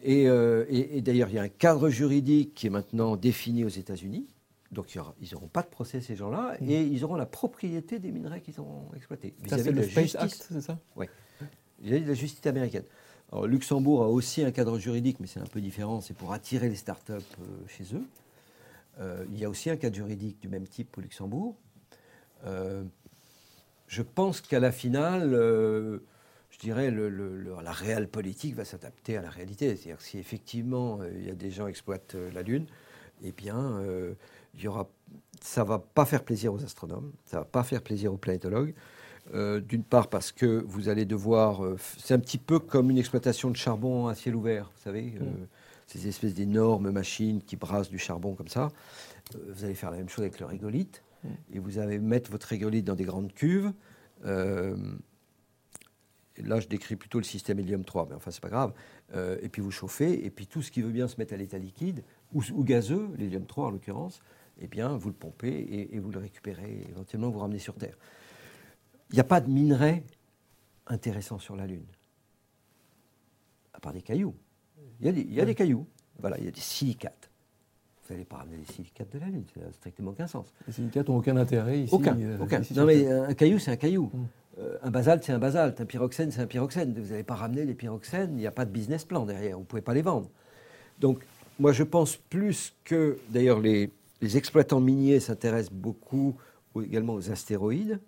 Et, 0.03 0.27
euh, 0.29 0.65
et- 0.69 0.97
et 0.97 1.01
d'ailleurs, 1.01 1.29
il 1.29 1.35
y 1.35 1.39
a 1.39 1.41
un 1.41 1.47
cadre 1.49 1.89
juridique 1.89 2.53
qui 2.53 2.67
est 2.67 2.69
maintenant 2.69 3.15
défini 3.15 3.63
aux 3.65 3.69
États-Unis. 3.69 4.27
Donc, 4.71 4.93
aura- 4.99 5.15
ils 5.21 5.29
n'auront 5.33 5.47
pas 5.47 5.63
de 5.63 5.67
procès, 5.67 5.99
ces 6.01 6.15
gens-là, 6.15 6.57
et 6.61 6.81
ils 6.83 7.03
auront 7.03 7.15
la 7.15 7.25
propriété 7.25 7.97
des 7.97 8.11
minerais 8.11 8.41
qu'ils 8.41 8.59
ont 8.61 8.83
exploités. 8.95 9.33
Ça, 9.47 9.57
c'est 9.57 9.71
le 9.71 9.77
la 9.77 9.83
Space 9.83 10.03
justice 10.03 10.15
Act, 10.21 10.47
c'est 10.51 10.61
ça 10.61 10.77
vis-à-vis 11.81 12.03
de 12.03 12.09
la 12.09 12.13
justice 12.13 12.45
américaine. 12.45 12.83
Alors, 13.31 13.47
Luxembourg 13.47 14.03
a 14.03 14.07
aussi 14.09 14.43
un 14.43 14.51
cadre 14.51 14.77
juridique, 14.77 15.19
mais 15.19 15.27
c'est 15.27 15.39
un 15.39 15.45
peu 15.45 15.59
différent, 15.61 16.01
c'est 16.01 16.13
pour 16.15 16.33
attirer 16.33 16.69
les 16.69 16.75
startups 16.75 17.13
euh, 17.13 17.45
chez 17.67 17.83
eux. 17.95 18.03
Euh, 18.99 19.25
il 19.31 19.39
y 19.39 19.45
a 19.45 19.49
aussi 19.49 19.69
un 19.69 19.75
cadre 19.75 19.95
juridique 19.95 20.39
du 20.41 20.47
même 20.47 20.67
type 20.67 20.97
au 20.97 21.01
Luxembourg. 21.01 21.55
Euh, 22.45 22.83
je 23.87 24.01
pense 24.01 24.41
qu'à 24.41 24.59
la 24.59 24.71
finale, 24.71 25.33
euh, 25.33 25.99
je 26.49 26.59
dirais, 26.59 26.91
la 26.91 27.71
réelle 27.71 28.07
politique 28.07 28.55
va 28.55 28.65
s'adapter 28.65 29.17
à 29.17 29.21
la 29.21 29.29
réalité. 29.29 29.75
C'est-à-dire 29.75 29.97
que 29.97 30.03
si 30.03 30.17
effectivement 30.17 30.99
il 31.03 31.25
y 31.25 31.29
a 31.29 31.35
des 31.35 31.51
gens 31.51 31.65
qui 31.65 31.71
exploitent 31.71 32.15
la 32.33 32.41
Lune, 32.41 32.65
eh 33.23 33.31
bien, 33.31 33.81
il 34.53 34.61
y 34.61 34.67
aura, 34.67 34.89
ça 35.41 35.63
ne 35.63 35.67
va 35.67 35.79
pas 35.79 36.05
faire 36.05 36.23
plaisir 36.23 36.53
aux 36.53 36.63
astronomes, 36.63 37.11
ça 37.25 37.37
ne 37.37 37.41
va 37.41 37.45
pas 37.45 37.63
faire 37.63 37.81
plaisir 37.81 38.13
aux 38.13 38.17
planétologues. 38.17 38.73
D'une 39.33 39.83
part 39.83 40.07
parce 40.07 40.31
que 40.31 40.63
vous 40.67 40.87
allez 40.87 41.05
devoir... 41.05 41.61
c'est 41.97 42.13
un 42.13 42.19
petit 42.19 42.37
peu 42.37 42.59
comme 42.59 42.89
une 42.89 42.97
exploitation 42.97 43.49
de 43.51 43.57
charbon 43.57 44.07
à 44.07 44.15
ciel 44.15 44.35
ouvert, 44.35 44.71
vous 44.75 44.81
savez, 44.83 45.15
euh, 45.19 45.25
ces 45.87 46.07
espèces 46.07 46.33
d'énormes 46.33 46.91
machines 46.91 47.41
qui 47.41 47.55
brassent 47.55 47.89
du 47.89 47.99
charbon 47.99 48.33
comme 48.35 48.47
ça. 48.47 48.69
Euh, 49.35 49.39
vous 49.53 49.63
allez 49.63 49.75
faire 49.75 49.91
la 49.91 49.97
même 49.97 50.09
chose 50.09 50.23
avec 50.23 50.39
le 50.39 50.45
rigolite. 50.45 51.03
et 51.51 51.59
vous 51.59 51.79
allez 51.79 51.97
mettre 51.99 52.29
votre 52.29 52.47
régolithe 52.47 52.85
dans 52.85 52.95
des 52.95 53.03
grandes 53.03 53.33
cuves. 53.33 53.71
Euh, 54.25 54.75
là, 56.37 56.59
je 56.59 56.67
décris 56.67 56.95
plutôt 56.95 57.17
le 57.17 57.23
système 57.23 57.59
hélium 57.59 57.83
3, 57.83 58.07
mais 58.09 58.15
enfin, 58.15 58.31
c'est 58.31 58.41
pas 58.41 58.49
grave. 58.49 58.73
Euh, 59.15 59.37
et 59.41 59.49
puis 59.49 59.61
vous 59.61 59.71
chauffez, 59.71 60.25
et 60.25 60.29
puis 60.29 60.47
tout 60.47 60.61
ce 60.61 60.71
qui 60.71 60.81
veut 60.81 60.91
bien 60.91 61.07
se 61.07 61.17
mettre 61.17 61.33
à 61.33 61.37
l'état 61.37 61.57
liquide, 61.57 62.03
ou, 62.33 62.43
ou 62.53 62.63
gazeux, 62.63 63.09
l'hélium 63.17 63.45
3 63.45 63.67
en 63.67 63.71
l'occurrence, 63.71 64.21
eh 64.59 64.67
bien, 64.67 64.95
vous 64.97 65.09
le 65.09 65.15
pompez 65.15 65.49
et, 65.49 65.95
et 65.95 65.99
vous 65.99 66.11
le 66.11 66.19
récupérez, 66.19 66.85
éventuellement 66.89 67.29
vous 67.29 67.39
ramenez 67.39 67.59
sur 67.59 67.75
Terre. 67.75 67.97
Il 69.11 69.15
n'y 69.15 69.19
a 69.19 69.25
pas 69.25 69.41
de 69.41 69.49
minerai 69.49 70.03
intéressant 70.87 71.39
sur 71.39 71.55
la 71.55 71.67
Lune, 71.67 71.85
à 73.73 73.79
part 73.79 73.93
des 73.93 74.01
cailloux. 74.01 74.35
Il 74.99 75.05
y 75.05 75.09
a 75.09 75.11
des, 75.11 75.21
il 75.21 75.33
y 75.33 75.41
a 75.41 75.45
des 75.45 75.55
cailloux, 75.55 75.85
voilà, 76.19 76.37
il 76.37 76.45
y 76.45 76.47
a 76.47 76.51
des 76.51 76.59
silicates. 76.61 77.29
Vous 78.07 78.13
n'allez 78.13 78.25
pas 78.25 78.37
ramener 78.37 78.57
des 78.57 78.71
silicates 78.71 79.11
de 79.11 79.19
la 79.19 79.25
Lune, 79.27 79.43
ça 79.53 79.61
n'a 79.61 79.71
strictement 79.71 80.11
aucun 80.11 80.27
sens. 80.27 80.53
Les 80.67 80.73
silicates 80.73 81.09
n'ont 81.09 81.17
aucun 81.17 81.35
intérêt 81.37 81.81
ici. 81.81 81.93
Aucun, 81.93 82.17
euh, 82.19 82.37
aucun. 82.39 82.61
ici 82.61 82.73
Non 82.75 82.85
mais 82.85 83.07
un 83.11 83.33
caillou, 83.33 83.57
c'est 83.59 83.71
un 83.71 83.75
caillou. 83.77 84.11
Mm. 84.13 84.25
Euh, 84.59 84.77
un 84.83 84.91
basalte, 84.91 85.23
c'est 85.23 85.33
un 85.33 85.39
basalte. 85.39 85.81
Un 85.81 85.85
pyroxène, 85.85 86.31
c'est 86.31 86.39
un 86.41 86.47
pyroxène. 86.47 86.93
Vous 86.93 87.09
n'allez 87.09 87.23
pas 87.23 87.35
ramener 87.35 87.65
les 87.65 87.73
pyroxènes, 87.73 88.31
il 88.33 88.37
n'y 88.37 88.47
a 88.47 88.51
pas 88.51 88.63
de 88.65 88.71
business 88.71 89.03
plan 89.03 89.25
derrière. 89.25 89.55
Vous 89.55 89.61
ne 89.63 89.65
pouvez 89.65 89.81
pas 89.81 89.93
les 89.93 90.01
vendre. 90.01 90.29
Donc, 90.99 91.25
moi, 91.59 91.73
je 91.73 91.83
pense 91.83 92.15
plus 92.15 92.73
que, 92.85 93.17
d'ailleurs, 93.29 93.59
les, 93.59 93.91
les 94.21 94.37
exploitants 94.37 94.79
miniers 94.79 95.19
s'intéressent 95.19 95.73
beaucoup 95.73 96.35
aux- 96.73 96.83
également 96.83 97.15
aux 97.15 97.31
astéroïdes. 97.31 97.99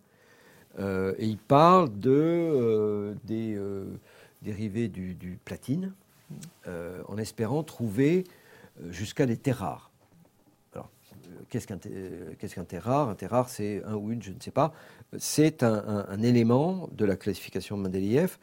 Euh, 0.80 1.15
et 1.17 1.25
ils 1.25 1.38
parlent 1.39 1.97
de, 1.99 2.12
euh, 2.12 3.13
des 3.25 3.56
euh, 3.56 3.86
dérivés 4.43 4.88
du, 4.89 5.15
du 5.15 5.39
platine, 5.43 5.91
euh, 6.67 7.01
en 7.07 7.17
espérant 7.17 7.63
trouver 7.63 8.25
euh, 8.81 8.91
jusqu'à 8.91 9.25
des 9.25 9.37
terres 9.37 9.59
rares. 9.59 9.91
Alors, 10.73 10.89
euh, 11.29 11.43
qu'est-ce 11.49 11.67
qu'un 11.67 11.77
qu'est-ce 11.77 12.55
qu'un 12.55 12.65
terre 12.65 12.83
rare? 12.83 13.09
Un 13.09 13.15
terre 13.15 13.31
rare, 13.31 13.49
c'est 13.49 13.81
un 13.85 13.95
ou 13.95 14.11
une, 14.11 14.21
je 14.21 14.31
ne 14.31 14.39
sais 14.41 14.51
pas. 14.51 14.73
C'est 15.17 15.63
un, 15.63 16.21
élément 16.21 16.89
de 16.91 17.05
la 17.05 17.15
classification 17.15 17.77
de 17.77 17.83
Mendeleïev 17.83 18.37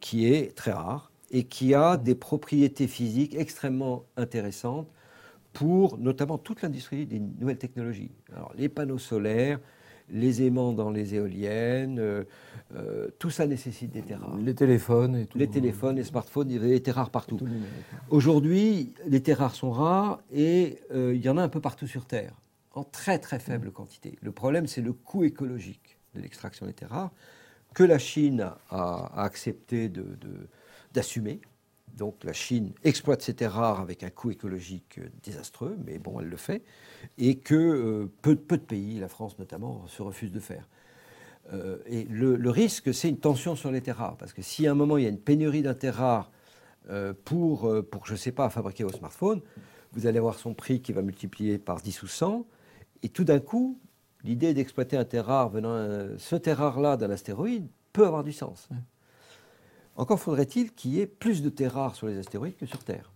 qui 0.00 0.32
est 0.32 0.56
très 0.56 0.72
rare 0.72 1.12
et 1.30 1.44
qui 1.44 1.74
a 1.74 1.96
des 1.98 2.14
propriétés 2.14 2.88
physiques 2.88 3.34
extrêmement 3.34 4.04
intéressantes 4.16 4.88
pour 5.52 5.98
notamment 5.98 6.38
toute 6.38 6.62
l'industrie 6.62 7.06
des 7.06 7.18
nouvelles 7.20 7.58
technologies. 7.58 8.10
Alors, 8.34 8.52
les 8.56 8.68
panneaux 8.70 8.98
solaires, 8.98 9.60
les 10.12 10.42
aimants 10.42 10.72
dans 10.72 10.90
les 10.90 11.14
éoliennes, 11.14 11.98
euh, 11.98 12.24
euh, 12.74 13.08
tout 13.18 13.30
ça 13.30 13.46
nécessite 13.46 13.90
des 13.92 14.02
terres 14.02 14.20
rares. 14.20 14.36
Les 14.38 14.54
téléphones 14.54 15.16
et 15.16 15.26
tout. 15.26 15.38
Les 15.38 15.48
téléphones, 15.48 15.96
les 15.96 16.04
smartphones, 16.04 16.50
il 16.50 16.54
y 16.54 16.58
avait 16.58 16.68
des 16.70 16.82
terres 16.82 16.96
rares 16.96 17.10
partout. 17.10 17.38
Le. 17.40 17.46
Aujourd'hui, 18.10 18.92
les 19.06 19.22
terres 19.22 19.38
rares 19.38 19.54
sont 19.54 19.70
rares 19.70 20.20
et 20.32 20.78
euh, 20.92 21.14
il 21.14 21.24
y 21.24 21.28
en 21.28 21.36
a 21.36 21.42
un 21.42 21.48
peu 21.48 21.60
partout 21.60 21.86
sur 21.86 22.06
Terre, 22.06 22.34
en 22.72 22.84
très 22.84 23.18
très 23.18 23.38
faible 23.38 23.70
quantité. 23.70 24.16
Le 24.22 24.32
problème, 24.32 24.66
c'est 24.66 24.80
le 24.82 24.92
coût 24.92 25.24
écologique 25.24 25.98
de 26.14 26.20
l'extraction 26.20 26.66
des 26.66 26.72
terres 26.72 26.90
rares 26.90 27.12
que 27.74 27.84
la 27.84 27.98
Chine 27.98 28.40
a, 28.40 28.58
a 29.14 29.22
accepté 29.24 29.88
de- 29.88 30.02
de- 30.20 30.48
d'assumer. 30.92 31.40
Donc 32.00 32.24
la 32.24 32.32
Chine 32.32 32.72
exploite 32.82 33.20
ces 33.20 33.34
terres 33.34 33.52
rares 33.52 33.78
avec 33.78 34.02
un 34.04 34.08
coût 34.08 34.30
écologique 34.30 34.96
euh, 34.98 35.10
désastreux, 35.22 35.76
mais 35.84 35.98
bon, 35.98 36.18
elle 36.18 36.28
le 36.28 36.38
fait, 36.38 36.62
et 37.18 37.36
que 37.36 37.54
euh, 37.54 38.10
peu, 38.22 38.36
de 38.36 38.56
pays, 38.56 38.98
la 38.98 39.08
France 39.08 39.38
notamment, 39.38 39.86
se 39.86 40.00
refusent 40.00 40.32
de 40.32 40.40
faire. 40.40 40.66
Euh, 41.52 41.76
et 41.84 42.04
le, 42.04 42.48
risque, 42.48 42.94
c'est 42.94 43.10
une 43.10 43.18
tension 43.18 43.54
sur 43.54 43.70
les 43.70 43.82
terres 43.82 43.98
rares, 43.98 44.16
parce 44.16 44.32
que 44.32 44.40
si 44.40 44.66
à 44.66 44.70
un 44.70 44.74
moment 44.74 44.96
il 44.96 45.04
y 45.04 45.06
a 45.06 45.10
une 45.10 45.20
pénurie 45.20 45.60
d'un 45.60 45.74
terre 45.74 45.96
rare 45.96 46.32
pour, 47.26 47.70
je 48.04 48.12
ne 48.12 48.16
sais 48.16 48.32
pas, 48.32 48.48
fabriquer 48.48 48.82
vos 48.82 48.92
smartphones, 48.92 49.42
vous 49.92 50.06
allez 50.06 50.18
avoir 50.18 50.38
son 50.38 50.54
prix 50.54 50.80
qui 50.80 50.92
va 50.92 51.02
multiplier 51.02 51.58
par 51.58 51.82
10 51.82 52.02
ou 52.02 52.08
100, 52.08 52.46
et 53.02 53.10
tout 53.10 53.24
d'un 53.24 53.38
coup, 53.38 53.78
l'idée 54.24 54.54
d'exploiter 54.54 54.96
un 54.96 55.04
terre 55.04 55.26
rare 55.26 55.50
venant, 55.50 55.86
ce 56.16 56.36
terre 56.36 56.56
rare-là 56.56 56.96
d'un 56.96 57.10
astéroïde 57.10 57.68
peut 57.92 58.06
avoir 58.06 58.24
du 58.24 58.32
sens. 58.32 58.70
Encore 60.00 60.18
faudrait-il 60.18 60.72
qu'il 60.72 60.92
y 60.92 61.00
ait 61.00 61.06
plus 61.06 61.42
de 61.42 61.50
terres 61.50 61.74
rares 61.74 61.94
sur 61.94 62.06
les 62.06 62.16
astéroïdes 62.16 62.56
que 62.56 62.64
sur 62.64 62.82
Terre. 62.82 63.12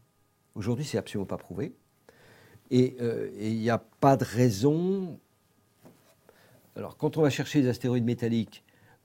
Aujourd'hui, 0.54 0.84
c'est 0.84 0.98
absolument 0.98 1.24
pas 1.24 1.38
prouvé. 1.38 1.74
Et 2.70 2.98
euh, 3.00 3.30
il 3.40 3.58
n'y 3.58 3.70
a 3.70 3.78
pas 3.78 4.18
de 4.18 4.24
raison. 4.24 5.18
Alors, 6.76 6.98
quand 6.98 7.16
on 7.16 7.22
va 7.22 7.30
chercher 7.30 7.62
les 7.62 7.68
astéroïdes 7.68 8.04
métalliques, 8.04 8.64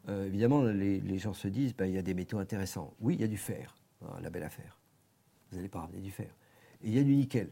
euh, 0.09 0.25
évidemment, 0.25 0.61
les, 0.63 1.17
gens 1.19 1.33
se 1.33 1.47
disent 1.47 1.73
ben, 1.73 1.85
il 1.85 1.93
y 1.93 1.97
a 1.97 2.01
des 2.01 2.13
métaux 2.13 2.37
intéressants. 2.37 2.93
Oui, 2.99 3.13
il 3.13 3.21
y 3.21 3.23
a 3.23 3.27
du 3.27 3.37
fer, 3.37 3.77
la 4.21 4.29
belle 4.29 4.43
affaire. 4.43 4.77
Vous 5.49 5.55
n'allez 5.55 5.69
pas 5.69 5.79
ramener 5.79 6.01
du 6.01 6.11
fer. 6.11 6.35
Et 6.83 6.89
il 6.89 6.93
y 6.93 6.99
a 6.99 7.03
du 7.03 7.15
nickel. 7.15 7.49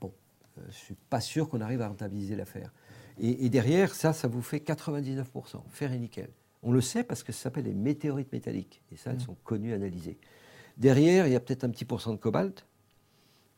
Bon, 0.00 0.12
euh, 0.58 0.62
je 0.62 0.66
ne 0.66 0.72
suis 0.72 0.96
pas 1.08 1.20
sûr 1.20 1.48
qu'on 1.48 1.60
arrive 1.60 1.82
à 1.82 1.86
rentabiliser 1.86 2.34
l'affaire. 2.34 2.72
Et, 3.20 3.46
et 3.46 3.48
derrière, 3.48 3.94
ça, 3.94 4.12
ça 4.12 4.26
vous 4.26 4.42
fait 4.42 4.58
99%, 4.58 5.62
fer 5.70 5.92
et 5.92 5.98
nickel. 6.00 6.30
On 6.64 6.72
le 6.72 6.80
sait 6.80 7.04
parce 7.04 7.22
que 7.22 7.32
ça 7.32 7.44
s'appelle 7.44 7.64
les 7.64 7.74
météorites 7.74 8.32
métalliques. 8.32 8.82
Et 8.92 8.96
ça, 8.96 9.10
elles 9.10 9.20
sont 9.20 9.36
connues, 9.44 9.72
analysées. 9.74 10.18
Derrière, 10.76 11.26
il 11.26 11.32
y 11.32 11.36
a 11.36 11.40
peut-être 11.40 11.64
un 11.64 11.70
petit 11.70 11.84
pourcent 11.84 12.12
de 12.12 12.18
cobalt. 12.18 12.66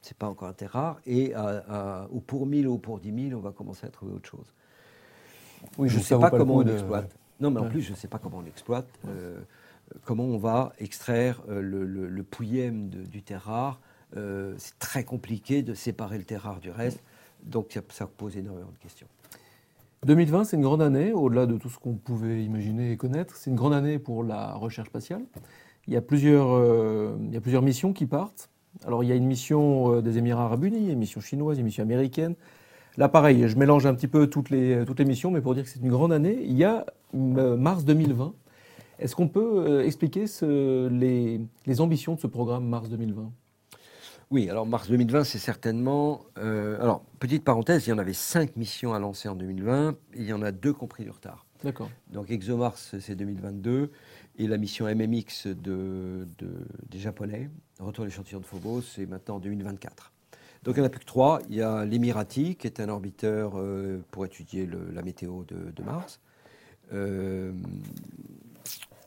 C'est 0.02 0.16
pas 0.16 0.28
encore 0.28 0.48
un 0.48 0.52
terre 0.52 0.72
rare. 0.72 1.00
Et 1.06 1.34
à- 1.34 1.64
à- 2.02 2.08
ou 2.10 2.20
pour 2.20 2.46
1000 2.46 2.68
ou 2.68 2.78
pour 2.78 2.98
10 3.00 3.28
000, 3.30 3.38
on 3.38 3.42
va 3.42 3.52
commencer 3.52 3.86
à 3.86 3.90
trouver 3.90 4.12
autre 4.12 4.28
chose. 4.28 4.52
Oui, 5.78 5.88
je 5.88 5.94
ne 5.94 5.98
donc 6.00 6.06
sais 6.06 6.18
pas 6.18 6.30
comment 6.30 6.56
on 6.56 6.62
de- 6.62 6.70
l'exploite. 6.72 7.16
Non, 7.40 7.50
mais 7.50 7.60
en 7.60 7.64
Ouais. 7.64 7.70
plus, 7.70 7.82
je 7.82 7.90
ne 7.92 7.96
sais 7.96 8.08
pas 8.08 8.18
comment 8.18 8.38
on 8.38 8.42
l'exploite. 8.42 8.88
euh, 9.08 9.40
comment 10.04 10.24
on 10.24 10.36
va 10.38 10.72
extraire 10.78 11.42
euh, 11.48 11.60
le, 11.60 11.84
le, 11.84 12.08
le 12.08 12.22
pouillème 12.22 12.88
de- 12.88 13.02
du 13.04 13.22
terre 13.22 13.44
rare. 13.44 13.80
Euh, 14.16 14.54
c'est 14.58 14.78
très 14.78 15.04
compliqué 15.04 15.62
de 15.62 15.74
séparer 15.74 16.18
le 16.18 16.24
terre 16.24 16.42
rare 16.42 16.60
du 16.60 16.70
reste. 16.70 17.00
Donc 17.42 17.72
ça, 17.72 17.80
ça 17.90 18.06
pose 18.06 18.36
énormément 18.36 18.70
de 18.70 18.78
questions. 18.78 19.06
2020, 20.04 20.44
c'est 20.44 20.56
une 20.56 20.62
grande 20.62 20.82
année, 20.82 21.12
au-delà 21.12 21.46
de 21.46 21.56
tout 21.56 21.68
ce 21.68 21.78
qu'on 21.78 21.94
pouvait 21.94 22.44
imaginer 22.44 22.92
et 22.92 22.96
connaître. 22.96 23.36
C'est 23.36 23.50
une 23.50 23.56
grande 23.56 23.72
année 23.72 23.98
pour 23.98 24.22
la 24.22 24.54
recherche 24.54 24.88
spatiale. 24.88 25.22
Il 25.88 25.94
y 25.94 25.96
a 25.96 26.02
plusieurs, 26.02 26.48
euh, 26.50 27.16
il 27.24 27.32
y 27.32 27.36
a 27.36 27.40
plusieurs 27.40 27.62
missions 27.62 27.92
qui 27.92 28.06
partent. 28.06 28.50
Alors, 28.84 29.02
il 29.02 29.08
y 29.08 29.12
a 29.12 29.14
une 29.14 29.26
mission 29.26 29.94
euh, 29.94 30.02
des 30.02 30.18
Émirats 30.18 30.44
Arabes 30.44 30.64
Unis, 30.64 30.90
une 30.92 30.98
mission 30.98 31.20
chinoise, 31.20 31.58
une 31.58 31.64
mission 31.64 31.82
américaine. 31.82 32.34
Là, 32.98 33.08
pareil, 33.08 33.46
je 33.46 33.56
mélange 33.56 33.84
un 33.86 33.94
petit 33.94 34.08
peu 34.08 34.26
toutes 34.26 34.50
les, 34.50 34.84
toutes 34.86 34.98
les 34.98 35.04
missions, 35.04 35.30
mais 35.30 35.40
pour 35.40 35.54
dire 35.54 35.64
que 35.64 35.70
c'est 35.70 35.80
une 35.80 35.90
grande 35.90 36.12
année. 36.12 36.38
Il 36.42 36.56
y 36.56 36.64
a 36.64 36.86
euh, 37.14 37.56
mars 37.56 37.84
2020. 37.84 38.34
Est-ce 38.98 39.14
qu'on 39.14 39.28
peut 39.28 39.64
euh, 39.66 39.84
expliquer 39.84 40.24
les 40.42 41.80
ambitions 41.80 42.14
de 42.14 42.20
ce 42.20 42.26
programme 42.26 42.66
Mars 42.66 42.88
2020 42.88 43.30
Oui, 44.30 44.50
alors 44.50 44.66
mars 44.66 44.88
2020, 44.88 45.24
c'est 45.24 45.38
certainement. 45.38 46.24
euh, 46.38 46.80
alors, 46.82 47.04
petite 47.20 47.44
parenthèse, 47.44 47.86
il 47.86 47.90
y 47.90 47.92
en 47.92 47.98
avait 47.98 48.12
cinq 48.12 48.56
missions 48.56 48.92
à 48.92 48.98
lancer 48.98 49.28
en 49.28 49.36
2020, 49.36 49.90
et 49.92 49.96
il 50.16 50.24
y 50.26 50.32
en 50.32 50.42
a 50.42 50.50
deux 50.50 50.72
qui 50.72 50.82
ont 50.82 50.88
pris 50.88 51.04
du 51.04 51.10
retard. 51.10 51.46
D'accord. 51.62 51.90
Donc 52.12 52.30
ExoMars, 52.30 52.76
c'est 52.76 53.14
2022, 53.14 53.90
et 54.38 54.46
la 54.48 54.58
mission 54.58 54.86
MMX 54.86 55.46
de, 55.46 56.26
de- 56.38 56.66
des 56.90 56.98
Japonais, 56.98 57.48
retour 57.78 58.02
à 58.02 58.06
l'échantillon 58.06 58.40
de 58.40 58.44
Phobos, 58.46 58.82
c'est 58.82 59.06
maintenant 59.06 59.36
en 59.36 59.40
2024. 59.40 60.12
Donc 60.64 60.74
il 60.76 60.80
n'y 60.80 60.84
en 60.84 60.86
a 60.86 60.90
plus 60.90 61.00
que 61.00 61.04
trois. 61.06 61.40
Il 61.48 61.54
y 61.54 61.62
a 61.62 61.84
l'Emirati, 61.84 62.56
qui 62.56 62.66
est 62.66 62.80
un 62.80 62.88
orbiteur 62.88 63.52
euh, 63.54 64.00
pour 64.10 64.26
étudier 64.26 64.66
le- 64.66 64.90
la 64.92 65.02
météo 65.02 65.44
de, 65.44 65.70
de 65.70 65.82
Mars. 65.84 66.20
Euh, 66.92 67.52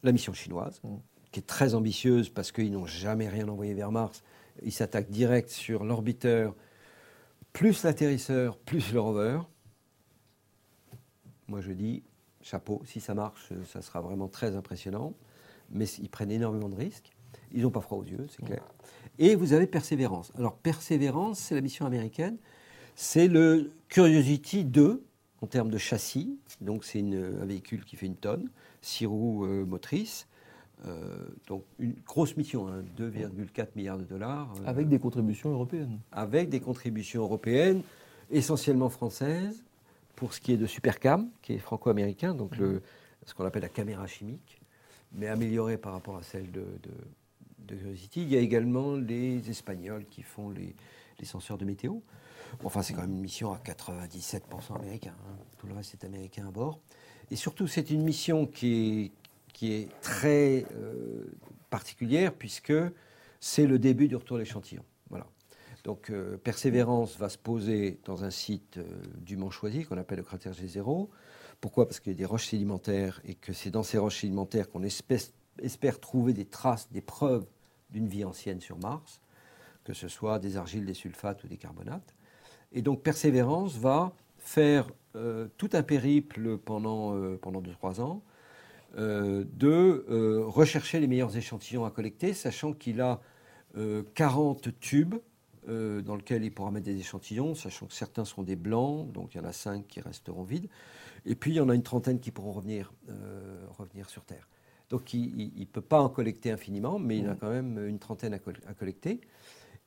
la 0.02 0.12
mission 0.14 0.32
chinoise, 0.34 0.80
Mm. 0.84 0.96
qui 1.34 1.40
est 1.42 1.46
très 1.48 1.76
ambitieuse 1.76 2.30
parce 2.30 2.52
qu'ils 2.54 2.72
n'ont 2.72 2.86
jamais 2.86 3.28
rien 3.28 3.48
envoyé 3.50 3.74
vers 3.74 3.92
Mars. 3.92 4.24
Ils 4.64 4.72
s'attaquent 4.72 5.10
direct 5.10 5.50
sur 5.50 5.84
l'orbiteur, 5.84 6.56
plus 7.54 7.84
l'atterrisseur, 7.84 8.58
plus 8.58 8.94
le 8.94 9.00
rover. 9.00 9.40
Moi 11.48 11.62
je 11.62 11.72
dis, 11.72 12.04
chapeau, 12.42 12.82
si 12.86 13.00
ça 13.00 13.14
marche, 13.14 13.52
ça 13.66 13.82
sera 13.82 14.02
vraiment 14.02 14.28
très 14.28 14.56
impressionnant. 14.56 15.14
Mais 15.72 15.86
ils 15.86 16.10
prennent 16.10 16.32
énormément 16.32 16.70
de 16.70 16.76
risques. 16.76 17.12
Ils 17.52 17.64
n'ont 17.64 17.72
pas 17.72 17.82
froid 17.82 17.98
aux 17.98 18.04
yeux, 18.04 18.26
c'est 18.30 18.44
clair. 18.44 18.64
Et 19.18 19.36
vous 19.36 19.54
avez 19.54 19.68
Persévérance. 19.68 20.32
Alors 20.38 20.58
Persévérance, 20.58 21.40
c'est 21.40 21.56
la 21.56 21.62
mission 21.62 21.86
américaine. 21.86 22.38
C'est 22.96 23.28
le 23.28 23.72
Curiosity 23.88 24.66
2 24.66 25.04
en 25.42 25.48
termes 25.48 25.70
de 25.70 25.78
châssis. 25.78 26.40
Donc 26.62 26.84
c'est 26.84 27.00
un 27.00 27.46
véhicule 27.46 27.86
qui 27.86 27.96
fait 27.96 28.06
une 28.06 28.16
tonne, 28.16 28.50
six 28.82 29.06
roues 29.06 29.46
euh, 29.46 29.66
motrices. 29.66 30.28
Euh, 30.86 31.18
donc 31.48 31.64
une 31.78 31.94
grosse 32.06 32.38
mission, 32.38 32.68
hein, 32.70 32.84
2,4 32.98 33.68
milliards 33.76 33.98
de 33.98 34.06
dollars. 34.06 34.54
euh, 34.62 34.64
Avec 34.66 34.88
des 34.88 34.98
contributions 35.00 35.52
européennes. 35.52 36.00
avec 36.12 36.50
des 36.50 36.62
contributions 36.62 37.22
européennes, 37.24 37.82
essentiellement 38.32 38.90
françaises, 38.90 39.64
pour 40.16 40.34
ce 40.34 40.40
qui 40.40 40.54
est 40.54 40.58
de 40.58 40.66
Supercam, 40.68 41.30
qui 41.42 41.54
est 41.54 41.58
franco-américain, 41.58 42.34
donc 42.34 42.56
le, 42.58 42.82
ce 43.26 43.34
qu'on 43.34 43.46
appelle 43.46 43.62
la 43.64 43.70
caméra 43.70 44.08
chimique, 44.08 44.62
mais 45.12 45.28
améliorée 45.28 45.78
par 45.78 45.94
rapport 45.94 46.16
à 46.18 46.24
celle 46.24 46.50
de, 46.52 46.62
de, 46.84 46.92
de 47.68 47.76
Curiosity. 47.76 48.22
Il 48.22 48.30
y 48.30 48.38
a 48.38 48.40
également 48.40 48.96
les 48.96 49.50
Espagnols 49.50 50.06
qui 50.10 50.22
font 50.22 50.50
les, 50.50 50.76
les 51.20 51.26
senseurs 51.26 51.58
de 51.58 51.66
météo. 51.66 51.94
Bon, 51.94 52.02
Enfin, 52.68 52.82
c'est 52.84 52.94
quand 52.94 53.02
même 53.02 53.12
une 53.12 53.22
mission 53.22 53.52
à 53.54 53.58
97% 53.58 54.76
américain. 54.76 55.14
hein. 55.28 55.36
Tout 55.58 55.68
le 55.68 55.74
reste 55.74 55.94
est 55.94 56.06
américain 56.06 56.48
à 56.48 56.52
bord. 56.52 56.80
Et 57.32 57.36
surtout, 57.36 57.68
c'est 57.68 57.90
une 57.92 58.04
mission 58.04 58.46
qui 58.46 58.74
est, 59.06 59.12
qui 59.60 59.74
est 59.74 59.90
très 60.00 60.66
euh, 60.74 61.26
particulière 61.70 62.34
puisque 62.34 62.72
c'est 63.42 63.68
le 63.68 63.78
début 63.78 64.08
du 64.08 64.16
retour 64.16 64.38
à 64.38 64.40
l'échantillon. 64.40 64.86
Voilà. 65.10 65.28
Donc 65.84 66.12
euh, 66.12 66.38
Persévérance 66.38 67.18
va 67.18 67.28
se 67.28 67.38
poser 67.38 68.00
dans 68.06 68.24
un 68.24 68.30
site 68.30 68.78
euh, 68.78 68.86
dûment 69.18 69.52
choisi 69.52 69.84
qu'on 69.84 69.98
appelle 69.98 70.20
le 70.20 70.24
cratère 70.24 70.54
G0. 70.54 71.10
Pourquoi? 71.60 71.90
Parce 71.90 72.00
qu'il 72.00 72.14
y 72.14 72.16
a 72.16 72.18
des 72.18 72.24
roches 72.24 72.48
sédimentaires 72.48 73.20
et 73.26 73.36
que 73.36 73.52
c'est 73.52 73.70
dans 73.70 73.84
ces 73.84 73.98
roches 73.98 74.22
sédimentaires 74.22 74.70
qu'on 74.70 74.82
espère, 74.82 76.00
trouver 76.00 76.32
des 76.32 76.46
traces, 76.46 76.90
des 76.94 77.02
preuves 77.02 77.46
d'une 77.90 78.08
vie 78.08 78.24
ancienne 78.24 78.62
sur 78.62 78.78
Mars, 78.78 79.20
que 79.84 79.92
ce 79.92 80.08
soit 80.08 80.40
des 80.40 80.56
argiles, 80.56 80.86
des 80.86 80.94
sulfates 80.94 81.44
ou 81.44 81.50
des 81.50 81.58
carbonates. 81.58 82.16
Et 82.72 82.82
donc 82.82 83.04
Persévérance 83.04 83.76
va 83.76 84.14
faire 84.38 84.88
euh, 85.18 85.50
tout 85.58 85.72
un 85.74 85.84
périple 85.84 86.58
pendant, 86.60 87.14
euh, 87.14 87.38
pendant 87.42 87.62
2-3 87.62 88.00
ans 88.00 88.24
de 88.98 90.06
euh, 90.10 90.44
rechercher 90.46 91.00
les 91.00 91.08
meilleurs 91.08 91.36
échantillons 91.38 91.86
à 91.86 91.92
collecter, 91.92 92.34
sachant 92.34 92.74
qu'il 92.74 93.02
a 93.02 93.22
euh, 93.78 94.04
40 94.16 94.80
tubes 94.80 95.16
euh, 95.68 96.02
dans 96.02 96.16
lesquels 96.16 96.44
il 96.44 96.52
pourra 96.52 96.72
mettre 96.72 96.86
des 96.86 96.98
échantillons, 97.00 97.54
sachant 97.56 97.86
que 97.86 97.94
certains 97.94 98.26
seront 98.26 98.44
des 98.44 98.56
blancs, 98.56 99.12
donc 99.12 99.36
il 99.36 99.38
y 99.38 99.42
en 99.42 99.46
a 99.46 99.54
5 99.54 99.86
qui 99.88 100.02
resteront 100.02 100.44
vides, 100.44 100.70
et 101.26 101.36
puis 101.36 101.52
il 101.52 101.56
y 101.56 101.60
en 101.60 101.70
a 101.70 101.76
une 101.76 101.84
trentaine 101.84 102.20
qui 102.20 102.32
pourront 102.32 102.52
revenir, 102.54 102.94
euh, 103.10 103.66
revenir 103.78 104.10
sur 104.10 104.24
Terre. 104.26 104.48
Donc 104.90 105.14
il 105.14 105.52
ne 105.56 105.66
peut 105.66 105.82
pas 105.82 106.02
en 106.02 106.10
collecter 106.10 106.50
infiniment, 106.52 106.98
mais 106.98 107.20
il 107.20 107.28
a 107.30 107.36
quand 107.36 107.52
même 107.52 107.86
une 107.88 108.00
trentaine 108.00 108.34
à, 108.34 108.40
col- 108.40 108.58
à 108.66 108.74
collecter. 108.74 109.22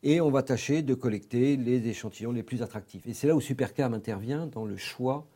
Et 0.05 0.20
on 0.20 0.30
va 0.30 0.42
tâcher 0.42 0.82
de 0.82 0.94
collecter 0.94 1.57
les 1.57 1.88
échantillons 1.88 2.32
les 2.32 2.42
plus 2.42 2.62
attractifs. 2.62 3.07
Et 3.07 3.14
c'est 3.14 3.26
là 3.26 3.34
où 3.34 3.40
Supercam 3.40 3.94
intervient 3.94 4.46
dans 4.46 4.64
le 4.64 4.76
choix 4.76 5.26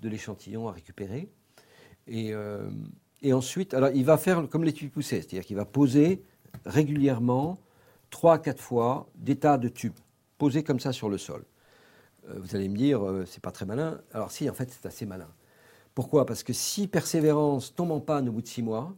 de 0.00 0.08
l'échantillon 0.08 0.68
à 0.68 0.72
récupérer. 0.72 1.28
Et, 2.06 2.32
euh, 2.34 2.68
et 3.26 3.32
ensuite, 3.32 3.74
alors 3.74 3.90
il 3.92 4.04
va 4.04 4.18
faire 4.18 4.48
comme 4.48 4.62
l'étude 4.62 4.92
poussée, 4.92 5.16
c'est-à-dire 5.16 5.44
qu'il 5.44 5.56
va 5.56 5.64
poser 5.64 6.22
régulièrement, 6.64 7.58
trois 8.08 8.34
à 8.34 8.38
quatre 8.38 8.60
fois, 8.60 9.08
des 9.16 9.34
tas 9.34 9.58
de 9.58 9.68
tubes, 9.68 9.98
posés 10.38 10.62
comme 10.62 10.78
ça 10.78 10.92
sur 10.92 11.08
le 11.08 11.18
sol. 11.18 11.44
Euh, 12.28 12.34
vous 12.38 12.54
allez 12.54 12.68
me 12.68 12.76
dire, 12.76 13.04
euh, 13.04 13.24
c'est 13.26 13.42
pas 13.42 13.50
très 13.50 13.66
malin. 13.66 14.00
Alors 14.12 14.30
si, 14.30 14.48
en 14.48 14.54
fait, 14.54 14.70
c'est 14.70 14.86
assez 14.86 15.06
malin. 15.06 15.28
Pourquoi? 15.92 16.24
Parce 16.24 16.44
que 16.44 16.52
si 16.52 16.86
Persévérance 16.86 17.74
tombe 17.74 17.90
en 17.90 17.98
panne 17.98 18.28
au 18.28 18.32
bout 18.32 18.42
de 18.42 18.46
six 18.46 18.62
mois, 18.62 18.94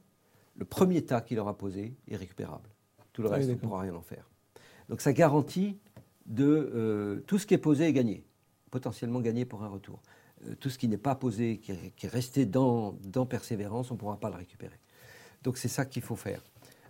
le 0.56 0.66
premier 0.66 1.00
tas 1.00 1.22
qu'il 1.22 1.38
aura 1.38 1.56
posé 1.56 1.96
est 2.06 2.16
récupérable. 2.16 2.68
Tout 3.14 3.22
le 3.22 3.30
Ah 3.32 3.36
reste, 3.36 3.48
on 3.48 3.52
ne 3.52 3.56
pourra 3.56 3.80
rien 3.80 3.94
en 3.94 4.02
faire. 4.02 4.28
Donc 4.90 5.00
ça 5.00 5.14
garantit 5.14 5.78
de 6.26 6.70
euh, 6.74 7.20
tout 7.26 7.38
ce 7.38 7.46
qui 7.46 7.54
est 7.54 7.58
posé 7.58 7.86
est 7.86 7.94
gagné, 7.94 8.26
potentiellement 8.70 9.20
gagné 9.20 9.46
pour 9.46 9.62
un 9.62 9.68
retour. 9.68 10.02
Euh, 10.46 10.54
tout 10.58 10.70
ce 10.70 10.78
qui 10.78 10.88
n'est 10.88 10.96
pas 10.98 11.14
posé, 11.14 11.58
qui 11.58 11.72
est, 11.72 11.92
qui 11.96 12.06
est 12.06 12.10
resté 12.10 12.46
dans, 12.46 12.96
dans 13.04 13.26
Persévérance, 13.26 13.90
on 13.90 13.94
ne 13.94 13.98
pourra 13.98 14.18
pas 14.18 14.30
le 14.30 14.36
récupérer. 14.36 14.78
Donc 15.42 15.58
c'est 15.58 15.68
ça 15.68 15.84
qu'il 15.84 16.02
faut 16.02 16.16
faire. 16.16 16.42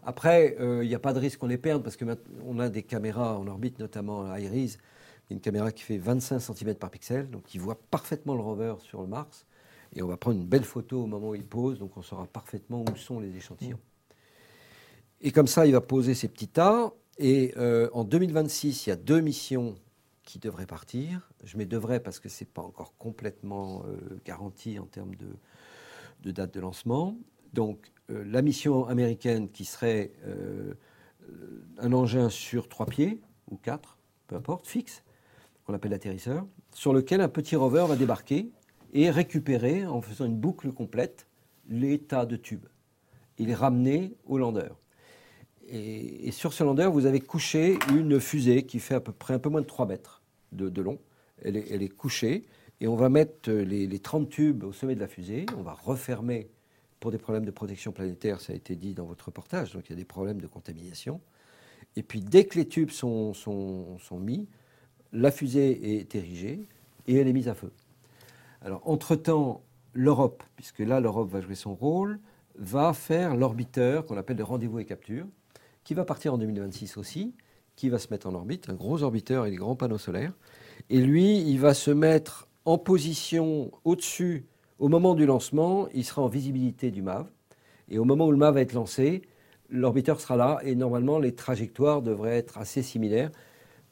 Après, 0.05 0.57
euh, 0.61 0.84
il 0.84 0.88
n'y 0.88 0.94
a 0.94 0.99
pas 0.99 1.12
de 1.12 1.18
risque 1.18 1.38
qu'on 1.38 1.49
les 1.49 1.59
perde 1.59 1.82
parce 1.82 1.96
qu'on 1.96 2.59
a 2.59 2.68
des 2.68 2.82
caméras 2.82 3.38
en 3.38 3.46
orbite, 3.46 3.78
notamment 3.78 4.30
à 4.30 4.40
Iris, 4.40 4.78
une 5.30 5.40
caméra 5.40 5.70
qui 5.70 5.82
fait 5.82 5.99
25 5.99 6.38
cm 6.38 6.74
par 6.76 6.90
pixel, 6.90 7.28
donc 7.28 7.42
qui 7.44 7.59
voit 7.59 7.78
parfaitement 7.90 8.34
le 8.34 8.40
rover 8.40 8.74
sur 8.80 9.03
le 9.03 9.07
Mars. 9.07 9.44
Et 9.94 10.03
on 10.03 10.07
va 10.07 10.16
prendre 10.16 10.38
une 10.38 10.46
belle 10.46 10.64
photo 10.64 11.03
au 11.03 11.07
moment 11.07 11.30
où 11.30 11.34
il 11.34 11.44
pose, 11.44 11.78
donc 11.78 11.96
on 11.96 12.03
saura 12.03 12.26
parfaitement 12.26 12.84
où 12.90 12.96
sont 12.96 13.20
les 13.20 13.36
échantillons. 13.36 13.78
Et 15.20 15.32
comme 15.32 15.46
ça, 15.46 15.66
il 15.66 15.72
va 15.72 15.80
poser 15.80 16.14
ses 16.14 16.28
petits 16.28 16.49
tas. 16.49 16.92
Et 17.18 17.53
euh, 17.57 17.90
en 17.92 18.05
2026, 18.05 18.86
il 18.86 18.90
y 18.90 18.92
a 18.92 18.96
deux 18.96 19.20
missions 19.20 19.74
qui 20.22 20.38
devraient 20.38 20.66
partir. 20.66 21.28
Je 21.45 21.57
mets 21.57 21.66
devrais 21.66 22.01
parce 22.01 22.18
que 22.18 22.28
ce 22.28 22.43
n'est 22.43 22.51
pas 22.53 22.62
encore 22.62 22.97
complètement 22.99 23.84
euh, 23.86 24.18
garanti 24.24 24.78
en 24.78 24.86
termes 24.86 25.14
de, 25.14 26.30
date 26.30 26.53
de 26.53 26.61
lancement. 26.61 27.16
Donc, 27.53 27.93
euh, 28.11 28.24
la 28.26 28.43
mission 28.43 28.86
américaine 28.86 29.49
qui 29.49 29.64
serait 29.64 30.12
euh, 30.26 30.74
un 31.78 31.93
engin 31.93 32.28
sur 32.28 32.68
trois 32.68 32.86
pieds, 32.86 33.20
ou 33.51 33.57
quatre, 33.57 33.99
peu 34.26 34.36
importe, 34.36 34.66
fixe, 34.66 35.05
qu'on 35.64 35.74
appelle 35.74 35.93
l'atterrisseur, 35.93 36.47
sur 36.74 36.93
lequel 36.93 37.20
un 37.20 37.28
petit 37.28 37.57
rover 37.57 37.86
va 37.89 37.97
débarquer 37.97 38.51
et 38.93 39.11
récupérer, 39.11 39.86
en 39.86 40.01
faisant 40.01 40.24
une 40.24 40.36
boucle 40.36 40.72
complète, 40.72 41.26
les 41.68 41.99
tas 41.99 42.26
de 42.26 42.36
tubes. 42.36 42.66
Et 43.39 43.45
les 43.45 43.55
ramener 43.55 44.16
au 44.26 44.39
lander. 44.39 44.70
Et, 45.68 46.32
sur 46.32 46.53
ce 46.53 46.64
lander, 46.64 46.86
vous 46.91 47.07
avez 47.07 47.20
couché 47.20 47.78
une 47.95 48.18
fusée 48.18 48.64
qui 48.64 48.80
fait 48.80 48.95
à 48.95 49.01
peu 49.01 49.12
près 49.12 49.34
un 49.34 49.39
peu 49.39 49.51
moins 49.51 49.61
de 49.61 49.66
3 49.66 49.86
mètres 49.86 50.22
de 50.51 50.82
long. 50.82 50.99
Elle 51.43 51.57
est, 51.57 51.89
couchée 51.89 52.45
et 52.80 52.89
on 52.89 52.97
va 52.97 53.09
mettre 53.09 53.51
les, 53.51 53.86
les 53.86 53.99
30 53.99 54.28
tubes 54.28 54.64
au 54.64 54.72
sommet 54.72 54.95
de 54.95 55.01
la 55.01 55.09
fusée. 55.09 55.47
On 55.57 55.62
va 55.62 55.72
refermer 55.72 56.51
pour 57.01 57.11
des 57.11 57.18
problèmes 57.18 57.45
de 57.45 57.51
protection 57.51 57.93
planétaire, 57.93 58.41
ça 58.41 58.53
a 58.53 58.57
été 58.57 58.74
dit 58.74 58.95
dans 58.95 59.05
votre 59.05 59.26
reportage, 59.26 59.72
donc 59.72 59.84
il 59.86 59.91
y 59.91 59.93
a 59.93 59.97
des 59.97 60.05
problèmes 60.05 60.41
de 60.41 60.47
contamination. 60.47 61.20
Et 61.97 62.03
puis 62.03 62.20
dès 62.20 62.45
que 62.45 62.59
les 62.59 62.66
tubes 62.66 62.91
sont, 62.91 63.34
sont, 63.34 63.99
sont 63.99 64.18
mis, 64.18 64.49
la 65.12 65.30
fusée 65.30 65.99
est 65.99 66.14
érigée 66.14 66.68
et 67.07 67.16
elle 67.16 67.28
est 67.28 67.32
mise 67.32 67.49
à 67.49 67.55
feu. 67.55 67.72
Alors 68.62 68.82
entre-temps, 68.89 69.62
l'Europe, 69.93 70.43
puisque 70.57 70.80
là 70.80 71.01
l'Europe 71.01 71.30
va 71.30 71.41
jouer 71.41 71.55
son 71.55 71.74
rôle, 71.74 72.20
va 72.57 72.93
faire 72.93 73.36
l'orbiteur 73.36 74.05
qu'on 74.05 74.16
appelle 74.16 74.36
le 74.36 74.45
rendez-vous 74.45 74.80
et 74.80 74.84
capture, 74.84 75.26
qui 75.84 75.95
va 75.95 76.05
partir 76.05 76.34
en 76.34 76.39
2026 76.39 76.97
aussi, 76.97 77.34
qui 77.76 77.89
va 77.89 77.99
se 77.99 78.09
mettre 78.11 78.26
en 78.26 78.34
orbite, 78.34 78.68
un 78.68 78.74
gros 78.74 79.03
orbiteur 79.03 79.47
et 79.47 79.51
des 79.51 79.57
grands 79.57 79.76
panneaux 79.76 79.99
solaires. 79.99 80.32
Et 80.91 81.01
lui, 81.01 81.39
il 81.41 81.59
va 81.59 81.74
se 81.74 81.91
mettre 81.91 82.49
en 82.64 82.79
position 82.79 83.70
au-dessus. 83.85 84.47
Au 84.79 84.89
moment 84.89 85.14
du 85.14 85.26
lancement, 85.26 85.89
il 85.95 86.05
sera 86.05 86.22
en 86.22 86.29
visibilité 86.29 86.91
du 86.91 87.03
MAV. 87.03 87.26
Et 87.89 87.99
au 87.99 88.05
moment 88.05 88.26
où 88.26 88.31
le 88.31 88.37
MAV 88.37 88.55
va 88.55 88.61
être 88.61 88.74
lancé, 88.74 89.22
l'orbiteur 89.70 90.20
sera 90.20 90.37
là 90.37 90.61
et 90.62 90.74
normalement 90.74 91.18
les 91.18 91.35
trajectoires 91.35 92.03
devraient 92.03 92.37
être 92.37 92.59
assez 92.59 92.83
similaires 92.83 93.31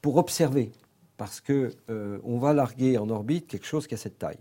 pour 0.02 0.16
observer. 0.16 0.72
Parce 1.16 1.40
qu'on 1.40 1.70
euh, 1.90 2.18
on 2.24 2.38
va 2.38 2.52
larguer 2.52 2.98
en 2.98 3.08
orbite 3.08 3.46
quelque 3.46 3.66
chose 3.66 3.86
qui 3.86 3.94
a 3.94 3.96
cette 3.96 4.18
taille, 4.18 4.38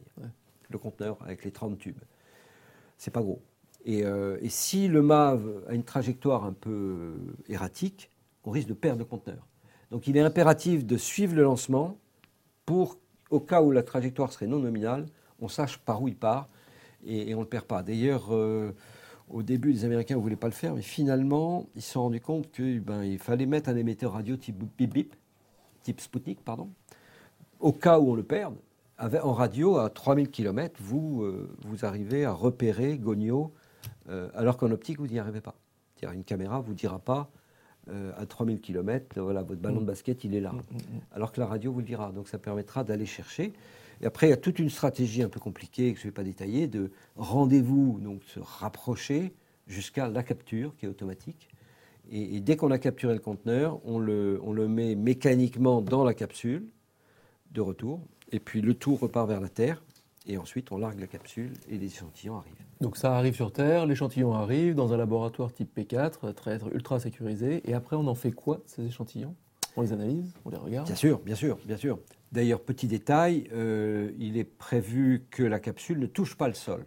le 0.69 0.77
conteneur 0.77 1.17
avec 1.21 1.45
les 1.45 1.51
30 1.51 1.77
tubes. 1.77 2.01
C'est 2.97 3.11
pas 3.11 3.21
gros. 3.21 3.41
Et, 3.85 4.03
euh, 4.03 4.37
et 4.41 4.49
si 4.49 4.87
le 4.87 5.01
MAV 5.01 5.63
a 5.69 5.73
une 5.73 5.83
trajectoire 5.83 6.43
un 6.43 6.53
peu 6.53 6.69
euh, 6.71 7.15
erratique, 7.47 8.11
on 8.43 8.51
risque 8.51 8.67
de 8.67 8.73
perdre 8.73 8.99
le 8.99 9.05
conteneur. 9.05 9.47
Donc 9.91 10.07
il 10.07 10.17
est 10.17 10.21
impératif 10.21 10.85
de 10.85 10.97
suivre 10.97 11.35
le 11.35 11.43
lancement 11.43 11.97
pour, 12.65 12.97
au 13.29 13.39
cas 13.39 13.61
où 13.61 13.71
la 13.71 13.83
trajectoire 13.83 14.31
serait 14.31 14.47
non 14.47 14.59
nominale, 14.59 15.05
on 15.39 15.47
sache 15.47 15.77
par 15.77 16.01
où 16.01 16.07
il 16.07 16.15
part 16.15 16.49
et, 17.05 17.33
on 17.35 17.39
ne 17.39 17.43
le 17.43 17.49
perd 17.49 17.65
pas. 17.65 17.83
D'ailleurs, 17.83 18.33
euh, 18.33 18.71
au 19.29 19.43
début, 19.43 19.71
les 19.71 19.85
Américains 19.85 20.15
ne 20.15 20.21
voulaient 20.21 20.35
pas 20.35 20.47
le 20.47 20.53
faire, 20.53 20.75
mais 20.75 20.81
finalement, 20.81 21.67
ils 21.75 21.81
se 21.81 21.93
sont 21.93 22.03
rendus 22.03 22.21
compte 22.21 22.51
qu'il 22.51 22.79
ben, 22.81 23.17
fallait 23.19 23.45
mettre 23.45 23.69
un 23.69 23.75
émetteur 23.75 24.13
radio 24.13 24.37
type 24.37 24.63
bip 24.77 24.93
bip, 24.93 25.15
type 25.83 26.01
Sputnik, 26.01 26.43
pardon, 26.43 26.69
au 27.59 27.71
cas 27.71 27.99
où 27.99 28.11
on 28.11 28.15
le 28.15 28.23
perde. 28.23 28.55
En 28.97 29.33
radio, 29.33 29.77
à 29.77 29.89
3000 29.89 30.29
km, 30.29 30.79
vous, 30.81 31.23
euh, 31.23 31.49
vous 31.65 31.83
arrivez 31.83 32.23
à 32.23 32.31
repérer 32.31 32.97
Gogno, 32.97 33.53
euh, 34.09 34.29
alors 34.35 34.55
qu'en 34.55 34.71
optique, 34.71 34.99
vous 34.99 35.07
n'y 35.07 35.19
arrivez 35.19 35.41
pas. 35.41 35.55
Une 36.13 36.23
caméra 36.23 36.59
ne 36.59 36.63
vous 36.63 36.75
dira 36.75 36.99
pas 36.99 37.29
euh, 37.89 38.11
à 38.17 38.25
3000 38.25 38.61
km, 38.61 39.21
voilà, 39.21 39.43
votre 39.43 39.61
ballon 39.61 39.81
de 39.81 39.85
basket, 39.85 40.23
il 40.23 40.35
est 40.35 40.41
là. 40.41 40.53
Alors 41.11 41.31
que 41.31 41.39
la 41.39 41.45
radio 41.45 41.71
vous 41.71 41.79
le 41.79 41.85
dira. 41.85 42.11
Donc 42.11 42.27
ça 42.27 42.37
permettra 42.37 42.83
d'aller 42.83 43.05
chercher. 43.05 43.53
Et 44.01 44.05
après, 44.05 44.27
il 44.27 44.29
y 44.31 44.33
a 44.33 44.37
toute 44.37 44.59
une 44.59 44.69
stratégie 44.69 45.21
un 45.21 45.29
peu 45.29 45.39
compliquée 45.39 45.93
que 45.93 45.99
je 45.99 46.05
ne 46.05 46.09
vais 46.09 46.13
pas 46.13 46.23
détailler, 46.23 46.67
de 46.67 46.91
rendez-vous, 47.15 47.99
donc 48.01 48.23
se 48.23 48.39
rapprocher 48.39 49.33
jusqu'à 49.67 50.09
la 50.09 50.23
capture 50.23 50.75
qui 50.75 50.85
est 50.85 50.89
automatique. 50.89 51.49
Et, 52.11 52.35
et 52.35 52.39
dès 52.41 52.55
qu'on 52.55 52.71
a 52.71 52.77
capturé 52.77 53.13
le 53.13 53.19
conteneur, 53.19 53.79
on 53.85 53.99
le, 53.99 54.39
on 54.43 54.51
le 54.51 54.67
met 54.67 54.95
mécaniquement 54.95 55.81
dans 55.81 56.03
la 56.03 56.13
capsule 56.13 56.65
de 57.51 57.61
retour. 57.61 58.01
Et 58.31 58.39
puis 58.39 58.61
le 58.61 58.73
tour 58.73 58.99
repart 58.99 59.27
vers 59.27 59.41
la 59.41 59.49
Terre. 59.49 59.83
Et 60.27 60.37
ensuite, 60.37 60.71
on 60.71 60.77
largue 60.77 60.99
la 60.99 61.07
capsule 61.07 61.53
et 61.69 61.77
les 61.77 61.85
échantillons 61.85 62.37
arrivent. 62.37 62.64
Donc 62.81 62.97
ça 62.97 63.15
arrive 63.15 63.35
sur 63.35 63.51
Terre, 63.51 63.85
l'échantillon 63.85 64.33
arrive 64.33 64.75
dans 64.75 64.93
un 64.93 64.97
laboratoire 64.97 65.51
type 65.53 65.77
P4, 65.77 66.33
très 66.33 66.59
ultra 66.73 66.99
sécurisé, 66.99 67.61
et 67.69 67.73
après 67.73 67.95
on 67.95 68.07
en 68.07 68.15
fait 68.15 68.31
quoi 68.31 68.61
ces 68.65 68.85
échantillons? 68.85 69.35
On 69.77 69.81
les 69.81 69.93
analyse, 69.93 70.33
on 70.45 70.49
les 70.49 70.57
regarde? 70.57 70.87
Bien 70.87 70.95
sûr, 70.95 71.19
bien 71.19 71.35
sûr, 71.35 71.57
bien 71.65 71.77
sûr. 71.77 71.99
D'ailleurs, 72.31 72.61
petit 72.61 72.87
détail, 72.87 73.49
euh, 73.53 74.11
il 74.19 74.37
est 74.37 74.45
prévu 74.45 75.25
que 75.31 75.43
la 75.43 75.59
capsule 75.59 75.99
ne 75.99 76.05
touche 76.05 76.35
pas 76.35 76.47
le 76.47 76.53
sol. 76.53 76.85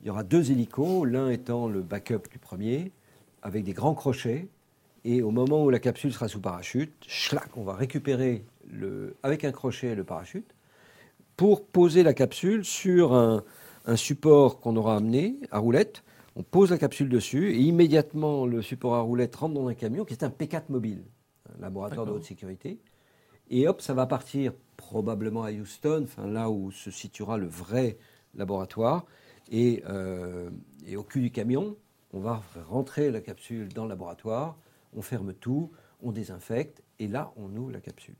Il 0.00 0.06
y 0.06 0.10
aura 0.10 0.22
deux 0.22 0.50
hélicos, 0.50 1.06
l'un 1.06 1.30
étant 1.30 1.66
le 1.68 1.82
backup 1.82 2.28
du 2.30 2.38
premier, 2.38 2.92
avec 3.42 3.64
des 3.64 3.72
grands 3.72 3.94
crochets. 3.94 4.48
Et 5.04 5.22
au 5.22 5.30
moment 5.30 5.64
où 5.64 5.70
la 5.70 5.78
capsule 5.78 6.12
sera 6.12 6.28
sous 6.28 6.40
parachute, 6.40 6.92
schlac, 7.06 7.56
on 7.56 7.64
va 7.64 7.74
récupérer 7.74 8.44
le, 8.70 9.16
avec 9.22 9.44
un 9.44 9.52
crochet 9.52 9.94
le 9.94 10.04
parachute 10.04 10.54
pour 11.36 11.66
poser 11.66 12.02
la 12.02 12.14
capsule 12.14 12.64
sur 12.64 13.14
un, 13.14 13.44
un 13.84 13.96
support 13.96 14.60
qu'on 14.60 14.76
aura 14.76 14.96
amené 14.96 15.38
à 15.50 15.58
roulette. 15.58 16.02
On 16.36 16.42
pose 16.42 16.70
la 16.70 16.78
capsule 16.78 17.08
dessus 17.08 17.52
et 17.52 17.60
immédiatement 17.60 18.46
le 18.46 18.62
support 18.62 18.94
à 18.94 19.00
roulette 19.00 19.36
rentre 19.36 19.54
dans 19.54 19.68
un 19.68 19.74
camion 19.74 20.04
qui 20.04 20.14
est 20.14 20.24
un 20.24 20.30
P4 20.30 20.64
mobile, 20.68 21.04
un 21.56 21.60
laboratoire 21.60 22.06
de 22.06 22.12
haute 22.12 22.24
sécurité. 22.24 22.80
Et 23.50 23.68
hop, 23.68 23.80
ça 23.80 23.94
va 23.94 24.06
partir 24.06 24.52
probablement 24.76 25.44
à 25.44 25.52
Houston, 25.52 26.02
enfin 26.04 26.26
là 26.26 26.50
où 26.50 26.72
se 26.72 26.90
situera 26.90 27.36
le 27.38 27.46
vrai 27.46 27.98
laboratoire. 28.34 29.04
Et, 29.50 29.82
euh, 29.88 30.50
et 30.86 30.96
au 30.96 31.02
cul 31.02 31.20
du 31.20 31.30
camion, 31.30 31.76
on 32.12 32.20
va 32.20 32.42
rentrer 32.68 33.10
la 33.10 33.20
capsule 33.20 33.68
dans 33.72 33.84
le 33.84 33.90
laboratoire, 33.90 34.56
on 34.94 35.02
ferme 35.02 35.34
tout, 35.34 35.70
on 36.02 36.12
désinfecte 36.12 36.82
et 36.98 37.08
là, 37.08 37.32
on 37.36 37.54
ouvre 37.56 37.72
la 37.72 37.80
capsule. 37.80 38.16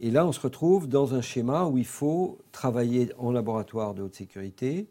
Et 0.00 0.10
là, 0.10 0.26
on 0.26 0.32
se 0.32 0.40
retrouve 0.40 0.88
dans 0.88 1.14
un 1.14 1.20
schéma 1.20 1.66
où 1.66 1.78
il 1.78 1.86
faut 1.86 2.38
travailler 2.50 3.12
en 3.18 3.30
laboratoire 3.30 3.94
de 3.94 4.02
haute 4.02 4.14
sécurité. 4.14 4.88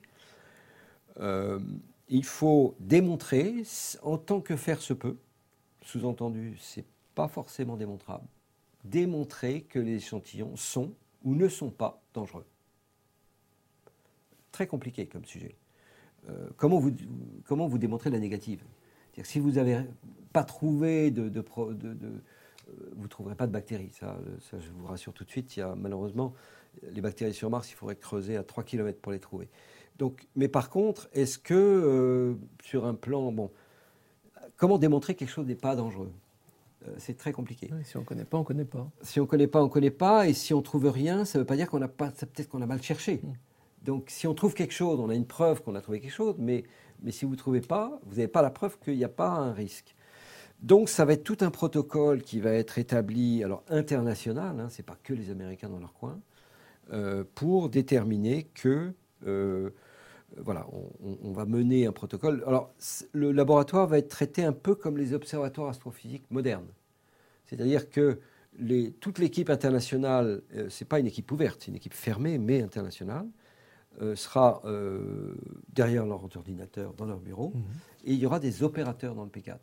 Euh, 1.19 1.59
il 2.07 2.25
faut 2.25 2.75
démontrer, 2.79 3.63
en 4.01 4.17
tant 4.17 4.41
que 4.41 4.55
faire 4.55 4.81
se 4.81 4.93
peut, 4.93 5.17
sous-entendu, 5.81 6.57
c'est 6.59 6.85
pas 7.15 7.27
forcément 7.27 7.77
démontrable, 7.77 8.25
démontrer 8.83 9.61
que 9.61 9.79
les 9.79 9.95
échantillons 9.95 10.55
sont 10.55 10.93
ou 11.23 11.35
ne 11.35 11.47
sont 11.47 11.69
pas 11.69 12.01
dangereux. 12.13 12.45
Très 14.51 14.67
compliqué 14.67 15.05
comme 15.07 15.25
sujet. 15.25 15.55
Euh, 16.29 16.49
comment, 16.57 16.79
vous, 16.79 16.91
comment 17.45 17.67
vous 17.67 17.79
la 17.79 18.19
négative? 18.19 18.63
Si 19.23 19.39
vous 19.39 19.51
n'avez 19.51 19.81
pas 20.31 20.43
trouvé 20.43 21.11
de, 21.11 21.29
vous 22.95 23.03
ne 23.03 23.07
trouverez 23.07 23.35
pas 23.35 23.47
de 23.47 23.51
bactéries. 23.51 23.91
Ça, 23.99 24.17
euh, 24.25 24.37
ça, 24.39 24.59
je 24.59 24.69
vous 24.71 24.85
rassure 24.85 25.13
tout 25.13 25.23
de 25.23 25.29
suite. 25.29 25.55
Il 25.55 25.59
y 25.59 25.63
a 25.63 25.75
malheureusement 25.75 26.33
les 26.83 27.01
bactéries 27.01 27.33
sur 27.33 27.49
Mars, 27.49 27.69
il 27.71 27.75
faudrait 27.75 27.95
creuser 27.95 28.37
à 28.37 28.43
3 28.43 28.63
km 28.63 28.99
pour 28.99 29.11
les 29.11 29.19
trouver. 29.19 29.49
Donc, 29.97 30.27
mais 30.35 30.47
par 30.47 30.69
contre, 30.69 31.09
est-ce 31.13 31.37
que 31.37 31.53
euh, 31.53 32.35
sur 32.63 32.85
un 32.85 32.93
plan, 32.93 33.31
bon, 33.31 33.51
comment 34.57 34.77
démontrer 34.77 35.13
que 35.13 35.19
quelque 35.19 35.29
chose 35.29 35.45
n'est 35.45 35.55
pas 35.55 35.75
dangereux? 35.75 36.11
Euh, 36.87 36.95
C'est 36.97 37.17
très 37.17 37.31
compliqué. 37.31 37.69
Si 37.83 37.97
on 37.97 38.01
ne 38.01 38.05
connaît 38.05 38.25
pas, 38.25 38.37
on 38.37 38.41
ne 38.41 38.45
connaît 38.45 38.65
pas. 38.65 38.89
Si 39.01 39.19
on 39.19 39.23
ne 39.23 39.27
connaît 39.27 39.47
pas, 39.47 39.61
on 39.61 39.65
ne 39.65 39.69
connaît 39.69 39.91
pas. 39.91 40.27
Et 40.27 40.33
si 40.33 40.53
on 40.53 40.61
trouve 40.61 40.89
rien, 40.89 41.25
ça 41.25 41.37
ne 41.37 41.43
veut 41.43 41.47
pas 41.47 41.55
dire 41.55 41.69
qu'on 41.69 41.79
n'a 41.79 41.87
pas. 41.87 42.09
Peut-être 42.11 42.49
qu'on 42.49 42.61
a 42.61 42.65
mal 42.65 42.81
cherché. 42.81 43.19
Mm. 43.21 43.33
Donc, 43.83 44.09
si 44.09 44.27
on 44.27 44.33
trouve 44.33 44.53
quelque 44.53 44.73
chose, 44.73 44.99
on 44.99 45.09
a 45.09 45.15
une 45.15 45.25
preuve 45.25 45.61
qu'on 45.61 45.75
a 45.75 45.81
trouvé 45.81 45.99
quelque 45.99 46.13
chose. 46.13 46.35
Mais, 46.39 46.63
mais 47.01 47.11
si 47.11 47.25
vous 47.25 47.31
ne 47.31 47.37
trouvez 47.37 47.61
pas, 47.61 47.99
vous 48.05 48.15
n'avez 48.15 48.27
pas 48.27 48.41
la 48.41 48.51
preuve 48.51 48.79
qu'il 48.79 48.95
n'y 48.95 49.03
a 49.03 49.09
pas 49.09 49.29
un 49.29 49.53
risque. 49.53 49.95
Donc, 50.61 50.89
ça 50.89 51.05
va 51.05 51.13
être 51.13 51.23
tout 51.23 51.37
un 51.41 51.49
protocole 51.49 52.21
qui 52.21 52.39
va 52.39 52.51
être 52.51 52.77
établi, 52.77 53.43
alors 53.43 53.63
international, 53.69 54.59
hein, 54.59 54.69
ce 54.69 54.77
n'est 54.77 54.85
pas 54.85 54.97
que 55.01 55.13
les 55.13 55.31
Américains 55.31 55.69
dans 55.69 55.79
leur 55.79 55.93
coin, 55.93 56.19
euh, 56.93 57.23
pour 57.35 57.69
déterminer 57.69 58.43
que. 58.53 58.93
euh, 59.25 59.71
voilà, 60.37 60.65
on, 61.23 61.33
va 61.33 61.45
mener 61.45 61.87
un 61.87 61.91
protocole. 61.91 62.41
Alors, 62.47 62.73
le 63.11 63.33
laboratoire 63.33 63.85
va 63.85 63.97
être 63.97 64.07
traité 64.07 64.45
un 64.45 64.53
peu 64.53 64.75
comme 64.75 64.97
les 64.97 65.13
observatoires 65.13 65.67
astrophysiques 65.67 66.23
modernes. 66.31 66.69
C'est-à-dire 67.47 67.89
que 67.89 68.17
les- 68.57 68.93
toute 68.93 69.19
l'équipe 69.19 69.49
internationale, 69.49 70.41
euh, 70.55 70.69
ce 70.69 70.83
n'est 70.83 70.87
pas 70.87 70.99
une 70.99 71.07
équipe 71.07 71.29
ouverte, 71.33 71.57
c'est 71.61 71.67
une 71.67 71.75
équipe 71.75 71.93
fermée 71.93 72.37
mais 72.37 72.61
internationale, 72.61 73.27
sera 74.15 74.61
derrière 75.73 76.05
leur 76.05 76.23
ordinateur 76.23 76.93
dans 76.93 77.05
leur 77.05 77.19
bureau, 77.19 77.51
et 78.05 78.13
il 78.13 78.19
y 78.19 78.25
aura 78.25 78.39
des 78.39 78.63
opérateurs 78.63 79.15
dans 79.15 79.25
le 79.25 79.29
P4. 79.29 79.57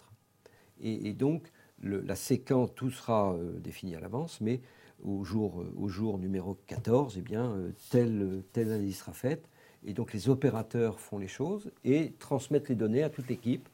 Et, 0.82 1.08
et 1.08 1.12
donc, 1.12 1.42
le- 1.82 2.00
la 2.00 2.16
séquence, 2.16 2.70
tout 2.74 2.90
sera 2.90 3.32
euh, 3.34 3.58
défini 3.60 3.94
à 3.94 4.00
l'avance, 4.00 4.40
mais 4.40 4.60
au 5.04 5.24
jour, 5.24 5.60
euh, 5.60 5.72
au 5.76 5.88
jour 5.88 6.18
numéro 6.18 6.56
14, 6.66 7.16
eh 7.18 7.22
bien, 7.22 7.52
euh, 7.52 7.70
telle, 7.90 8.42
telle 8.52 8.68
analyse 8.72 8.98
sera 8.98 9.12
faite. 9.12 9.48
Et 9.86 9.92
donc, 9.94 10.12
les 10.12 10.28
opérateurs 10.28 10.98
font 11.00 11.18
les 11.18 11.28
choses 11.28 11.70
et 11.84 12.12
transmettent 12.18 12.68
les 12.68 12.74
données 12.74 13.02
à 13.04 13.10
toute 13.10 13.28
l'équipe. 13.28 13.68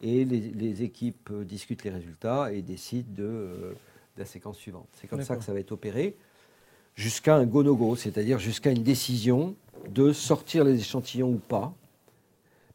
Et 0.00 0.24
les, 0.24 0.40
les 0.40 0.82
équipes 0.82 1.30
euh, 1.30 1.44
discutent 1.44 1.84
les 1.84 1.90
résultats 1.90 2.52
et 2.52 2.62
décident 2.62 3.12
de, 3.14 3.22
de 3.24 3.74
la 4.18 4.24
séquence 4.24 4.56
suivante. 4.58 4.88
C'est 4.94 5.06
comme 5.08 5.20
ça 5.22 5.36
que 5.36 5.44
ça 5.44 5.52
va 5.52 5.60
être 5.60 5.72
opéré 5.72 6.16
jusqu'à 6.94 7.36
un 7.36 7.46
go-no-go, 7.46 7.96
c'est-à-dire 7.96 8.38
jusqu'à 8.38 8.70
une 8.70 8.82
décision 8.82 9.54
de 9.90 10.12
sortir 10.12 10.64
les 10.64 10.78
échantillons 10.78 11.30
ou 11.30 11.38
pas. 11.38 11.74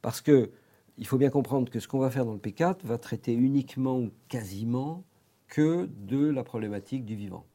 Parce 0.02 0.22
que 0.22 0.50
il 0.98 1.06
faut 1.08 1.18
bien 1.18 1.30
comprendre 1.30 1.70
que 1.70 1.80
ce 1.80 1.88
qu'on 1.88 2.00
va 2.00 2.10
faire 2.10 2.26
dans 2.26 2.34
le 2.34 2.40
P4 2.40 2.78
va 2.84 2.98
traiter 2.98 3.34
uniquement 3.34 3.98
ou 4.00 4.10
quasiment 4.30 5.04
que 5.48 5.88
de 6.08 6.28
la 6.30 6.44
problématique 6.44 7.06
du 7.06 7.16
vivant. 7.16 7.46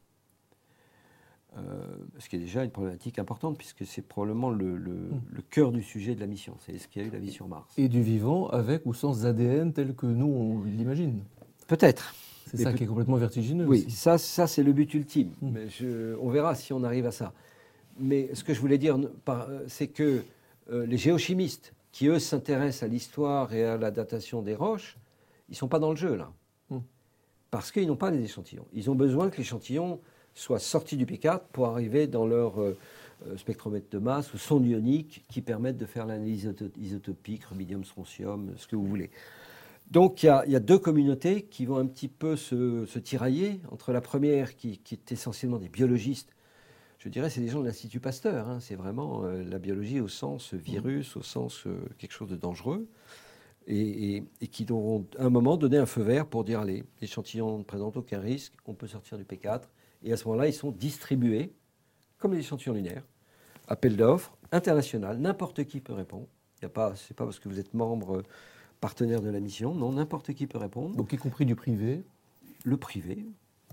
Euh, 1.55 1.85
ce 2.17 2.29
qui 2.29 2.37
est 2.37 2.39
déjà 2.39 2.63
une 2.63 2.71
problématique 2.71 3.19
importante, 3.19 3.57
puisque 3.59 3.85
c'est 3.85 4.01
probablement 4.01 4.49
le, 4.49 4.75
le- 4.75 5.09
le 5.31 5.41
cœur 5.43 5.71
du 5.71 5.83
sujet 5.83 6.15
de 6.15 6.19
la 6.19 6.25
mission. 6.25 6.55
C'est 6.65 6.73
est-ce 6.73 6.87
qu'il 6.87 7.03
y 7.03 7.05
a 7.05 7.07
eu 7.07 7.11
la 7.11 7.19
vie 7.19 7.31
sur 7.31 7.47
Mars 7.47 7.71
Et 7.77 7.89
du 7.89 8.01
vivant 8.01 8.47
avec 8.47 8.87
ou 8.87 8.93
sans 8.95 9.27
ADN 9.27 9.71
tel 9.71 9.93
que 9.93 10.07
nous, 10.07 10.25
on 10.25 10.63
l'imagine. 10.63 11.19
Peut-être. 11.67 12.15
C'est 12.47 12.57
ça 12.57 12.71
peut- 12.71 12.77
qui 12.77 12.83
est 12.85 12.87
complètement 12.87 13.17
vertigineux 13.17 13.67
Oui, 13.67 13.83
aussi. 13.85 13.91
ça, 13.91 14.17
ça 14.17 14.47
c'est 14.47 14.63
le 14.63 14.73
but 14.73 14.91
ultime. 14.95 15.29
Mm. 15.43 15.49
Mais 15.51 15.69
je- 15.69 16.15
on 16.19 16.29
verra 16.29 16.55
si 16.55 16.73
on 16.73 16.83
arrive 16.83 17.05
à 17.05 17.11
ça. 17.11 17.33
Mais 17.99 18.33
ce 18.33 18.43
que 18.43 18.55
je 18.55 18.59
voulais 18.59 18.79
dire, 18.79 18.97
euh, 19.29 19.63
c'est 19.67 19.87
que 19.87 20.23
euh, 20.71 20.85
les 20.87 20.97
géochimistes, 20.97 21.73
qui 21.93 22.07
eux 22.07 22.19
s'intéressent 22.19 22.83
à 22.83 22.87
l'histoire 22.87 23.53
et 23.53 23.63
à 23.63 23.77
la 23.77 23.91
datation 23.91 24.41
des 24.41 24.55
roches, 24.55 24.97
ils 25.47 25.53
ne 25.53 25.57
sont 25.57 25.69
pas 25.69 25.79
dans 25.79 25.91
le 25.91 25.95
jeu 25.95 26.15
là. 26.15 26.33
Mm. 26.69 26.79
Parce 27.51 27.71
qu'ils 27.71 27.87
n'ont 27.87 27.95
pas 27.95 28.11
les 28.11 28.21
échantillons. 28.21 28.65
Ils 28.73 28.89
ont 28.89 28.95
besoin 28.95 29.29
que 29.29 29.37
l'échantillon 29.37 30.01
soit 30.33 30.59
sorti 30.59 30.97
du 30.97 31.05
P4 31.05 31.41
pour 31.53 31.67
arriver 31.67 32.07
dans 32.07 32.25
leur 32.25 32.59
euh, 32.59 32.75
euh, 33.27 33.37
spectromètre 33.37 33.89
de 33.91 33.99
masse 33.99 34.33
ou 34.33 34.39
sonde 34.39 34.65
ionique 34.65 35.23
qui 35.29 35.41
permettent 35.41 35.77
de 35.77 35.85
faire 35.85 36.07
l'analyse 36.07 36.47
isoto- 36.47 36.71
isotopique, 36.81 37.45
rubidium, 37.45 37.83
strontium, 37.83 38.51
ce 38.57 38.67
que 38.67 38.75
vous 38.75 38.87
voulez. 38.87 39.11
Donc 39.91 40.23
il 40.23 40.25
y, 40.25 40.29
a, 40.29 40.43
il 40.47 40.51
y 40.51 40.55
a 40.55 40.59
deux 40.59 40.79
communautés 40.79 41.43
qui 41.43 41.67
vont 41.67 41.77
un 41.77 41.85
petit 41.85 42.07
peu 42.07 42.35
se, 42.35 42.87
se 42.87 42.97
tirailler 42.97 43.61
entre 43.71 43.91
la 43.91 44.01
première 44.01 44.55
qui, 44.55 44.79
qui 44.79 44.95
est 44.95 45.11
essentiellement 45.11 45.59
des 45.59 45.69
biologistes. 45.69 46.32
Je 47.03 47.09
dirais 47.09 47.29
c'est 47.29 47.41
des 47.41 47.49
gens 47.49 47.59
de 47.59 47.65
l'Institut 47.65 47.99
Pasteur. 47.99 48.47
hein. 48.47 48.59
C'est 48.61 48.75
vraiment 48.75 49.25
euh, 49.25 49.43
la 49.43 49.59
biologie 49.59 49.99
au 49.99 50.07
sens 50.07 50.53
virus, 50.53 51.17
au 51.17 51.21
sens 51.21 51.67
euh, 51.67 51.77
quelque 51.97 52.13
chose 52.13 52.29
de 52.29 52.37
dangereux. 52.37 52.87
Et, 53.67 54.15
et- 54.15 54.23
et 54.41 54.47
qui 54.47 54.65
auront 54.71 55.05
à 55.17 55.25
un 55.25 55.29
moment 55.29 55.55
donné 55.57 55.77
un 55.77 55.85
feu 55.85 56.01
vert 56.01 56.25
pour 56.27 56.43
dire 56.43 56.59
allez, 56.61 56.83
l'échantillon 57.01 57.57
ne 57.59 57.63
présente 57.63 57.95
aucun 57.97 58.19
risque, 58.19 58.53
on 58.65 58.73
peut 58.73 58.87
sortir 58.87 59.17
du 59.17 59.23
P4. 59.25 59.61
Et 60.03 60.11
à 60.13 60.17
ce 60.17 60.25
moment-là, 60.27 60.47
ils 60.47 60.53
sont 60.53 60.71
distribués 60.71 61.53
comme 62.19 62.33
les 62.33 62.39
échantillons 62.39 62.73
lunaires. 62.73 63.03
Appel 63.67 63.95
d'offres 63.97 64.37
international, 64.51 65.17
n'importe 65.17 65.63
qui 65.65 65.79
peut 65.81 65.93
répondre. 65.93 66.27
Ce 66.59 66.65
n'est 66.67 66.71
pas 66.71 66.93
parce 67.17 67.39
que 67.39 67.49
vous 67.49 67.59
êtes 67.59 67.73
membre 67.73 68.17
euh, 68.17 68.23
partenaire 68.81 69.21
de 69.21 69.29
la 69.29 69.39
mission, 69.41 69.73
non, 69.75 69.93
n'importe 69.93 70.33
qui 70.33 70.47
peut 70.47 70.57
répondre. 70.57 70.95
Donc 70.95 71.11
y 71.13 71.17
compris 71.17 71.45
du 71.45 71.55
privé? 71.55 72.03
Le 72.65 72.77
privé, 72.77 73.25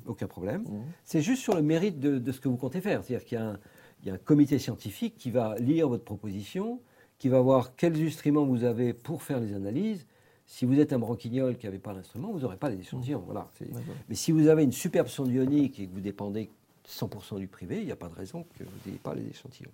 aucun 0.06 0.26
problème. 0.26 0.62
Mhm. 0.62 0.82
C'est 1.04 1.20
juste 1.22 1.42
sur 1.42 1.54
le 1.54 1.62
mérite 1.62 1.98
de, 2.00 2.18
de 2.18 2.32
ce 2.32 2.40
que 2.40 2.48
vous 2.48 2.56
comptez 2.56 2.80
faire. 2.80 3.04
C'est-à-dire 3.04 3.24
qu'il 3.26 3.38
y 3.38 3.40
a, 3.40 3.50
un, 3.50 3.58
il 4.02 4.08
y 4.08 4.10
a 4.10 4.14
un 4.14 4.18
comité 4.18 4.58
scientifique 4.58 5.16
qui 5.18 5.30
va 5.30 5.56
lire 5.58 5.88
votre 5.88 6.04
proposition, 6.04 6.80
qui 7.18 7.28
va 7.28 7.40
voir 7.40 7.76
quels 7.76 8.00
instruments 8.06 8.44
vous 8.46 8.64
avez 8.64 8.92
pour 8.94 9.22
faire 9.22 9.40
les 9.40 9.54
analyses. 9.54 10.06
Si 10.46 10.64
vous 10.64 10.80
êtes 10.80 10.92
un 10.92 10.98
branquignol 10.98 11.56
qui 11.56 11.66
n'avait 11.66 11.78
pas 11.78 11.92
l'instrument, 11.92 12.32
vous 12.32 12.40
n'aurez 12.40 12.56
pas 12.56 12.70
les 12.70 12.80
échantillons. 12.80 13.22
Voilà, 13.24 13.48
c'est- 13.56 13.66
D'accord. 13.66 13.94
Mais 14.08 14.14
si 14.14 14.32
vous 14.32 14.48
avez 14.48 14.64
une 14.64 14.72
superbe 14.72 15.06
sonde 15.06 15.28
ionique 15.30 15.78
et 15.78 15.86
que 15.86 15.92
vous 15.92 16.00
dépendez 16.00 16.50
100% 16.88 17.38
du 17.38 17.46
privé, 17.46 17.78
il 17.78 17.84
n'y 17.86 17.92
a 17.92 17.96
pas 17.96 18.08
de 18.08 18.14
raison 18.14 18.44
que 18.58 18.64
vous 18.64 18.70
n'ayez 18.86 18.98
pas 18.98 19.14
les 19.14 19.28
échantillons. 19.28 19.70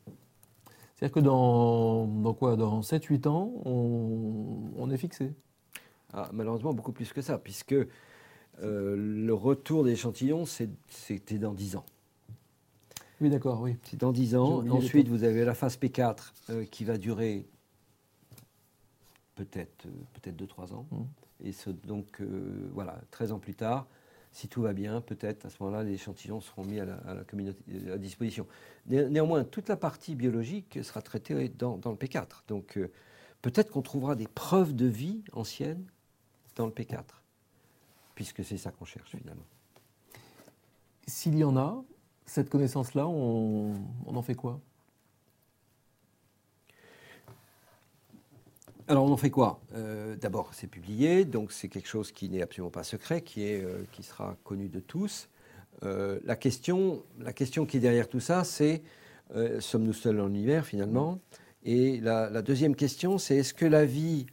C'est-à-dire 0.97 1.14
que 1.14 1.20
dans, 1.20 2.07
dans 2.07 2.35
quoi? 2.35 2.57
Dans 2.57 2.81
7-8 2.83 3.27
ans, 3.27 3.53
on, 3.64 4.70
on 4.77 4.91
est 4.91 4.97
fixé? 4.97 5.33
Ah, 6.12 6.29
malheureusement, 6.33 6.72
beaucoup 6.74 6.93
plus 6.93 7.12
que 7.12 7.20
ça, 7.22 7.39
puisque 7.39 7.74
euh, 8.63 8.97
le 8.97 9.35
retour 9.35 9.85
des 9.85 9.93
échantillons, 9.93 10.45
c'était 10.47 11.39
dans 11.39 11.55
10 11.55 11.77
ans. 11.77 11.85
Oui, 13.21 13.31
d'accord, 13.31 13.61
oui. 13.63 13.77
C'est 13.85 13.99
dans 13.99 14.13
10 14.13 14.31
J'ai 14.31 14.37
ans. 14.37 14.67
Ensuite, 14.71 15.09
vous 15.09 15.25
avez 15.25 15.45
la 15.45 15.55
phase 15.55 15.77
P4 15.79 16.33
euh, 16.51 16.65
qui 16.65 16.85
va 16.85 16.99
durer 16.99 17.47
peut-être 19.35 19.87
euh, 19.87 19.91
peut-être 20.15 20.37
2-3 20.37 20.73
ans. 20.75 20.87
Mhm. 20.91 21.07
Et 21.45 21.53
ce- 21.53 21.71
donc, 21.71 22.21
euh, 22.21 22.69
voilà, 22.73 22.99
13 23.11 23.33
ans 23.33 23.39
plus 23.39 23.55
tard, 23.55 23.87
si 24.33 24.49
tout 24.49 24.63
va 24.63 24.73
bien, 24.73 25.01
peut-être 25.01 25.47
à 25.47 25.51
ce 25.51 25.57
moment-là, 25.63 25.83
les 25.83 25.93
échantillons 25.95 26.41
seront 26.41 26.65
mis 26.65 26.79
à 26.81 26.85
la, 26.85 26.95
à 27.07 27.15
la 27.15 27.25
communauté 27.25 27.59
à 27.91 27.97
disposition. 27.99 28.47
Né- 28.87 29.09
néanmoins, 29.09 29.45
toute 29.45 29.69
la 29.69 29.77
partie 29.77 30.15
biologique 30.15 30.79
sera 30.83 31.01
traitée 31.03 31.49
dans, 31.49 31.77
dans 31.79 31.91
le 31.91 31.97
P4. 31.97 32.45
Donc, 32.49 32.77
euh, 32.77 32.91
peut-être 33.43 33.71
qu'on 33.71 33.83
trouvera 33.83 34.15
des 34.15 34.27
preuves 34.29 34.75
de 34.75 34.87
vie 34.87 35.23
anciennes 35.33 35.85
dans 36.55 36.67
le 36.67 36.73
P4, 36.73 37.03
puisque 38.17 38.45
c'est 38.45 38.57
ça 38.57 38.73
qu'on 38.73 38.85
cherche 38.85 39.11
finalement. 39.11 39.47
S'il 41.07 41.39
y 41.39 41.45
en 41.45 41.57
a, 41.57 41.85
cette 42.25 42.51
connaissance-là, 42.51 43.07
on, 43.07 43.75
on 44.07 44.17
en 44.17 44.23
fait 44.23 44.35
quoi? 44.35 44.61
Alors 48.89 49.05
on 49.05 49.12
en 49.12 49.17
fait 49.17 49.31
quoi? 49.31 49.61
Euh, 49.75 50.17
D'abord, 50.17 50.55
c'est 50.55 50.67
publié, 50.67 51.25
donc 51.25 51.53
c'est 51.53 51.69
quelque 51.69 51.89
chose 51.89 52.11
qui 52.11 52.29
n'est 52.29 52.43
absolument 52.43 52.71
pas 52.71 52.85
secret, 52.85 53.21
qui, 53.21 53.43
est, 53.45 53.62
euh, 53.62 53.85
qui 53.93 54.03
sera 54.03 54.37
connu 54.45 54.69
de 54.69 54.81
tous. 54.81 55.29
Euh, 55.83 56.19
la, 56.25 56.37
question, 56.37 57.03
la 57.19 57.33
question 57.33 57.67
qui 57.67 57.77
est 57.77 57.81
derrière 57.81 58.09
tout 58.09 58.21
ça, 58.21 58.43
c'est 58.45 58.83
sommes-nous 59.59 59.93
seuls 59.93 60.17
dans 60.17 60.27
l'univers 60.27 60.64
finalement? 60.64 61.21
Et 61.64 62.01
la, 62.01 62.31
la 62.31 62.43
deuxième 62.43 62.77
question, 62.77 63.19
c'est 63.19 63.39
est-ce 63.39 63.55
que 63.55 63.67
la 63.67 63.85
vie 63.85 64.27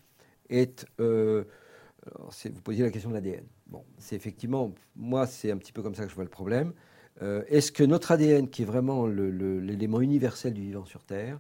est... 0.52 0.86
vous 1.00 2.62
posiez 2.64 2.84
la 2.84 2.92
question 2.92 3.10
de 3.10 3.16
l'ADN. 3.16 3.44
Bon, 3.68 3.84
c'est 3.98 4.16
effectivement, 4.16 4.74
moi, 4.96 5.26
c'est 5.28 5.52
un 5.52 5.58
petit 5.58 5.72
peu 5.72 5.82
comme 5.82 5.96
ça 5.96 6.04
que 6.04 6.10
je 6.10 6.16
vois 6.16 6.24
le 6.24 6.30
problème. 6.30 6.74
Euh, 7.22 7.44
est-ce 7.48 7.72
que 7.72 7.84
notre 7.84 8.12
ADN, 8.12 8.50
qui 8.50 8.64
est 8.64 8.66
vraiment 8.66 9.06
l'élément 9.06 10.02
universel 10.02 10.54
du 10.54 10.62
vivant 10.62 10.86
sur 10.86 11.04
Terre, 11.04 11.40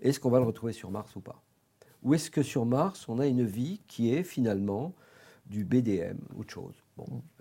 est-ce 0.00 0.18
qu'on 0.18 0.30
va 0.30 0.38
le 0.38 0.46
retrouver 0.46 0.72
sur 0.72 0.90
Mars 0.90 1.14
ou 1.16 1.20
pas? 1.20 1.42
Ou 2.02 2.14
est-ce 2.14 2.30
que 2.30 2.42
sur 2.42 2.64
Mars, 2.64 3.08
on 3.08 3.18
a 3.18 3.26
une 3.26 3.44
vie 3.44 3.80
qui 3.86 4.14
est 4.14 4.22
finalement 4.22 4.94
du 5.46 5.64
BDM, 5.64 6.16
autre 6.38 6.52
chose? 6.52 6.74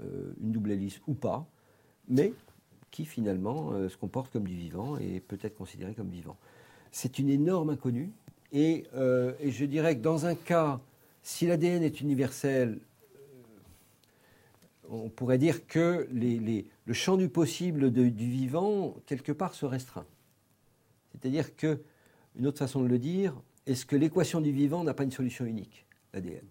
Euh, 0.02 0.34
une 0.42 0.52
double 0.52 0.72
hélice 0.72 1.02
ou 1.08 1.14
pas, 1.14 1.46
mais 2.08 2.34
qui 2.92 3.06
finalement 3.06 3.72
euh, 3.72 3.90
se 3.90 3.98
comporte 3.98 4.32
comme 4.32 4.48
du 4.48 4.56
vivant 4.56 4.98
et 4.98 5.20
peut 5.20 5.40
être 5.42 5.56
considéré 5.56 5.94
comme 5.94 6.10
vivant. 6.10 6.38
C'est 6.92 7.20
une 7.20 7.30
énorme 7.30 7.70
inconnue. 7.70 8.12
Et, 8.52 8.86
je 8.94 9.66
dirais 9.66 9.96
que 9.96 10.02
dans 10.02 10.26
un 10.26 10.34
cas, 10.34 10.80
si 11.22 11.46
l'ADN 11.46 11.84
est 11.84 12.02
universel, 12.02 12.80
on 14.90 15.10
pourrait 15.10 15.38
dire 15.38 15.68
que 15.68 16.08
le 16.12 16.94
champ 16.94 17.18
du 17.18 17.30
possible 17.30 17.92
du 17.92 18.30
vivant, 18.30 18.96
quelque 19.06 19.32
part, 19.32 19.54
se 19.54 19.66
restreint. 19.66 20.06
C'est-à-dire 21.12 21.56
que, 21.56 21.82
une 22.36 22.48
autre 22.48 22.60
façon 22.60 22.82
de 22.82 22.88
le 22.88 23.00
dire, 23.00 23.40
est-ce 23.66 23.86
que 23.86 23.96
l'équation 23.96 24.42
du 24.42 24.52
vivant 24.52 24.84
n'a 24.84 24.94
pas 24.94 25.04
une 25.04 25.12
solution 25.12 25.46
unique, 25.46 25.86
l'ADN 26.14 26.46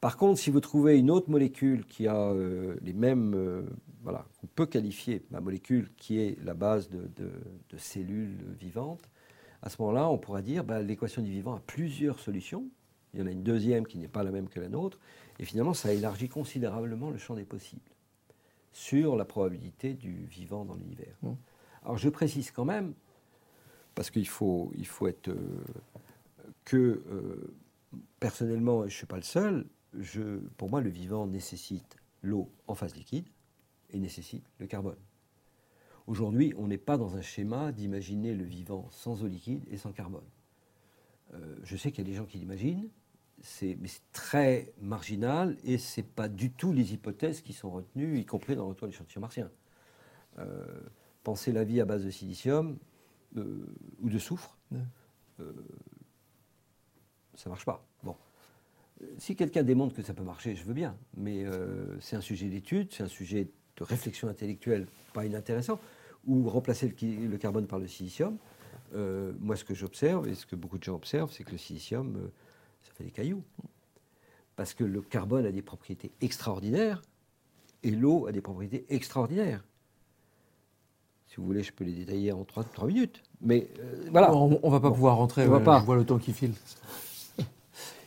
Par 0.00 0.16
contre, 0.16 0.38
si 0.38 0.50
vous 0.50 0.60
trouvez 0.60 0.98
une 0.98 1.10
autre 1.10 1.30
molécule 1.30 1.84
qui 1.86 2.06
a 2.06 2.16
euh, 2.16 2.76
les 2.82 2.92
mêmes, 2.92 3.34
euh, 3.34 3.62
voilà, 4.02 4.26
qu'on 4.40 4.46
peut 4.46 4.66
qualifier 4.66 5.24
la 5.30 5.40
molécule 5.40 5.90
qui 5.96 6.18
est 6.18 6.42
la 6.42 6.54
base 6.54 6.88
de, 6.90 7.30
cellules 7.76 8.36
vivantes, 8.58 9.10
à 9.62 9.68
ce 9.68 9.76
moment-là, 9.80 10.08
on 10.08 10.16
pourra 10.16 10.40
dire 10.40 10.64
bah, 10.64 10.80
l'équation 10.80 11.22
du 11.22 11.30
vivant 11.30 11.54
a 11.54 11.60
plusieurs 11.60 12.18
solutions. 12.18 12.66
Il 13.12 13.20
y 13.20 13.22
en 13.22 13.26
a 13.26 13.30
une 13.30 13.42
deuxième 13.42 13.86
qui 13.86 13.98
n'est 13.98 14.08
pas 14.08 14.22
la 14.22 14.30
même 14.30 14.48
que 14.48 14.60
la 14.60 14.68
nôtre, 14.68 14.98
et 15.40 15.44
finalement, 15.46 15.72
ça 15.72 15.92
élargit 15.92 16.28
considérablement 16.28 17.08
le 17.08 17.16
champ 17.16 17.34
des 17.34 17.46
possibles 17.46 17.80
sur 18.72 19.16
la 19.16 19.24
probabilité 19.24 19.94
du 19.94 20.26
vivant 20.26 20.66
dans 20.66 20.74
l'univers. 20.74 21.16
Mm. 21.22 21.32
Alors, 21.82 21.96
je 21.96 22.10
précise 22.10 22.50
quand 22.50 22.66
même, 22.66 22.92
parce 23.94 24.10
qu'il 24.10 24.28
faut, 24.28 24.70
il 24.76 24.86
faut 24.86 25.08
être 25.08 25.28
euh, 25.28 25.64
que 26.66 26.76
euh, 26.76 27.54
personnellement, 28.20 28.80
je 28.80 28.84
ne 28.84 28.90
suis 28.90 29.06
pas 29.06 29.16
le 29.16 29.22
seul. 29.22 29.66
Je, 29.98 30.36
pour 30.58 30.68
moi, 30.68 30.82
le 30.82 30.90
vivant 30.90 31.26
nécessite 31.26 31.96
l'eau 32.22 32.52
en 32.66 32.74
phase 32.74 32.94
liquide 32.94 33.26
et 33.88 33.98
nécessite 33.98 34.44
le 34.58 34.66
carbone. 34.66 34.98
Aujourd'hui, 36.06 36.52
on 36.58 36.66
n'est 36.66 36.76
pas 36.76 36.98
dans 36.98 37.16
un 37.16 37.22
schéma 37.22 37.72
d'imaginer 37.72 38.34
le 38.34 38.44
vivant 38.44 38.88
sans 38.90 39.24
eau 39.24 39.26
liquide 39.26 39.64
et 39.70 39.78
sans 39.78 39.92
carbone. 39.92 40.28
Euh, 41.32 41.56
je 41.62 41.78
sais 41.78 41.92
qu'il 41.92 42.06
y 42.06 42.08
a 42.08 42.10
des 42.10 42.16
gens 42.16 42.26
qui 42.26 42.36
l'imaginent, 42.36 42.90
c'est- 43.42 43.78
très 44.12 44.72
marginal 44.80 45.56
et 45.64 45.78
ce 45.78 46.00
n'est 46.00 46.06
pas 46.06 46.28
du 46.28 46.50
tout 46.50 46.72
les 46.72 46.92
hypothèses 46.92 47.40
qui 47.40 47.52
sont 47.52 47.70
retenues, 47.70 48.18
y 48.18 48.26
compris 48.26 48.56
dans 48.56 48.64
le 48.64 48.70
retour 48.70 48.88
d'échantillons 48.88 49.20
martiens. 49.20 49.50
Euh, 50.38 50.64
penser 51.24 51.52
la 51.52 51.64
vie 51.64 51.80
à 51.80 51.84
base 51.84 52.04
de 52.04 52.10
silicium 52.10 52.78
euh, 53.36 53.66
ou 54.00 54.08
de 54.10 54.18
soufre, 54.18 54.56
Ouais. 54.70 54.78
euh, 55.40 55.52
ça 57.34 57.48
ne 57.48 57.52
marche 57.52 57.64
pas. 57.64 57.86
Bon. 58.02 58.16
Si 59.18 59.34
quelqu'un 59.34 59.62
démontre 59.62 59.94
que 59.94 60.02
ça 60.02 60.12
peut 60.12 60.22
marcher, 60.22 60.54
je 60.54 60.64
veux 60.64 60.74
bien, 60.74 60.94
mais 61.16 61.46
c'est 62.00 62.16
un 62.16 62.20
sujet 62.20 62.48
d'étude, 62.48 62.92
c'est 62.92 63.02
un 63.02 63.08
sujet 63.08 63.48
de 63.76 63.84
réflexion 63.84 64.28
intellectuelle 64.28 64.86
pas 65.14 65.24
inintéressant, 65.24 65.80
ou 66.26 66.46
remplacer 66.50 66.94
le, 67.00 67.38
carbone 67.38 67.66
par 67.66 67.78
le 67.78 67.86
silicium. 67.86 68.36
Moi, 68.92 69.56
ce 69.56 69.64
que 69.64 69.74
j'observe, 69.74 70.28
et 70.28 70.34
ce 70.34 70.44
que 70.44 70.54
beaucoup 70.54 70.76
de 70.76 70.84
gens 70.84 70.96
observent, 70.96 71.32
c'est 71.32 71.44
que 71.44 71.52
le 71.52 71.56
silicium, 71.56 72.30
ça 72.82 72.92
fait 72.94 73.04
des 73.04 73.10
cailloux. 73.10 73.42
Parce 74.56 74.74
que 74.74 74.84
le 74.84 75.00
carbone 75.00 75.46
a 75.46 75.52
des 75.52 75.62
propriétés 75.62 76.10
extraordinaires, 76.20 77.02
et 77.82 77.90
l'eau 77.90 78.26
a 78.26 78.32
des 78.32 78.40
propriétés 78.42 78.84
extraordinaires. 78.90 79.64
Si 81.28 81.36
vous 81.36 81.44
voulez, 81.46 81.62
je 81.62 81.72
peux 81.72 81.84
les 81.84 81.92
détailler 81.92 82.32
en 82.32 82.44
3, 82.44 82.64
minutes. 82.86 83.22
Mais 83.40 83.68
euh, 83.80 84.08
voilà. 84.10 84.34
On 84.34 84.48
ne 84.48 84.70
va 84.70 84.80
pas 84.80 84.88
Bon. 84.88 84.94
pouvoir 84.94 85.16
rentrer, 85.16 85.46
On 85.46 85.50
va 85.50 85.58
ouais, 85.58 85.64
pas. 85.64 85.80
je 85.80 85.84
vois 85.86 85.96
le 85.96 86.04
temps 86.04 86.18
qui 86.18 86.32
file. 86.32 86.52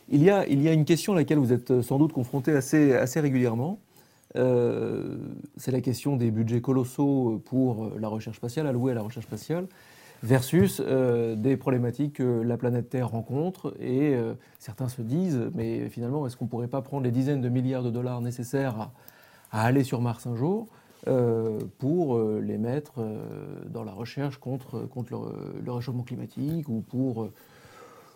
Il 0.09 0.21
y, 0.21 0.29
a, 0.29 0.45
il 0.45 0.61
y 0.61 0.67
a 0.67 0.73
une 0.73 0.83
question 0.83 1.13
à 1.13 1.15
laquelle 1.15 1.37
vous 1.39 1.53
êtes 1.53 1.81
sans 1.81 1.97
doute 1.97 2.11
confronté 2.11 2.51
assez, 2.51 2.93
assez 2.93 3.21
régulièrement. 3.21 3.79
Euh, 4.35 5.17
c'est 5.55 5.71
la 5.71 5.79
question 5.79 6.17
des 6.17 6.29
budgets 6.29 6.59
colossaux 6.59 7.41
pour 7.45 7.91
la 7.97 8.09
recherche 8.09 8.35
spatiale, 8.37 8.67
alloués 8.67 8.91
à 8.91 8.95
la 8.95 9.01
recherche 9.01 9.25
spatiale, 9.25 9.65
versus 10.23 10.81
euh, 10.83 11.35
des 11.35 11.57
problématiques 11.57 12.13
que 12.13 12.41
la 12.41 12.57
planète 12.57 12.89
Terre 12.89 13.09
rencontre. 13.09 13.75
Et 13.79 14.15
euh, 14.15 14.33
certains 14.57 14.87
se 14.87 15.01
disent, 15.01 15.51
mais 15.53 15.89
finalement, 15.89 16.25
est-ce 16.25 16.37
qu'on 16.37 16.45
ne 16.45 16.49
pourrait 16.49 16.69
pas 16.69 16.81
prendre 16.81 17.03
les 17.03 17.11
dizaines 17.11 17.41
de 17.41 17.49
milliards 17.49 17.83
de 17.83 17.91
dollars 17.91 18.21
nécessaires 18.21 18.79
à, 18.79 18.93
à 19.51 19.65
aller 19.65 19.83
sur 19.83 20.01
Mars 20.01 20.25
un 20.25 20.35
jour 20.35 20.67
euh, 21.07 21.59
pour 21.77 22.17
les 22.19 22.57
mettre 22.57 23.05
dans 23.67 23.83
la 23.83 23.91
recherche 23.91 24.37
contre, 24.37 24.87
contre 24.87 25.11
le, 25.11 25.61
le 25.61 25.71
réchauffement 25.71 26.03
climatique 26.03 26.69
ou 26.69 26.79
pour, 26.79 27.27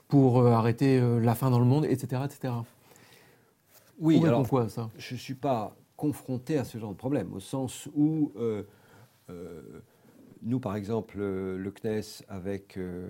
pour 0.08 0.48
arrêter 0.48 1.02
la 1.20 1.36
faim 1.36 1.52
dans 1.52 1.60
le 1.60 1.66
monde, 1.66 1.86
etc. 1.86 2.22
etc. 2.24 2.54
Oui, 4.00 4.24
alors, 4.26 4.48
quoi 4.48 4.70
ça? 4.70 4.90
je 4.98 5.16
ne 5.16 5.20
suis 5.20 5.34
pas 5.34 5.76
confronté 5.98 6.58
à 6.58 6.64
ce 6.64 6.78
genre 6.78 6.92
de 6.92 6.98
problème, 6.98 7.34
au 7.34 7.42
sens 7.42 7.90
où 7.94 8.32
nous, 10.42 10.60
par 10.60 10.76
exemple, 10.76 11.18
euh, 11.20 11.58
le 11.58 11.72
CNES 11.72 12.24
avec 12.28 12.78
euh, 12.78 13.08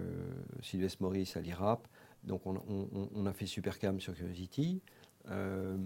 Sylvestre 0.62 1.02
Maurice 1.04 1.36
à 1.38 1.42
l'IRAP, 1.42 1.88
donc 2.24 2.46
on, 2.46 2.56
on- 2.68 3.10
on 3.14 3.26
a 3.26 3.34
fait 3.34 3.46
Supercam 3.46 4.00
sur 4.00 4.14
Curiosity. 4.16 4.82
Euh, 5.30 5.78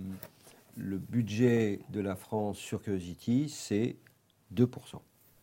le 0.78 0.98
budget 0.98 1.80
de 1.90 2.00
la 2.00 2.16
France 2.16 2.58
sur 2.58 2.82
Curiosity, 2.82 3.50
c'est 3.50 3.98
2%. 4.56 4.68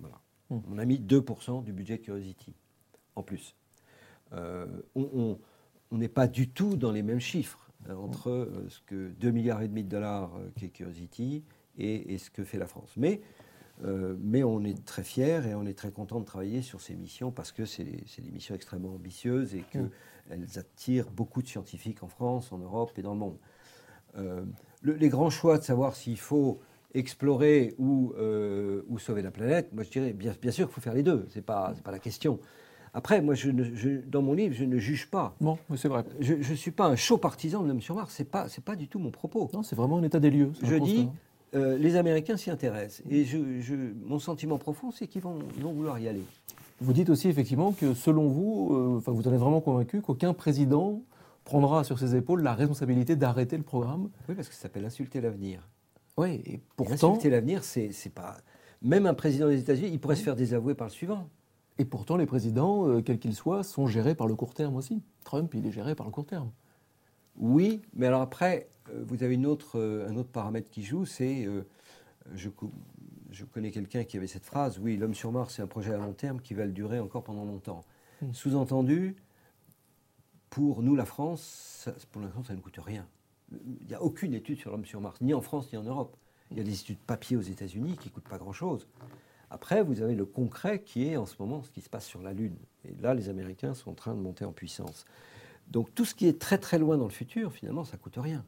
Voilà. 0.01 0.21
Hmm. 0.51 0.59
On 0.73 0.79
a 0.79 0.85
mis 0.85 0.99
2% 0.99 1.63
du 1.65 1.73
budget 1.73 1.99
de 1.99 2.03
Curiosity 2.03 2.55
en 3.17 3.23
plus. 3.23 3.55
Euh, 4.33 4.67
on- 4.95 5.39
n'est 5.91 6.09
pas 6.09 6.27
du 6.29 6.49
tout 6.51 6.77
dans 6.77 6.93
les 6.93 7.03
mêmes 7.03 7.19
chiffres 7.21 7.71
euh, 7.89 7.95
entre 7.97 8.29
euh, 8.31 8.67
ce 8.69 8.81
que 8.83 9.09
2 9.11 9.31
milliards 9.31 9.63
et 9.63 9.69
demi 9.69 9.83
de 9.85 9.89
dollars 9.89 10.37
euh, 10.37 10.49
qu'est 10.57 10.69
Curiosity 10.69 11.45
et, 11.79 12.13
et 12.15 12.19
ce 12.19 12.31
que 12.31 12.45
fait 12.45 12.59
la 12.59 12.67
France. 12.67 12.93
Mais, 12.97 13.21
euh, 13.85 14.17
mais 14.21 14.43
on 14.43 14.65
est 14.65 14.85
très 14.85 15.05
fiers 15.05 15.41
et 15.49 15.55
on 15.55 15.65
est 15.67 15.77
très 15.77 15.91
content 15.91 16.19
de 16.21 16.25
travailler 16.25 16.63
sur 16.63 16.81
ces 16.81 16.95
missions 16.97 17.31
parce 17.31 17.53
que 17.53 17.65
c'est 17.65 17.85
des, 17.85 18.05
missions 18.33 18.55
extrêmement 18.55 18.95
ambitieuses 18.95 19.55
et 19.55 19.65
Mm. 19.75 19.89
qu'elles 20.29 20.59
attirent 20.59 21.11
beaucoup 21.11 21.43
de 21.43 21.49
scientifiques 21.49 22.03
en 22.03 22.09
France, 22.09 22.53
en 22.53 22.59
Europe 22.59 22.93
et 22.99 23.03
dans 23.03 23.13
le 23.13 23.19
monde. 23.21 23.37
Euh, 24.17 24.45
le- 24.83 24.95
les 24.95 25.09
grands 25.09 25.31
choix 25.31 25.59
de 25.59 25.63
savoir 25.65 25.95
s'il 25.95 26.19
faut 26.19 26.61
explorer 26.95 27.75
ou, 27.79 28.13
euh, 28.19 28.83
ou 28.89 28.99
sauver 28.99 29.23
la 29.23 29.31
planète, 29.31 29.73
moi 29.73 29.85
je 29.85 29.91
dirais 29.91 30.13
bien, 30.13 30.35
bien 30.41 30.51
sûr 30.51 30.67
qu'il 30.67 30.75
faut 30.75 30.81
faire 30.81 30.95
les 30.95 31.03
deux, 31.03 31.27
ce 31.29 31.37
n'est 31.37 31.43
pas, 31.43 31.75
pas 31.85 31.91
la 31.91 31.99
question. 31.99 32.41
Après, 32.95 33.21
moi, 33.21 33.35
je 33.35 33.51
ne- 33.51 33.75
je- 33.75 34.01
dans 34.07 34.23
mon 34.23 34.33
livre, 34.33 34.55
je 34.55 34.65
ne 34.65 34.79
juge 34.79 35.11
pas. 35.11 35.37
Bon, 35.41 35.59
oui, 35.69 35.77
c'est 35.77 35.89
vrai. 35.89 36.05
Je 36.21 36.35
ne 36.35 36.43
suis 36.43 36.71
pas 36.71 36.87
un 36.87 36.97
chaud 36.97 37.19
partisan 37.19 37.63
de 37.63 37.69
l'homme 37.69 37.83
sur 37.83 37.95
Mars, 37.95 38.15
ce 38.17 38.23
n'est 38.23 38.29
pas, 38.29 38.77
du 38.77 38.89
tout 38.89 38.99
mon 38.99 39.11
propos. 39.11 39.49
Non, 39.53 39.63
c'est 39.63 39.77
vraiment 39.77 39.99
un 39.99 40.03
état 40.03 40.19
des 40.19 40.31
lieux. 40.31 40.53
Je 40.63 40.77
dis, 40.77 41.09
euh, 41.55 41.79
les 41.79 41.97
Américains 41.97 42.37
s'y 42.37 42.51
intéressent. 42.51 43.03
Et 43.11 43.25
je, 43.25 43.61
je- 43.61 43.75
mon 44.07 44.19
sentiment 44.19 44.59
profond, 44.59 44.91
c'est 44.91 45.07
qu'ils 45.07 45.23
vont, 45.23 45.39
vouloir 45.59 45.99
y 45.99 46.09
aller. 46.09 46.23
Vous 46.81 46.93
dites 46.93 47.11
aussi 47.11 47.29
effectivement 47.29 47.73
que 47.73 47.95
selon 47.95 48.29
vous, 48.29 48.69
euh, 48.73 49.01
vous 49.11 49.27
en 49.29 49.33
êtes 49.33 49.39
vraiment 49.41 49.61
convaincu 49.61 50.01
qu'aucun 50.01 50.33
président 50.35 51.03
prendra 51.45 51.83
sur 51.85 51.99
ses 51.99 52.15
épaules 52.15 52.43
la 52.43 52.55
responsabilité 52.55 53.17
d'arrêter 53.17 53.57
le 53.57 53.63
programme. 53.63 54.11
Oui, 54.29 54.35
parce 54.35 54.49
que 54.49 54.55
ça 54.55 54.63
s'appelle 54.63 54.85
insulter 54.85 55.21
l'avenir. 55.21 55.67
Oui, 56.17 56.43
et 56.47 56.55
Et 56.55 56.61
pourtant, 56.77 57.11
Insulter 57.13 57.31
l'avenir, 57.31 57.65
c'est 57.65 57.91
pas. 58.15 58.37
Même 58.83 59.07
un 59.07 59.15
président 59.15 59.49
des 59.49 59.59
États-Unis, 59.61 59.91
il 59.93 59.99
pourrait 59.99 60.17
se 60.17 60.23
faire 60.23 60.37
désavouer 60.37 60.75
par 60.75 60.87
le 60.89 60.93
suivant. 60.93 61.29
et 61.81 61.85
pourtant 61.85 62.17
les 62.17 62.27
présidents, 62.27 62.89
euh, 62.89 63.01
quels 63.03 63.19
qu'ils 63.21 63.35
soient, 63.37 63.63
sont 63.63 63.87
gérés 63.87 64.15
par 64.17 64.27
le 64.27 64.35
court 64.35 64.53
terme 64.53 64.75
aussi. 64.77 65.01
Trump, 65.25 65.53
il 65.55 65.65
est 65.67 65.71
géré 65.73 65.95
par 65.95 66.07
le 66.07 66.13
court 66.13 66.27
terme. 66.27 66.51
Oui, 67.37 67.83
mais 67.95 68.07
alors 68.07 68.21
après, 68.21 68.69
vous 69.07 69.23
avez 69.23 69.35
une 69.35 69.47
autre, 69.47 69.79
euh, 69.79 70.09
un 70.09 70.17
autre 70.17 70.31
paramètre 70.31 70.69
qui 70.71 70.83
joue, 70.83 71.05
c'est. 71.07 71.45
euh, 71.47 71.67
je, 72.35 72.49
co- 72.49 72.71
je 73.31 73.45
connais 73.45 73.71
quelqu'un 73.71 74.05
qui 74.05 74.17
avait 74.17 74.27
cette 74.27 74.45
phrase 74.45 74.79
oui, 74.79 74.97
l'homme 74.97 75.15
sur 75.15 75.33
Mars, 75.33 75.55
c'est 75.55 75.63
un 75.63 75.67
projet 75.67 75.93
à 75.95 75.99
long 75.99 76.13
terme 76.13 76.41
qui 76.41 76.55
va 76.55 76.65
le 76.67 76.73
durer 76.73 76.99
encore 77.01 77.25
pendant 77.25 77.45
longtemps. 77.45 77.83
Hmm. 78.23 78.33
Sous-entendu, 78.33 79.17
pour 80.51 80.83
nous, 80.83 80.95
la 80.97 81.05
France, 81.05 81.43
ça- 81.85 81.95
pour 82.11 82.23
l'instant, 82.23 82.43
ça 82.43 82.55
ne 82.55 82.61
coûte 82.61 82.79
rien. 82.79 83.07
Il 83.53 83.87
n'y 83.87 83.95
a 83.95 84.03
aucune 84.03 84.35
étude 84.35 84.59
sur 84.59 84.71
l'homme 84.71 84.85
sur 84.85 85.01
Mars, 85.01 85.21
ni 85.21 85.33
en 85.35 85.41
France, 85.41 85.73
ni 85.73 85.79
en 85.79 85.83
Europe. 85.83 86.17
Il 86.51 86.57
y 86.59 86.61
a 86.61 86.65
des 86.65 86.73
études 86.81 86.99
papier 86.99 87.37
aux 87.37 87.43
États-Unis 87.43 87.97
qui 88.01 88.09
ne 88.09 88.15
coûtent 88.15 88.29
pas 88.29 88.39
grand-chose. 88.39 88.87
Après, 89.51 89.83
vous 89.83 90.03
avez 90.03 90.15
le 90.15 90.27
concret 90.27 90.83
qui 90.83 91.07
est 91.09 91.17
en 91.17 91.25
ce 91.27 91.35
moment 91.39 91.63
ce 91.63 91.71
qui 91.71 91.81
se 91.81 91.89
passe 91.89 92.05
sur 92.07 92.21
la 92.23 92.33
Lune. 92.35 92.57
Et 92.85 92.95
là, 93.01 93.15
les 93.15 93.29
Américains 93.31 93.73
sont 93.75 93.91
en 93.91 93.95
train 93.95 94.15
de 94.15 94.21
monter 94.21 94.45
en 94.45 94.53
puissance. 94.53 95.05
Donc 95.71 95.95
tout 95.95 96.05
ce 96.05 96.15
qui 96.15 96.27
est 96.27 96.39
très 96.39 96.59
très 96.59 96.79
loin 96.79 96.97
dans 96.99 97.05
le 97.05 97.11
futur, 97.11 97.53
finalement, 97.53 97.85
ça 97.85 97.97
coûte 97.97 98.17
rien. 98.19 98.45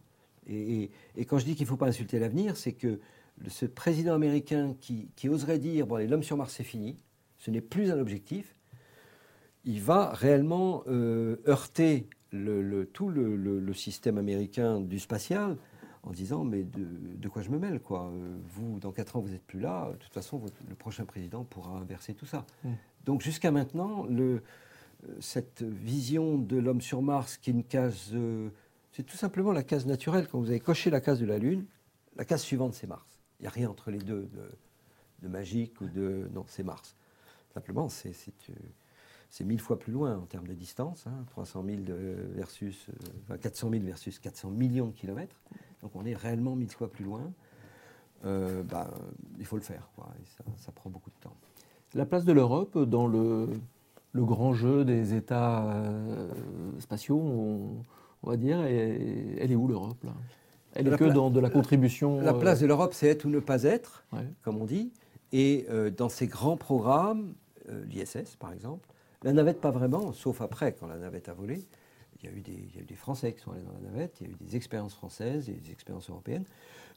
Et, 0.51 0.83
et- 0.83 0.91
et 1.17 1.25
quand 1.25 1.39
je 1.39 1.45
dis 1.45 1.55
qu'il 1.55 1.65
ne 1.65 1.69
faut 1.69 1.77
pas 1.77 1.87
insulter 1.89 2.19
l'avenir, 2.19 2.57
c'est 2.57 2.73
que 2.73 3.01
ce 3.49 3.65
président 3.67 4.15
américain 4.15 4.75
qui, 4.81 5.09
qui 5.17 5.29
oserait 5.29 5.59
dire 5.59 5.87
bon, 5.87 5.97
l'homme 6.09 6.23
sur 6.23 6.37
Mars 6.37 6.53
c'est 6.55 6.65
fini, 6.65 6.97
ce 7.39 7.51
n'est 7.51 7.61
plus 7.63 7.91
un 7.91 7.99
objectif, 7.99 8.55
il 9.65 9.81
va 9.81 10.11
réellement 10.13 10.83
euh, 10.89 11.37
heurter 11.47 12.07
le- 12.33 12.63
le- 12.63 12.87
tout 12.87 13.09
le, 13.09 13.73
système 13.75 14.19
américain 14.19 14.81
du 14.81 14.99
spatial 14.99 15.57
en 16.03 16.11
disant 16.13 16.45
mais 16.45 16.65
de, 16.65 16.87
de 17.17 17.29
quoi 17.29 17.43
je 17.43 17.51
me 17.51 17.59
mêle 17.59 17.81
quoi? 17.81 18.11
Euh, 18.15 18.37
Vous, 18.55 18.79
dans 18.81 18.91
quatre 18.93 19.17
ans, 19.17 19.21
vous 19.21 19.29
n'êtes 19.31 19.45
plus 19.47 19.61
là. 19.61 19.91
De 19.93 19.97
toute 19.97 20.13
façon, 20.13 20.39
votre- 20.39 20.57
le 20.69 20.75
prochain 20.75 21.05
président 21.05 21.45
pourra 21.45 21.79
inverser 21.79 22.15
tout 22.15 22.27
ça. 22.27 22.47
Mm. 22.65 22.71
Donc 23.05 23.23
jusqu'à 23.23 23.51
maintenant, 23.51 24.07
euh, 24.11 24.41
cette 25.21 25.63
vision 25.63 26.37
de 26.39 26.57
l'homme 26.59 26.81
sur 26.81 27.01
Mars 27.03 27.37
qui 27.39 27.51
est 27.51 27.53
une 27.55 27.65
case 27.65 28.11
euh, 28.15 28.51
C'est 28.93 29.05
tout 29.05 29.17
simplement 29.17 29.53
la 29.53 29.63
case 29.63 29.87
naturelle. 29.87 30.29
Quand 30.29 30.41
vous 30.41 30.51
avez 30.51 30.61
coché 30.61 30.91
la 30.91 31.01
case 31.01 31.21
de 31.21 31.27
la 31.27 31.39
Lune, 31.39 31.65
la 32.17 32.25
case 32.25 32.43
suivante, 32.43 32.75
c'est 32.75 32.87
Mars. 32.87 33.21
Il 33.39 33.43
n'y 33.45 33.47
a 33.49 33.51
rien 33.51 33.71
entre 33.71 33.91
les 33.91 33.99
deux 33.99 34.29
de, 35.23 35.29
magique 35.29 35.81
ou 35.81 35.89
de... 35.89 36.29
Non, 36.33 36.45
c'est 36.49 36.63
Mars. 36.63 36.97
Simplement, 37.55 37.89
c'est 37.89 38.13
c'est 39.31 39.45
mille 39.45 39.61
fois 39.61 39.79
plus 39.79 39.93
loin 39.93 40.19
en 40.19 40.27
termes 40.27 40.49
de 40.49 40.55
distance, 40.55 41.05
300 41.29 41.65
000 41.65 41.79
versus, 42.35 42.89
400 43.41 43.71
000 43.71 43.85
versus 43.85 44.19
400 44.19 44.51
millions 44.51 44.89
de 44.89 44.93
kilomètres. 44.93 45.37
Donc 45.83 45.95
on 45.95 46.05
est 46.05 46.17
réellement 46.17 46.57
mille 46.57 46.71
fois 46.71 46.91
plus 46.91 47.05
loin. 47.05 47.33
Euh, 48.25 48.63
bah, 48.65 48.91
il 49.39 49.47
faut 49.47 49.57
le 49.57 49.63
faire, 49.63 49.89
ça, 50.59 50.73
prend 50.73 50.91
beaucoup 50.91 51.11
de 51.11 51.21
temps. 51.21 51.35
La 51.95 52.07
place 52.07 52.25
de 52.25 52.33
l'Europe 52.33 52.77
dans 52.77 53.07
le, 53.07 53.49
grand 54.15 54.53
jeu 54.53 54.85
des 54.85 55.15
États 55.15 55.65
euh, 55.75 56.29
spatiaux, 56.81 57.85
va 58.29 58.37
dire, 58.37 58.61
elle 58.63 59.51
est 59.51 59.57
où 59.57 59.67
l'Europe 59.67 60.03
là? 60.05 60.13
Elle 60.75 60.87
est 60.87 60.97
que 60.97 61.05
dans 61.05 61.31
de 61.31 61.41
la 61.41 61.51
contribution 61.51 62.21
La 62.21 62.35
place 62.35 62.61
de 62.61 62.67
l'Europe, 62.67 62.95
c'est 62.95 63.09
être 63.09 63.25
ou 63.25 63.29
ne 63.29 63.41
pas 63.41 63.65
être, 63.65 64.05
comme 64.43 64.59
on 64.59 64.67
dit. 64.67 64.93
Et 65.33 65.67
euh, 65.71 65.91
dans 65.91 66.09
ces 66.09 66.27
grands 66.27 66.57
programmes, 66.57 67.35
l'ISS 67.89 68.37
par 68.39 68.53
exemple, 68.53 68.89
la 69.23 69.33
navette, 69.33 69.61
pas 69.61 69.71
vraiment, 69.71 70.13
sauf 70.13 70.41
après, 70.41 70.73
quand 70.73 70.87
la 70.87 70.97
navette 70.97 71.29
a 71.29 71.35
volé. 71.35 71.67
Il 72.23 72.29
y, 72.29 72.33
a 72.33 72.37
eu 72.37 72.41
des, 72.43 72.53
il 72.53 72.75
y 72.75 72.79
a 72.79 72.83
eu 72.83 72.87
des 72.87 72.97
Français 72.97 73.33
qui 73.33 73.41
sont 73.41 73.53
allés 73.53 73.63
dans 73.63 73.73
la 73.73 73.91
navette, 73.91 74.19
il 74.21 74.27
y 74.27 74.31
a 74.31 74.33
eu 74.33 74.37
des 74.39 74.57
expériences 74.57 74.95
françaises, 74.95 75.49
et 75.49 75.53
des 75.53 75.71
expériences 75.71 76.11
européennes. 76.11 76.45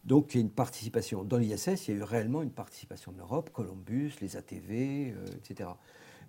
Donc 0.04 0.34
il 0.34 0.38
y 0.38 0.40
a 0.40 0.42
une 0.42 0.52
participation. 0.52 1.24
Dans 1.24 1.38
l'ISS, 1.38 1.88
il 1.88 1.94
y 1.94 1.98
a 1.98 2.00
eu 2.00 2.04
réellement 2.04 2.42
une 2.42 2.52
participation 2.52 3.12
de 3.12 3.18
l'Europe, 3.18 3.50
Columbus, 3.52 4.14
les 4.22 4.36
ATV, 4.36 5.14
euh, 5.16 5.26
etc. 5.38 5.70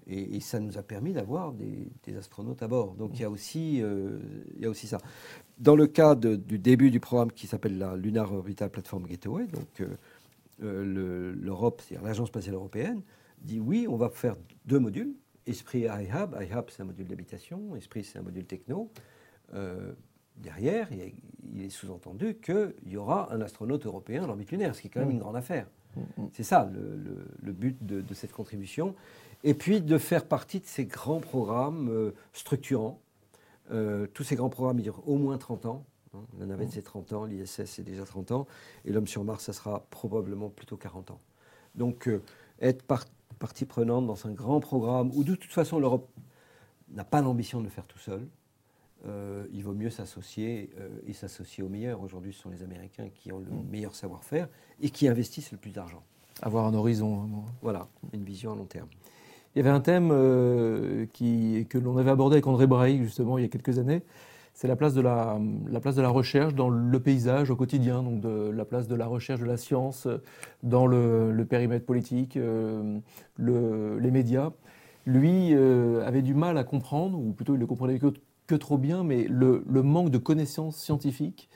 Et, 0.07 0.41
ça 0.41 0.61
nous 0.61 0.77
a 0.77 0.83
permis 0.83 1.13
d'avoir 1.13 1.53
des, 1.53 2.17
astronautes 2.17 2.63
à 2.63 2.69
bord. 2.69 2.95
Donc 2.95 3.13
il 3.15 3.23
y, 3.23 3.25
a 3.25 3.31
aussi, 3.31 3.83
euh, 3.83 4.19
il 4.55 4.63
y 4.63 4.67
a 4.67 4.71
aussi 4.71 4.87
ça. 4.87 4.99
Dans 5.59 5.77
le 5.77 5.87
cas 5.87 6.15
du 6.15 6.59
début 6.59 6.91
du 6.91 7.01
programme 7.01 7.33
qui 7.33 7.47
s'appelle 7.47 7.79
la 7.79 7.97
Lunar 7.97 8.33
Orbital 8.33 8.71
Platform 8.71 9.07
Gateway, 9.07 9.47
donc 9.47 9.83
euh, 10.63 11.35
l'Europe, 11.35 11.81
c'est-à-dire 11.81 12.07
l'Agence 12.07 12.29
spatiale 12.29 12.55
européenne, 12.55 13.03
dit 13.41 13.61
oui, 13.61 13.87
on 13.89 13.97
va 13.97 14.11
faire 14.11 14.37
deux 14.65 14.79
modules. 14.79 15.15
Esprit 15.47 15.81
iHub, 15.81 16.35
iHub 16.41 16.65
c'est 16.69 16.83
un 16.83 16.87
module 16.87 17.07
d'habitation, 17.07 17.77
Esprit 17.77 18.05
c'est 18.05 18.19
un 18.19 18.23
module 18.23 18.45
techno. 18.45 18.91
Euh, 19.55 19.93
derrière, 20.37 20.89
il, 20.93 21.63
est 21.63 21.69
sous-entendu 21.71 22.37
qu'il 22.37 22.75
y 22.87 22.97
aura 22.97 23.33
un 23.33 23.41
astronaute 23.41 23.87
européen 23.87 24.23
dans 24.23 24.27
l'orbite 24.27 24.51
lunaire, 24.51 24.75
ce 24.75 24.81
qui 24.81 24.89
est 24.89 24.91
quand 24.91 25.01
même 25.01 25.11
une 25.11 25.19
grande 25.19 25.37
affaire. 25.37 25.67
C'est 26.33 26.43
ça 26.43 26.69
le, 26.73 27.53
but 27.53 27.77
de, 27.87 28.15
cette 28.15 28.33
contribution. 28.33 28.97
Et 29.45 29.55
puis 29.55 29.81
de 29.81 29.99
faire 29.99 30.27
partie 30.27 30.59
de 30.59 30.67
ces 30.67 30.87
grands 30.87 31.21
programmes 31.21 31.89
euh, 31.91 32.11
structurants. 32.33 33.01
Euh, 33.71 34.07
tous 34.13 34.25
ces 34.25 34.37
grands 34.37 34.49
programmes, 34.49 34.81
ils 34.81 34.85
durent 34.85 35.07
au 35.07 35.17
moins 35.17 35.39
30 35.39 35.67
ans. 35.67 35.87
Hein. 36.15 36.25
La 36.39 36.47
navette, 36.47 36.73
c'est 36.73 36.83
30 36.83 37.13
ans, 37.13 37.25
l'ISS, 37.25 37.65
c'est 37.67 37.85
déjà 37.85 38.05
30 38.05 38.33
ans. 38.33 38.47
Et 38.85 38.93
l'homme 38.93 39.07
sur 39.07 39.23
Mars, 39.23 39.45
ça 39.45 39.53
sera 39.53 39.87
probablement 39.91 40.51
plutôt 40.51 40.77
40 40.77 41.13
ans. 41.13 41.21
Donc, 41.75 42.09
être 42.61 42.83
parti 42.83 43.11
partie 43.45 43.65
prenante 43.67 44.07
dans 44.07 44.27
un 44.27 44.33
grand 44.33 44.61
programme 44.61 45.11
où 45.15 45.25
de 45.25 45.35
toute 45.35 45.53
façon 45.53 45.79
l'Europe 45.79 46.09
n'a 46.91 47.05
pas 47.05 47.21
l'ambition 47.21 47.59
de 47.59 47.65
le 47.65 47.71
faire 47.71 47.87
tout 47.87 47.99
seul. 47.99 48.27
Euh, 49.07 49.47
il 49.53 49.63
vaut 49.63 49.75
mieux 49.75 49.91
s'associer 49.91 50.71
euh, 50.79 50.89
et 51.07 51.13
s'associer 51.13 51.63
au 51.63 51.69
meilleur. 51.69 52.01
Aujourd'hui, 52.01 52.33
ce 52.33 52.41
sont 52.41 52.49
les 52.49 52.63
Américains 52.63 53.11
qui 53.11 53.33
ont 53.33 53.39
le 53.39 53.51
mm. 53.51 53.69
meilleur 53.71 53.95
savoir-faire 53.95 54.49
et 54.81 54.89
qui 54.89 55.09
investissent 55.09 55.53
le 55.53 55.59
plus 55.59 55.73
d'argent. 55.73 56.03
Avoir 56.41 56.67
un 56.67 56.75
horizon. 56.75 57.45
Voilà, 57.61 57.87
une 58.13 58.25
vision 58.25 58.53
à 58.53 58.57
long 58.57 58.65
terme. 58.65 58.89
Il 59.55 59.59
y 59.59 59.61
avait 59.61 59.75
un 59.75 59.81
thème 59.81 60.11
euh, 60.13 61.07
que 61.13 61.79
l'on 61.79 61.97
avait 61.97 62.11
abordé 62.11 62.35
avec 62.35 62.47
André 62.47 62.67
Braille, 62.67 63.03
justement, 63.03 63.39
il 63.39 63.43
y 63.43 63.45
a 63.45 63.49
quelques 63.49 63.79
années, 63.79 64.03
c'est 64.55 64.69
la 64.69 64.77
place 64.77 64.95
de 64.95 65.01
la, 65.01 66.09
recherche 66.09 66.55
dans 66.55 66.69
le 66.69 67.01
paysage 67.01 67.51
au 67.51 67.57
quotidien, 67.57 68.05
donc 68.05 68.23
la 68.25 68.65
place 68.65 68.87
de 68.87 68.95
la 68.95 69.07
recherche 69.07 69.41
de 69.41 69.45
la 69.45 69.57
science 69.57 70.07
dans 70.63 70.87
le, 70.87 71.45
périmètre 71.49 71.85
politique, 71.85 72.37
euh, 72.37 72.99
le, 73.37 73.99
les 73.99 74.13
médias. 74.13 74.53
Lui 75.07 75.53
euh, 75.53 76.07
avait 76.07 76.23
du 76.23 76.35
mal 76.35 76.57
à 76.57 76.63
comprendre, 76.63 77.19
ou 77.19 77.33
plutôt 77.33 77.55
il 77.55 77.61
ne 77.61 77.65
comprenait 77.65 77.99
que, 77.99 78.15
que 78.47 78.55
trop 78.55 78.79
bien, 78.79 79.03
mais 79.03 79.27
le, 79.29 79.65
manque 79.83 80.11
de 80.11 80.19
connaissances 80.19 80.77
scientifiques 80.77 81.51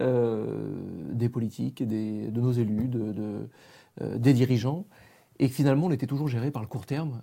euh, 0.00 0.76
des 1.12 1.28
politiques, 1.28 1.82
de 1.86 2.40
nos 2.40 2.52
élus, 2.52 2.86
de, 2.86 3.12
de, 3.12 4.16
des 4.16 4.32
dirigeants, 4.32 4.86
et 5.40 5.48
finalement 5.48 5.86
on 5.86 5.90
était 5.90 6.06
toujours 6.06 6.28
géré 6.28 6.52
par 6.52 6.62
le 6.62 6.68
court 6.68 6.86
terme. 6.86 7.20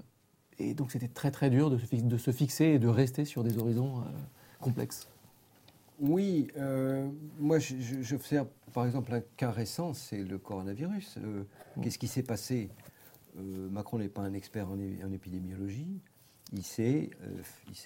Et 0.61 0.73
donc 0.73 0.91
c'était 0.91 1.07
très 1.07 1.31
très 1.31 1.49
dur 1.49 1.69
de 1.69 1.77
se, 1.77 1.95
de 1.95 2.17
se, 2.17 2.31
fixer 2.31 2.65
et 2.65 2.79
de 2.79 2.87
rester 2.87 3.25
sur 3.25 3.43
des 3.43 3.57
horizons 3.57 4.03
complexes. 4.59 5.07
Oui, 6.01 6.47
euh, 6.57 7.07
moi 7.39 7.59
j'observe 7.59 8.47
par 8.73 8.87
exemple 8.87 9.13
un 9.13 9.21
cas 9.37 9.51
récent, 9.51 9.93
c'est 9.93 10.23
le 10.23 10.39
coronavirus. 10.39 11.17
Euh, 11.17 11.43
mm. 11.77 11.81
Qu'est-ce 11.81 11.99
qui 11.99 12.07
s'est 12.07 12.23
passé? 12.23 12.71
Euh, 13.37 13.69
Macron 13.69 13.99
n'est 13.99 14.09
pas 14.09 14.23
un 14.23 14.33
expert 14.33 14.67
en, 14.67 14.79
épidémiologie. 15.13 16.01
Il 16.53 16.63
s'est 16.63 17.11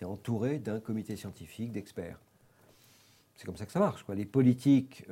entouré 0.05 0.59
d'un 0.59 0.79
comité 0.79 1.17
scientifique 1.17 1.73
d'experts. 1.73 2.19
C'est 3.35 3.45
comme 3.45 3.57
ça 3.57 3.65
que 3.65 3.73
ça 3.73 3.79
marche. 3.79 4.03
Quoi. 4.03 4.15
Les 4.15 4.25
politiques 4.25 5.05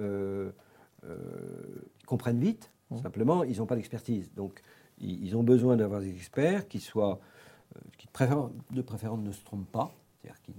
comprennent 2.07 2.39
vite, 2.39 2.71
mm. 2.89 3.01
simplement, 3.01 3.43
ils 3.43 3.57
n'ont 3.57 3.65
pas 3.65 3.75
d'expertise. 3.75 4.31
Donc, 4.33 4.61
ils, 4.99 5.35
ont 5.35 5.43
besoin 5.43 5.75
d'avoir 5.75 5.99
des 5.99 6.15
experts 6.15 6.69
qui 6.69 6.79
soient, 6.79 7.19
qui 7.97 8.07
de 8.07 8.81
préférence 8.81 9.19
ne 9.19 9.31
se 9.31 9.43
trompent 9.43 9.71
pas, 9.71 9.93
c'est-à-dire 10.21 10.41
qui 10.41 10.53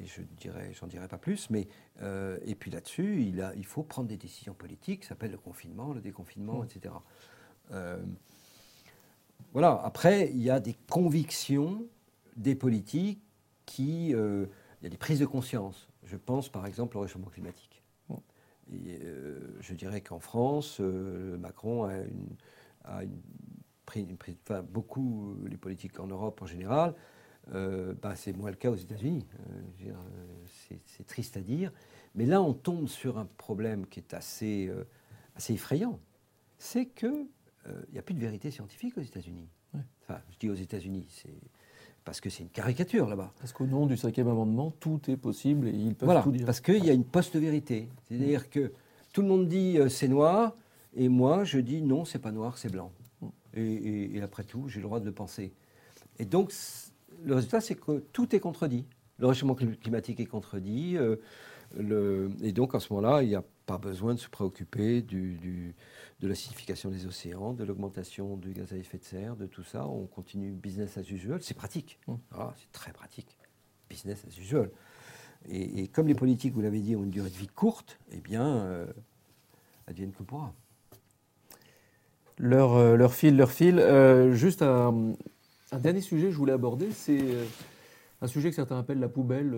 et 0.00 0.06
je 0.06 0.22
dirais, 0.22 0.72
j'en 0.72 0.86
dirai 0.86 1.08
pas 1.08 1.18
plus, 1.18 1.50
mais 1.50 1.68
euh, 2.02 2.38
et 2.44 2.54
puis 2.54 2.70
là-dessus, 2.70 3.22
il, 3.22 3.40
a, 3.42 3.54
il 3.54 3.66
faut 3.66 3.82
prendre 3.82 4.08
des 4.08 4.16
décisions 4.16 4.54
politiques, 4.54 5.04
ça 5.04 5.10
s'appelle 5.10 5.32
le 5.32 5.38
confinement, 5.38 5.92
le 5.92 6.00
déconfinement, 6.00 6.64
etc. 6.64 6.94
Euh, 7.72 8.02
voilà. 9.52 9.80
Après, 9.84 10.30
il 10.30 10.40
y 10.40 10.50
a 10.50 10.60
des 10.60 10.76
convictions 10.88 11.84
des 12.36 12.54
politiques 12.54 13.20
qui, 13.66 14.14
euh, 14.14 14.46
il 14.80 14.84
y 14.84 14.86
a 14.86 14.90
des 14.90 14.96
prises 14.96 15.20
de 15.20 15.26
conscience. 15.26 15.88
Je 16.04 16.16
pense 16.16 16.48
par 16.48 16.66
exemple 16.66 16.96
au 16.96 17.00
réchauffement 17.00 17.30
climatique. 17.30 17.82
Et, 18.72 19.00
je 19.60 19.74
dirais 19.74 20.00
qu'en 20.00 20.20
France, 20.20 20.78
Macron 20.78 21.84
a 21.84 21.98
une, 21.98 22.36
a 22.84 23.02
une, 23.02 23.20
enfin, 24.44 24.62
beaucoup 24.62 25.36
les 25.46 25.56
politiques 25.56 25.98
en 26.00 26.06
Europe 26.06 26.42
en 26.42 26.46
général 26.46 26.94
euh, 27.54 27.94
bah, 28.00 28.14
c'est 28.16 28.36
moins 28.36 28.50
le 28.50 28.56
cas 28.56 28.70
aux 28.70 28.76
États-Unis. 28.76 29.26
Euh, 29.84 29.90
euh, 29.90 30.76
c'est 30.86 31.06
triste 31.06 31.36
à 31.36 31.40
dire. 31.40 31.72
Mais 32.14 32.26
là, 32.26 32.42
on 32.42 32.52
tombe 32.52 32.88
sur 32.88 33.18
un 33.18 33.26
problème 33.36 33.86
qui 33.86 34.00
est 34.00 34.14
assez, 34.14 34.70
assez 35.36 35.54
effrayant. 35.54 35.98
C'est 36.58 36.86
qu'il 36.86 37.26
n'y 37.92 37.98
a 37.98 38.02
plus 38.02 38.14
de 38.14 38.20
vérité 38.20 38.50
scientifique 38.50 38.96
aux 38.98 39.02
États-Unis. 39.02 39.48
Enfin, 40.02 40.20
je 40.30 40.38
dis 40.38 40.50
aux 40.50 40.54
États-Unis, 40.54 41.06
c'est 41.08 41.34
parce 42.04 42.20
que 42.20 42.30
c'est 42.30 42.42
une 42.42 42.48
caricature 42.48 43.08
là-bas. 43.08 43.32
Parce 43.38 43.52
qu'au 43.52 43.66
nom 43.66 43.86
du 43.86 43.96
cinquième 43.96 44.28
amendement, 44.28 44.72
tout 44.80 45.00
est 45.08 45.16
possible 45.16 45.68
et 45.68 45.72
ils 45.72 45.94
peuvent 45.94 46.06
voilà, 46.06 46.22
tout 46.22 46.32
dire. 46.32 46.46
Parce 46.46 46.60
qu'il 46.60 46.84
y 46.84 46.90
a 46.90 46.92
une 46.92 47.04
post-vérité. 47.04 47.88
C'est-à-dire 48.04 48.42
mm. 48.42 48.48
que 48.50 48.72
tout 49.12 49.22
le 49.22 49.28
monde 49.28 49.46
dit 49.46 49.78
c'est 49.88 50.08
noir, 50.08 50.56
et 50.94 51.08
moi 51.08 51.44
je 51.44 51.58
dis 51.58 51.80
non, 51.82 52.04
c'est 52.04 52.18
pas 52.18 52.32
noir, 52.32 52.58
c'est 52.58 52.70
blanc. 52.70 52.90
Et, 53.54 54.16
et, 54.16 54.22
après 54.22 54.44
tout, 54.44 54.68
j'ai 54.68 54.80
le 54.80 54.84
droit 54.84 55.00
de 55.00 55.04
le 55.04 55.12
penser. 55.12 55.52
Et 56.18 56.24
donc, 56.24 56.52
le 57.24 57.34
résultat, 57.34 57.60
c'est 57.60 57.74
que 57.74 57.98
tout 58.12 58.34
est 58.34 58.40
contredit. 58.40 58.86
Le 59.18 59.26
réchauffement 59.26 59.54
climatique 59.54 60.20
est 60.20 60.26
contredit. 60.26 60.96
Euh, 60.96 61.16
le, 61.76 62.30
et 62.42 62.52
donc, 62.52 62.74
en 62.74 62.80
ce 62.80 62.92
moment-là, 62.92 63.22
il 63.22 63.28
n'y 63.28 63.34
a 63.34 63.44
pas 63.66 63.78
besoin 63.78 64.14
de 64.14 64.18
se 64.18 64.28
préoccuper 64.28 65.02
du, 65.02 65.74
de 66.20 66.28
l'acidification 66.28 66.90
des 66.90 67.06
océans, 67.06 67.52
de 67.52 67.64
l'augmentation 67.64 68.36
du 68.36 68.52
gaz 68.52 68.72
à 68.72 68.76
effet 68.76 68.98
de 68.98 69.04
serre, 69.04 69.36
de 69.36 69.46
tout 69.46 69.62
ça. 69.62 69.86
On 69.86 70.06
continue 70.06 70.52
business 70.52 70.96
as 70.98 71.08
usual. 71.10 71.42
C'est 71.42 71.54
pratique. 71.54 71.98
Mmh. 72.06 72.14
Ah, 72.32 72.54
c'est 72.56 72.72
très 72.72 72.92
pratique. 72.92 73.36
Business 73.88 74.24
as 74.26 74.38
usual. 74.38 74.70
Et, 75.48 75.88
comme 75.88 76.06
les 76.06 76.14
politiques, 76.14 76.52
vous 76.52 76.60
l'avez 76.60 76.80
dit, 76.80 76.96
ont 76.96 77.04
une 77.04 77.10
durée 77.10 77.30
de 77.30 77.36
vie 77.36 77.48
courte, 77.48 77.98
eh 78.12 78.20
bien, 78.20 78.46
euh, 78.46 78.86
advienne 79.86 80.12
que 80.12 80.22
pourra. 80.22 80.52
Leur, 82.40 82.74
euh, 82.74 82.96
leur 82.96 83.12
fil, 83.12 83.36
leur 83.36 83.50
fil. 83.50 83.78
Euh, 83.78 84.32
juste 84.32 84.62
un 84.62 85.14
dernier 85.78 86.00
sujet 86.00 86.26
que 86.26 86.32
je 86.32 86.38
voulais 86.38 86.54
aborder, 86.54 86.88
c'est 86.90 87.20
euh, 87.20 87.44
un 88.22 88.26
sujet 88.26 88.48
que 88.48 88.56
certains 88.56 88.78
appellent 88.78 88.98
la 88.98 89.08
poubelle. 89.08 89.54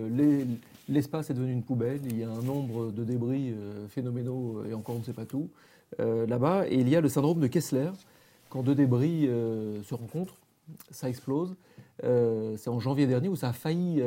L'espace 0.88 1.30
est 1.30 1.34
devenu 1.34 1.52
une 1.52 1.62
poubelle. 1.62 2.00
Il 2.04 2.18
y 2.18 2.24
a 2.24 2.30
un 2.30 2.42
nombre 2.42 2.90
de 2.90 3.04
débris 3.04 3.54
phénoménaux, 3.88 4.64
et 4.68 4.74
encore 4.74 4.96
on 4.96 4.98
ne 4.98 5.04
sait 5.04 5.12
pas 5.12 5.26
tout, 5.26 5.48
euh, 6.00 6.26
là-bas. 6.26 6.66
Et 6.68 6.80
il 6.80 6.88
y 6.88 6.96
a 6.96 7.00
le 7.00 7.08
syndrome 7.08 7.38
de 7.38 7.46
Kessler. 7.46 7.90
Quand 8.50 8.62
deux 8.62 8.74
débris 8.74 9.30
se 9.82 9.94
rencontrent, 9.94 10.36
ça 10.90 11.08
explose. 11.08 11.54
c'est 12.02 12.68
en 12.68 12.80
janvier 12.80 13.06
dernier 13.06 13.28
où 13.28 13.36
ça 13.36 13.48
a 13.48 13.52
failli. 13.52 14.02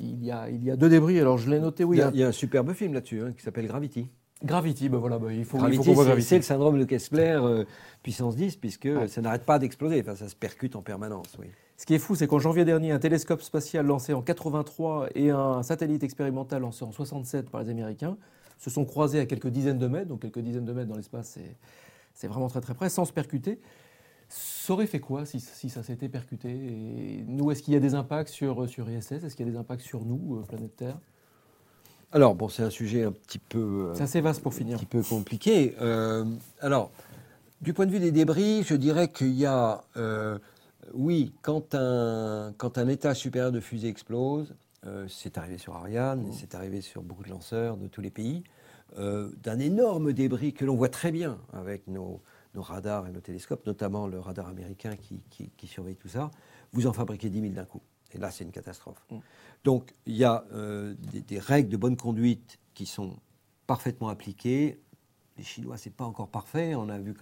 il, 0.00 0.24
y 0.24 0.30
a, 0.30 0.48
il 0.48 0.62
y 0.62 0.70
a 0.70 0.76
deux 0.76 0.88
débris. 0.88 1.18
Alors 1.18 1.38
je 1.38 1.50
l'ai 1.50 1.58
noté, 1.58 1.82
oui. 1.82 1.98
Il 2.12 2.20
y, 2.20 2.22
a, 2.22 2.28
un 2.28 2.32
superbe 2.32 2.72
film 2.74 2.92
là-dessus 2.92 3.22
hein, 3.22 3.32
qui 3.32 3.42
s'appelle 3.42 3.66
Gravity. 3.66 4.06
Gravity, 4.44 4.88
ben 4.88 4.98
voilà, 4.98 5.18
ben 5.18 5.30
il 5.30 5.44
faut, 5.44 5.56
il 5.58 5.60
faut 5.60 5.66
Gravity, 5.66 5.84
qu'on 5.84 5.92
voit 5.94 6.04
c'est- 6.04 6.08
Gravity. 6.10 6.28
c'est 6.28 6.36
le 6.36 6.42
syndrome 6.42 6.78
de 6.78 6.84
Kessler 6.84 7.38
euh, 7.42 7.64
puissance 8.02 8.36
10, 8.36 8.56
puisque 8.56 8.88
ça 9.08 9.20
n'arrête 9.20 9.44
pas 9.44 9.58
d'exploser. 9.58 10.00
Enfin, 10.00 10.14
ça 10.16 10.28
se 10.28 10.34
percute 10.36 10.76
en 10.76 10.82
permanence. 10.82 11.36
Oui. 11.38 11.46
Ce 11.76 11.86
qui 11.86 11.94
est 11.94 11.98
fou, 11.98 12.14
c'est 12.14 12.26
qu'en 12.26 12.38
janvier 12.38 12.64
dernier, 12.64 12.92
un 12.92 12.98
télescope 12.98 13.42
spatial 13.42 13.86
lancé 13.86 14.12
en 14.12 14.22
83 14.22 15.08
et 15.14 15.30
un 15.30 15.62
satellite 15.62 16.02
expérimental 16.04 16.62
lancé 16.62 16.84
en 16.84 16.92
67 16.92 17.50
par 17.50 17.62
les 17.62 17.70
Américains 17.70 18.16
se 18.58 18.70
sont 18.70 18.84
croisés 18.84 19.18
à 19.18 19.26
quelques 19.26 19.48
dizaines 19.48 19.78
de 19.78 19.88
mètres, 19.88 20.06
donc 20.08 20.20
quelques 20.22 20.38
dizaines 20.40 20.64
de 20.64 20.72
mètres 20.72 20.88
dans 20.88 20.96
l'espace, 20.96 21.28
c'est- 21.30 21.56
c'est 22.14 22.28
vraiment 22.28 22.48
très 22.48 22.60
très 22.60 22.74
près, 22.74 22.88
sans 22.88 23.04
se 23.04 23.12
percuter. 23.12 23.58
Ça 24.28 24.72
aurait 24.72 24.86
fait 24.86 25.00
quoi 25.00 25.26
si, 25.26 25.40
si 25.40 25.68
ça 25.68 25.82
s'était 25.82 26.08
percuté? 26.08 26.50
Et 26.50 27.24
Nous, 27.26 27.50
est-ce 27.50 27.62
qu'il 27.62 27.74
y 27.74 27.76
a 27.76 27.80
des 27.80 27.94
impacts 27.94 28.28
sur, 28.30 28.68
sur 28.68 28.88
ISS 28.88 29.24
Est-ce 29.24 29.34
qu'il 29.36 29.44
y 29.46 29.48
a 29.48 29.52
des 29.52 29.58
impacts 29.58 29.82
sur 29.82 30.04
nous, 30.04 30.36
euh, 30.38 30.42
planète 30.42 30.76
Terre? 30.76 30.98
Alors, 32.12 32.34
bon, 32.34 32.48
c'est 32.48 32.62
un 32.62 32.70
sujet 32.70 33.04
un 33.04 33.12
petit 33.12 33.38
peu. 33.38 33.58
euh, 33.90 33.94
C'est 33.94 34.02
assez 34.02 34.20
vaste 34.20 34.42
pour 34.42 34.52
un 34.52 34.56
finir. 34.56 34.76
petit 34.78 34.86
peu 34.86 35.02
compliqué. 35.02 35.74
Euh, 35.80 36.24
alors, 36.60 36.90
du 37.60 37.72
point 37.72 37.86
de 37.86 37.90
vue 37.90 38.00
des 38.00 38.12
débris, 38.12 38.62
je 38.64 38.74
dirais 38.74 39.08
qu'il 39.10 39.32
y 39.32 39.46
a, 39.46 39.82
euh, 39.96 40.38
oui, 40.92 41.32
quand 41.42 41.74
un, 41.74 42.52
quand 42.58 42.76
un 42.78 42.88
étage 42.88 43.18
supérieur 43.18 43.50
de 43.52 43.60
fusée 43.60 43.88
explose, 43.88 44.54
euh, 44.86 45.06
c'est 45.08 45.38
arrivé 45.38 45.58
sur 45.58 45.74
Ariane, 45.76 46.26
et 46.28 46.32
c'est 46.32 46.54
arrivé 46.54 46.80
sur 46.80 47.02
beaucoup 47.02 47.22
de 47.22 47.30
lanceurs 47.30 47.76
de 47.76 47.86
tous 47.86 48.00
les 48.00 48.10
pays, 48.10 48.42
d'un 48.98 49.58
énorme 49.58 50.12
débris 50.12 50.52
que 50.52 50.66
l'on 50.66 50.76
voit 50.76 50.90
très 50.90 51.12
bien 51.12 51.38
avec 51.54 51.86
nos, 51.88 52.20
nos 52.54 52.60
radars 52.60 53.06
et 53.08 53.10
nos 53.10 53.20
télescopes, 53.20 53.64
notamment 53.64 54.06
le 54.06 54.20
radar 54.20 54.48
américain 54.48 54.96
qui, 54.96 55.22
qui- 55.30 55.48
qui 55.56 55.66
surveille 55.66 55.96
tout 55.96 56.08
ça, 56.08 56.30
vous 56.74 56.86
en 56.86 56.92
fabriquez 56.92 57.30
10 57.30 57.40
000 57.40 57.52
d'un 57.54 57.64
coup. 57.64 57.80
Et 58.14 58.18
là, 58.18 58.30
c'est 58.30 58.44
une 58.44 58.52
catastrophe. 58.52 59.04
Mm. 59.10 59.18
Donc, 59.64 59.94
il 60.06 60.16
y 60.16 60.24
a 60.24 60.44
euh, 60.52 60.94
des, 61.12 61.20
des 61.20 61.38
règles 61.38 61.68
de 61.68 61.76
bonne 61.76 61.96
conduite 61.96 62.58
qui 62.74 62.86
sont 62.86 63.16
parfaitement 63.66 64.08
appliquées. 64.08 64.80
Les 65.38 65.44
Chinois, 65.44 65.76
c'est 65.76 65.94
pas 65.94 66.04
encore 66.04 66.28
parfait. 66.28 66.74
On 66.74 66.88
a 66.88 66.98
vu 66.98 67.14